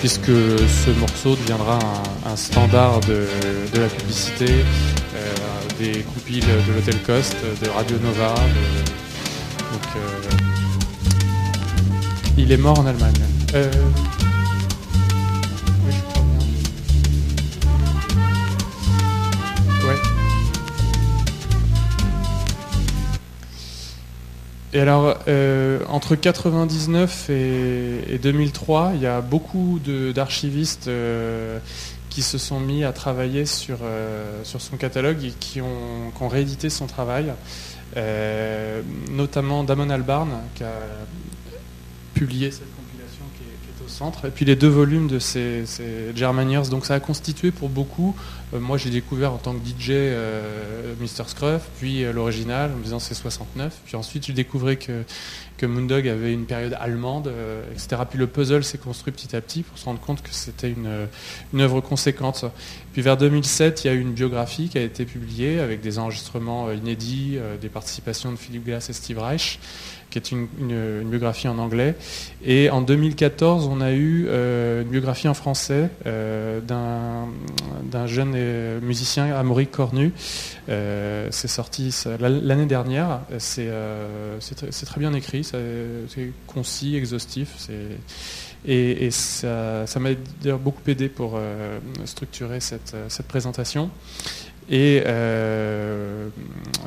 puisque 0.00 0.26
ce 0.26 0.90
morceau 0.98 1.36
deviendra 1.36 1.78
un, 2.26 2.36
standard 2.36 2.98
de, 3.00 3.26
la 3.80 3.86
publicité, 3.86 4.64
des 5.78 6.00
compiles 6.02 6.44
de 6.44 6.72
l'Hôtel 6.72 6.98
Cost, 7.06 7.36
de 7.62 7.68
Radio 7.68 7.96
Nova. 7.98 8.34
il 12.36 12.50
est 12.50 12.56
mort 12.56 12.80
en 12.80 12.86
Allemagne. 12.86 13.14
Et 24.74 24.80
alors, 24.80 25.18
euh, 25.28 25.80
entre 25.88 26.16
99 26.16 27.28
et, 27.28 28.18
2003, 28.22 28.92
il 28.94 29.02
y 29.02 29.06
a 29.06 29.20
beaucoup 29.20 29.78
d'archivistes 30.14 30.88
euh, 30.88 31.58
qui 32.08 32.22
se 32.22 32.38
sont 32.38 32.58
mis 32.58 32.82
à 32.84 32.92
travailler 32.92 33.44
sur, 33.44 33.78
sur 34.44 34.60
son 34.60 34.76
catalogue 34.76 35.24
et 35.24 35.30
qui 35.30 35.60
ont, 35.60 36.10
qui 36.16 36.22
ont 36.22 36.28
réédité 36.28 36.70
son 36.70 36.86
travail. 36.86 37.32
notamment 39.10 39.64
Damon 39.64 39.90
Albarn, 39.90 40.30
qui 40.54 40.64
a 40.64 40.72
publié 42.14 42.50
cette 42.50 42.74
compilation 42.76 43.24
qui 43.36 43.44
est, 43.44 43.81
au 43.81 43.81
centre. 43.92 44.26
Et 44.26 44.30
puis 44.30 44.44
les 44.44 44.56
deux 44.56 44.68
volumes 44.68 45.06
de 45.06 45.18
ces, 45.18 45.66
ces, 45.66 46.16
Germaniers. 46.16 46.68
Donc 46.70 46.86
ça 46.86 46.94
a 46.94 47.00
constitué 47.00 47.50
pour 47.50 47.68
beaucoup, 47.68 48.16
euh, 48.54 48.60
moi 48.60 48.78
j'ai 48.78 48.90
découvert 48.90 49.32
en 49.32 49.38
tant 49.38 49.54
que 49.54 49.58
DJ 49.58 49.90
euh, 49.90 50.94
Mr. 51.00 51.28
Scruff, 51.28 51.62
puis 51.78 52.04
euh, 52.04 52.12
l'original 52.12 52.72
en 52.72 52.76
me 52.76 52.82
disant 52.82 52.98
c'est 52.98 53.14
69. 53.14 53.80
Puis 53.84 53.96
ensuite 53.96 54.26
j'ai 54.26 54.32
découvert 54.32 54.78
que, 54.78 55.02
que 55.58 55.66
Moondog 55.66 56.08
avait 56.08 56.32
une 56.32 56.46
période 56.46 56.76
allemande, 56.80 57.30
etc. 57.72 58.02
Puis 58.08 58.18
le 58.18 58.26
puzzle 58.26 58.64
s'est 58.64 58.78
construit 58.78 59.12
petit 59.12 59.36
à 59.36 59.40
petit 59.40 59.62
pour 59.62 59.78
se 59.78 59.84
rendre 59.84 60.00
compte 60.00 60.22
que 60.22 60.32
c'était 60.32 60.70
une, 60.70 61.06
une 61.52 61.60
œuvre 61.60 61.80
conséquente. 61.80 62.44
Puis 62.92 63.02
vers 63.02 63.16
2007, 63.16 63.84
il 63.84 63.86
y 63.86 63.90
a 63.90 63.94
eu 63.94 64.00
une 64.00 64.12
biographie 64.12 64.68
qui 64.68 64.78
a 64.78 64.82
été 64.82 65.04
publiée 65.04 65.60
avec 65.60 65.80
des 65.80 65.98
enregistrements 65.98 66.72
inédits, 66.72 67.38
des 67.60 67.68
participations 67.68 68.32
de 68.32 68.36
Philippe 68.36 68.64
Glass 68.64 68.90
et 68.90 68.92
Steve 68.92 69.18
Reich 69.18 69.60
qui 70.12 70.18
est 70.18 70.30
une, 70.30 70.46
biographie 71.04 71.48
en 71.48 71.58
anglais. 71.58 71.96
Et 72.44 72.70
en 72.70 72.82
2014, 72.82 73.66
on 73.66 73.80
a 73.80 73.92
eu 73.92 74.26
euh, 74.28 74.82
une 74.82 74.88
biographie 74.88 75.26
en 75.26 75.34
français 75.34 75.88
euh, 76.06 76.60
d'un 76.60 78.06
jeune 78.06 78.34
euh, 78.36 78.80
musicien, 78.80 79.34
Amaury 79.34 79.66
Cornu. 79.66 80.12
c'est 80.68 81.48
sorti 81.48 81.94
l'année 82.20 82.66
dernière. 82.66 83.20
C'est 83.38 83.70
très 84.86 85.00
bien 85.00 85.14
écrit, 85.14 85.44
c'est 85.44 86.32
concis, 86.46 86.96
exhaustif. 86.96 87.68
Et, 88.64 89.06
et, 89.06 89.10
ça 89.10 89.86
m'a 89.98 90.10
d'ailleurs 90.42 90.58
beaucoup 90.58 90.82
aidé 90.86 91.08
pour 91.08 91.38
structurer 92.04 92.60
cette, 92.60 92.94
cette 93.08 93.26
présentation. 93.26 93.90
Et 94.70 95.02
euh, 95.06 96.28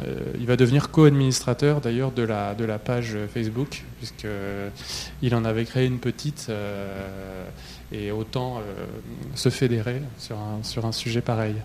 euh, 0.05 0.19
il 0.39 0.45
va 0.45 0.55
devenir 0.55 0.91
co-administrateur 0.91 1.81
d'ailleurs 1.81 2.11
de 2.11 2.23
la, 2.23 2.55
de 2.55 2.65
la 2.65 2.79
page 2.79 3.17
Facebook, 3.33 3.83
puisqu'il 3.97 5.35
en 5.35 5.45
avait 5.45 5.65
créé 5.65 5.85
une 5.85 5.99
petite, 5.99 6.47
euh, 6.49 7.45
et 7.91 8.11
autant 8.11 8.61
se 9.35 9.49
fédérer 9.49 10.01
sur 10.17 10.37
un, 10.37 10.63
sur 10.63 10.85
un 10.85 10.91
sujet 10.91 11.21
pareil. 11.21 11.55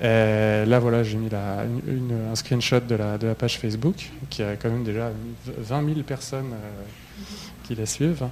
là, 0.00 0.78
voilà, 0.78 1.02
j'ai 1.02 1.16
mis 1.16 1.28
la, 1.28 1.60
un 1.60 2.34
screenshot 2.34 2.80
de 2.80 2.94
la, 2.94 3.18
de 3.18 3.26
la 3.26 3.34
page 3.34 3.58
Facebook, 3.58 4.10
qui 4.28 4.42
a 4.42 4.56
quand 4.56 4.70
même 4.70 4.84
déjà 4.84 5.12
20 5.58 5.86
000 5.86 6.00
personnes 6.02 6.54
qui 7.64 7.74
la 7.74 7.86
suivent. 7.86 8.26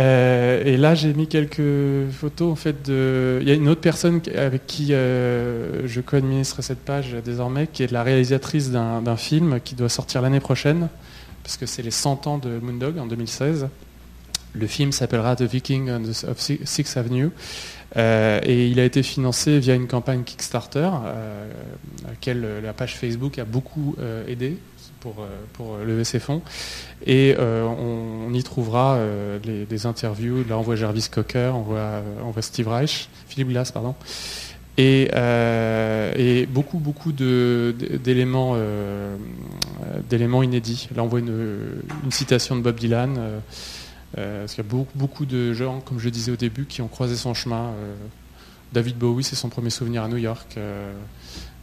Euh, 0.00 0.64
et 0.64 0.76
là, 0.76 0.94
j'ai 0.94 1.12
mis 1.12 1.26
quelques 1.26 2.10
photos. 2.10 2.50
En 2.50 2.56
fait, 2.56 2.88
de... 2.88 3.38
il 3.42 3.48
y 3.48 3.50
a 3.50 3.54
une 3.54 3.68
autre 3.68 3.80
personne 3.80 4.20
avec 4.36 4.66
qui 4.66 4.92
euh, 4.92 5.86
je 5.86 6.00
co-administre 6.00 6.62
cette 6.62 6.80
page 6.80 7.14
désormais, 7.24 7.66
qui 7.66 7.82
est 7.82 7.92
la 7.92 8.02
réalisatrice 8.02 8.70
d'un 8.70 9.16
film 9.16 9.60
qui 9.60 9.74
doit 9.74 9.88
sortir 9.88 10.22
l'année 10.22 10.40
prochaine, 10.40 10.88
parce 11.42 11.56
que 11.56 11.66
c'est 11.66 11.82
les 11.82 11.90
100 11.90 12.26
ans 12.26 12.38
de 12.38 12.58
Moondog 12.58 12.98
en 12.98 13.06
2016. 13.06 13.68
Le 14.54 14.66
film 14.66 14.92
s'appellera 14.92 15.34
The 15.36 15.42
Viking 15.42 15.90
of 15.90 16.38
Sixth 16.38 16.96
Avenue. 16.96 17.30
Euh, 17.94 18.40
et 18.42 18.68
il 18.68 18.80
a 18.80 18.84
été 18.84 19.02
financé 19.02 19.58
via 19.58 19.74
une 19.74 19.86
campagne 19.86 20.22
Kickstarter, 20.22 20.84
à 20.84 22.08
laquelle 22.08 22.46
la 22.62 22.72
page 22.72 22.96
Facebook 22.96 23.38
a 23.38 23.44
beaucoup 23.44 23.96
aidé 24.26 24.56
pour, 25.02 25.16
euh, 25.18 25.26
euh, 25.60 25.84
lever 25.84 26.04
ses 26.04 26.20
fonds. 26.20 26.42
Et 27.04 27.34
euh, 27.38 27.64
on, 27.66 28.32
y 28.32 28.42
trouvera 28.42 28.98
des 29.44 29.86
interviews. 29.86 30.44
Là, 30.48 30.56
on 30.56 30.62
voit 30.62 30.76
Jarvis 30.76 31.08
Cocker, 31.10 31.52
on 31.54 31.62
voit, 31.62 32.02
on 32.24 32.30
voit 32.30 32.42
Steve 32.42 32.68
Reich, 32.68 33.08
Philippe 33.26 33.48
Glass, 33.48 33.72
pardon. 33.72 33.94
Et, 34.78 35.10
et, 36.16 36.46
beaucoup 36.46 36.78
beaucoup 36.78 37.12
d'éléments 37.12 38.56
d'éléments 40.08 40.42
inédits. 40.42 40.88
Là 40.96 41.02
on 41.02 41.08
voit 41.08 41.18
une, 41.18 41.82
une 42.04 42.10
citation 42.10 42.56
de 42.56 42.62
Bob 42.62 42.80
Dylan, 42.80 43.42
parce 44.14 44.54
qu'il 44.54 44.64
y 44.64 44.66
a 44.66 44.70
beaucoup, 44.70 44.98
beaucoup 44.98 45.26
de 45.26 45.52
gens, 45.52 45.80
comme 45.80 45.98
je 45.98 46.08
disais 46.08 46.32
au 46.32 46.36
début, 46.36 46.64
qui 46.64 46.80
ont 46.80 46.88
croisé 46.88 47.16
son 47.16 47.34
chemin. 47.34 47.72
David 48.72 48.96
Bowie, 48.96 49.24
c'est 49.24 49.36
son 49.36 49.50
premier 49.50 49.68
souvenir 49.68 50.04
à 50.04 50.08
New 50.08 50.16
York. 50.16 50.56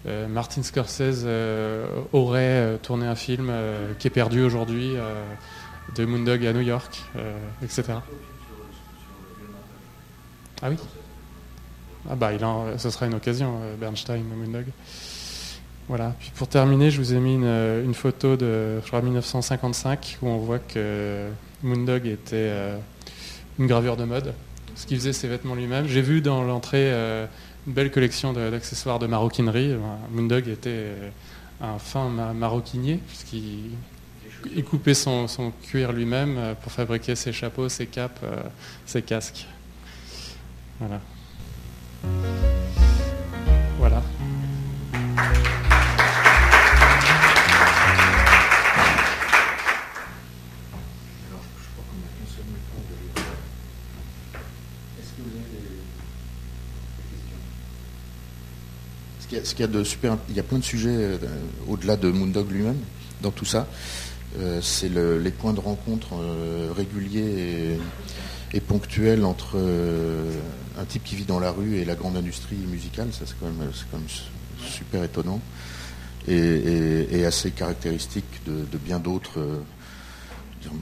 Euh, 0.05 0.27
Martin 0.27 0.63
Scorsese 0.63 1.23
euh, 1.25 1.87
aurait 2.13 2.39
euh, 2.39 2.77
tourné 2.77 3.05
un 3.05 3.15
film 3.15 3.51
qui 3.97 4.07
est 4.07 4.11
perdu 4.11 4.41
aujourd'hui 4.43 4.93
de 5.95 6.05
Moondog 6.05 6.45
à 6.45 6.53
New 6.53 6.61
York, 6.61 7.03
etc. 7.63 7.83
Ah 10.61 10.69
oui? 10.69 10.77
Ah 12.09 12.15
bah 12.15 12.31
ce 12.77 12.89
sera 12.89 13.05
une 13.07 13.13
occasion, 13.13 13.59
Bernstein, 13.79 14.23
Moondog. 14.23 14.65
Voilà. 15.87 16.15
Puis 16.19 16.31
pour 16.35 16.47
terminer, 16.47 16.91
je 16.91 16.99
vous 16.99 17.13
ai 17.13 17.19
mis 17.19 17.35
une, 17.35 17.93
photo 17.93 18.37
de 18.37 18.79
je 18.85 18.95
1955 18.95 20.19
où 20.21 20.27
on 20.27 20.37
voit 20.37 20.59
que 20.59 21.29
Moondog 21.63 22.05
était 22.05 22.51
une 23.57 23.67
gravure 23.67 23.97
de 23.97 24.05
mode. 24.05 24.33
Ce 24.75 24.85
qu'il 24.85 24.97
faisait 24.97 25.13
ses 25.13 25.27
vêtements 25.27 25.55
lui-même. 25.55 25.87
J'ai 25.87 26.01
vu 26.01 26.21
dans 26.21 26.43
l'entrée 26.43 26.89
une 27.69 27.75
belle 27.75 27.91
collection 27.91 28.33
d'accessoires 28.33 28.97
de, 28.97 29.05
maroquinerie. 29.05 29.75
Moondog 30.09 30.47
était 30.47 30.95
un 31.61 31.77
fin 31.77 32.09
maroquinier, 32.33 32.99
puisqu'il 33.07 34.63
coupait 34.63 34.95
son, 34.95 35.27
cuir 35.61 35.91
lui-même 35.91 36.35
euh, 36.39 36.55
pour 36.55 36.71
fabriquer 36.71 37.15
ses 37.15 37.31
chapeaux, 37.31 37.69
ses 37.69 37.85
capes, 37.85 38.21
euh, 38.23 38.41
ses 38.87 39.03
casques. 39.03 39.45
Voilà. 40.79 40.99
Voilà. 43.77 44.01
Qu'il 59.29 59.59
y 59.59 59.63
a 59.63 59.67
de 59.67 59.83
super, 59.83 60.17
il 60.29 60.35
y 60.35 60.39
a 60.39 60.43
plein 60.43 60.57
de 60.57 60.63
sujets 60.63 60.89
euh, 60.89 61.17
au-delà 61.67 61.95
de 61.95 62.09
Moondog 62.09 62.51
lui-même 62.51 62.79
dans 63.21 63.31
tout 63.31 63.45
ça. 63.45 63.67
Euh, 64.39 64.59
c'est 64.61 64.89
les 64.89 65.31
points 65.31 65.53
de 65.53 65.59
rencontre 65.59 66.09
euh, 66.13 66.71
réguliers 66.75 67.77
et, 68.53 68.59
ponctuels 68.59 69.25
entre 69.25 69.57
un 70.79 70.85
type 70.85 71.03
qui 71.03 71.15
vit 71.15 71.25
dans 71.25 71.39
la 71.39 71.51
rue 71.51 71.77
et 71.77 71.85
la 71.85 71.95
grande 71.95 72.17
industrie 72.17 72.55
musicale. 72.55 73.09
Ça, 73.11 73.25
c'est 73.25 73.35
quand 73.39 73.45
même, 73.45 73.69
super 74.61 75.03
étonnant 75.03 75.39
et, 76.27 77.25
assez 77.25 77.51
caractéristique 77.51 78.25
de, 78.45 78.77
bien 78.77 78.99
d'autres. 78.99 79.39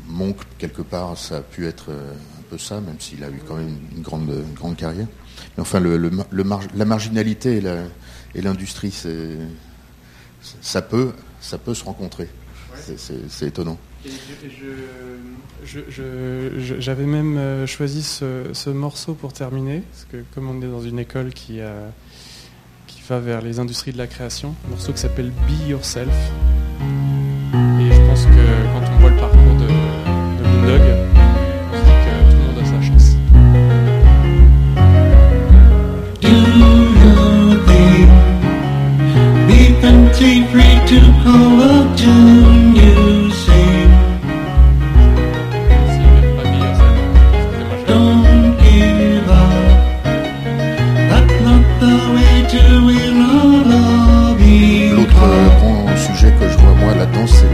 Monk, 0.08 0.38
quelque 0.58 0.82
part, 0.82 1.18
ça 1.18 1.38
a 1.38 1.42
pu 1.42 1.68
être 1.68 1.92
un 1.92 2.44
peu 2.50 2.58
ça, 2.58 2.82
même 2.82 3.00
s'il 3.00 3.24
a 3.24 3.30
eu 3.30 3.42
quand 3.48 3.56
même 3.56 3.78
une 3.96 4.02
grande, 4.02 4.32
grande 4.56 4.76
carrière. 4.76 5.08
Mais 5.56 5.62
enfin, 5.62 5.82
la 5.82 6.86
marginalité 6.86 7.58
et 7.58 7.62
la, 7.62 7.84
et 8.38 8.42
l'industrie, 8.42 8.94
ça 10.62 10.82
peut, 10.82 11.12
ça 11.42 11.58
peut 11.58 11.74
se 11.74 11.84
rencontrer. 11.84 12.30
C'est 12.96 13.48
étonnant. 13.48 13.78
J'avais 16.80 17.06
même 17.06 17.38
euh, 17.38 17.68
choisi 17.68 18.04
ce, 18.04 18.70
morceau 18.70 19.16
pour 19.16 19.34
terminer, 19.34 19.82
parce 19.92 20.06
que 20.06 20.24
comme 20.34 20.50
on 20.50 20.62
est 20.62 20.70
dans 20.70 20.82
une 20.82 21.00
école 21.00 21.34
qui, 21.34 21.60
qui 22.86 23.02
va 23.10 23.20
vers 23.20 23.42
les 23.42 23.60
industries 23.60 23.92
de 23.92 23.98
la 23.98 24.08
création, 24.08 24.56
un 24.68 24.70
morceau 24.70 24.94
qui 24.94 25.00
s'appelle 25.00 25.32
Be 25.32 25.70
Yourself. 25.70 26.16
L'autre 54.92 55.14
grand 55.60 55.86
sujet 55.98 56.34
que 56.40 56.50
je 56.50 56.58
vois 56.58 56.74
moi 56.74 56.96
là-dedans, 56.96 57.28
c'est 57.28 57.46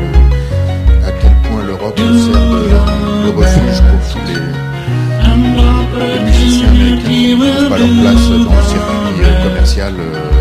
à 1.05 1.11
quel 1.11 1.35
point 1.49 1.63
l'Europe 1.65 1.97
sert 1.97 2.05
de, 2.05 3.31
refuge 3.35 3.81
pour 3.81 3.99
tous 4.13 4.25
les, 4.29 4.39
musiciens 6.23 6.97
qui 7.05 7.35
ne 7.35 7.45
trouvent 7.45 7.69
pas 7.69 7.77
leur 7.77 7.87
place 7.89 8.29
dans 8.29 8.55
le 8.55 8.63
circuit 8.63 9.43
commercial. 9.43 9.93
Euh, 9.99 10.32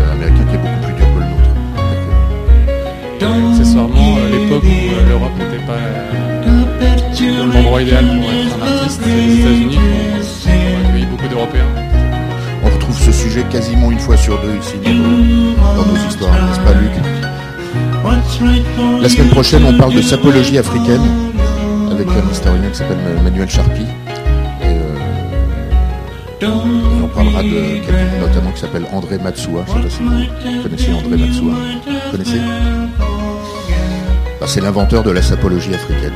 pas 5.73 7.53
l'endroit 7.53 7.81
idéal 7.81 8.05
pour 8.05 8.31
être 8.31 8.57
un 8.57 8.61
artiste, 8.61 9.01
les 9.05 9.39
États-Unis 9.39 9.79
accueilli 10.93 11.05
beaucoup 11.05 11.27
d'Européens. 11.27 11.67
On 12.63 12.69
retrouve 12.69 12.97
ce 12.97 13.11
sujet 13.11 13.43
quasiment 13.49 13.91
une 13.91 13.99
fois 13.99 14.17
sur 14.17 14.39
deux 14.41 14.55
ici 14.55 14.75
dans 14.83 15.85
nos, 15.85 16.07
histoires, 16.07 16.33
n'est-ce 16.33 16.59
pas 16.59 16.73
Luc? 16.73 16.91
La 19.01 19.09
semaine 19.09 19.29
prochaine, 19.29 19.65
on 19.65 19.77
parle 19.77 19.93
de 19.93 20.01
sapologie 20.01 20.57
africaine 20.57 21.01
avec 21.91 22.07
un 22.07 22.31
historien 22.31 22.69
qui 22.69 22.77
s'appelle 22.77 22.97
Manuel 23.23 23.49
Charpie. 23.49 23.85
Et, 24.63 24.77
on 26.45 27.07
parlera 27.07 27.43
de 27.43 27.49
quelqu'un 27.49 28.19
notamment 28.19 28.51
qui 28.51 28.59
s'appelle 28.61 28.85
André 28.91 29.17
Matsua. 29.17 29.65
Je 29.67 29.73
sais 29.73 29.81
pas 29.81 29.89
si 29.89 30.03
vous 30.03 30.63
connaissez 30.63 30.93
André 30.93 31.17
Matsua. 31.17 31.53
Vous 31.53 32.11
connaissez? 32.11 32.39
Bah, 34.43 34.49
C'est 34.49 34.59
l'inventeur 34.59 35.03
de 35.03 35.11
la 35.11 35.21
sapologie 35.21 35.73
africaine 35.73 36.11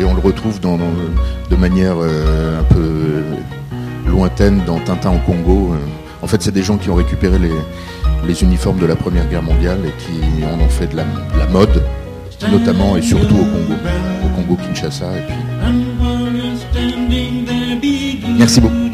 et 0.00 0.04
on 0.04 0.14
le 0.14 0.20
retrouve 0.20 0.58
de 0.60 1.56
manière 1.56 1.96
euh, 2.00 2.58
un 2.58 2.62
peu 2.62 3.22
lointaine 4.08 4.62
dans 4.66 4.78
Tintin 4.78 5.10
au 5.10 5.18
Congo. 5.18 5.74
En 6.22 6.26
fait, 6.26 6.40
c'est 6.40 6.52
des 6.52 6.62
gens 6.62 6.78
qui 6.78 6.88
ont 6.88 6.94
récupéré 6.94 7.36
les, 7.38 8.42
uniformes 8.42 8.78
de 8.78 8.86
la 8.86 8.96
Première 8.96 9.28
Guerre 9.28 9.42
mondiale 9.42 9.80
et 9.84 9.92
qui 10.02 10.22
en 10.46 10.58
ont 10.58 10.70
fait 10.70 10.86
de 10.86 10.96
la, 10.96 11.04
mode, 11.48 11.82
notamment 12.50 12.96
et 12.96 13.02
surtout 13.02 13.34
au 13.34 13.44
Congo, 13.44 13.74
au 14.24 14.28
Congo 14.28 14.56
Kinshasa. 14.62 15.04
Et 15.18 15.26
puis... 15.26 15.36
Merci 18.38 18.62
beaucoup. 18.62 18.91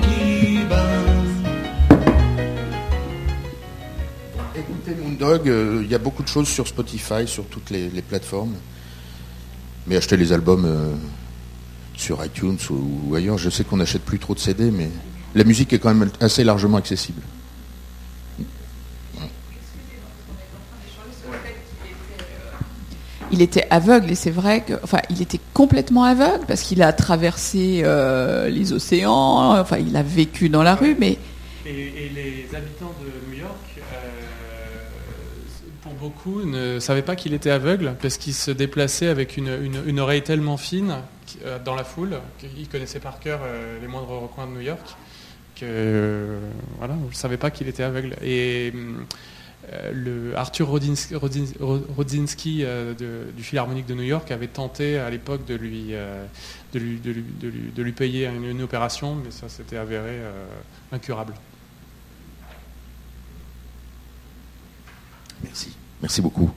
Euh, 5.29 5.81
il 5.85 5.91
y 5.91 5.95
a 5.95 5.99
beaucoup 5.99 6.23
de 6.23 6.29
choses 6.29 6.49
sur 6.49 6.67
Spotify, 6.67 7.27
sur 7.27 7.45
toutes 7.47 7.71
les 7.71 8.03
plateformes. 8.03 8.55
Mais 9.89 9.97
acheter 9.97 10.19
les 10.19 10.33
albums 10.33 10.67
euh, 10.67 10.95
sur 11.97 12.23
iTunes 12.25 12.59
ou, 12.71 13.15
ailleurs, 13.15 13.39
je 13.39 13.49
sais 13.49 13.65
qu'on 13.65 13.79
n'achète 13.79 14.03
plus 14.03 14.19
trop 14.19 14.35
de 14.35 14.39
CD, 14.39 14.71
mais 14.71 14.91
la 15.35 15.45
musique 15.45 15.73
est 15.73 15.79
quand 15.79 15.95
même 15.95 16.11
assez 16.21 16.45
largement 16.45 16.77
accessible. 16.77 17.23
il 23.31 23.43
était 23.43 23.67
aveugle 23.69 24.11
et 24.11 24.15
c'est 24.15 24.31
vrai 24.31 24.63
que, 24.63 24.73
enfin, 24.83 25.01
il 25.11 25.21
était 25.21 25.41
complètement 25.53 26.05
aveugle 26.05 26.47
parce 26.49 26.63
qu'il 26.63 26.83
a 26.83 26.95
traversé 26.95 27.83
euh, 27.85 28.49
les 28.49 28.73
océans, 28.73 29.61
enfin, 29.61 29.77
il 29.77 29.95
a 29.97 30.03
vécu 30.03 30.49
dans 30.49 30.63
la 30.63 30.75
rue, 30.75 30.97
mais. 30.99 31.19
Et, 31.67 32.11
les 32.15 32.57
habitants 32.57 32.95
de 33.03 33.31
New 33.31 33.43
York 33.43 33.68
beaucoup 35.99 36.43
ne 36.45 36.79
savaient 36.81 37.03
pas 37.03 37.17
qu'il 37.17 37.35
était 37.35 37.51
aveugle 37.51 37.95
parce 38.01 38.17
qu'il 38.17 38.35
se 38.35 38.51
déplaçait 38.51 39.09
avec 39.09 39.37
une, 39.37 40.01
oreille 40.01 40.23
tellement 40.23 40.57
fine 40.57 40.97
euh, 41.45 41.59
dans 41.59 41.75
la 41.75 41.85
foule 41.85 42.19
qu'il 42.39 42.69
connaissait 42.69 43.01
par 43.01 43.21
cœur 43.21 43.41
euh, 43.43 43.81
les 43.81 43.87
moindres 43.87 44.23
recoins 44.23 44.47
de 44.47 44.53
New 44.53 44.61
York 44.61 44.97
que 45.57 45.65
euh, 45.65 46.39
voilà, 46.79 46.95
on 46.95 47.09
ne 47.09 47.13
savait 47.13 47.37
pas 47.37 47.51
qu'il 47.51 47.69
était 47.69 47.83
aveugle. 47.83 48.15
Et 48.23 48.73
le 49.93 50.35
Arthur 50.37 50.69
Rodzinski, 50.69 52.65
du 52.97 53.43
Philharmonique 53.43 53.87
de 53.87 53.95
New 53.95 54.05
York 54.05 54.31
avait 54.31 54.47
tenté 54.47 54.99
à 54.99 55.11
l'époque 55.11 55.45
de 55.45 55.55
lui, 55.57 55.93
de, 56.73 56.79
lui, 56.79 57.01
de, 57.01 57.83
lui, 57.83 57.93
payer 57.93 58.27
une, 58.29 58.63
opération, 58.63 59.17
mais 59.17 59.31
ça 59.31 59.49
s'était 59.49 59.77
avéré 59.77 60.21
incurable. 60.93 61.35
Merci. 65.43 65.78
Merci 66.01 66.23
beaucoup. 66.23 66.51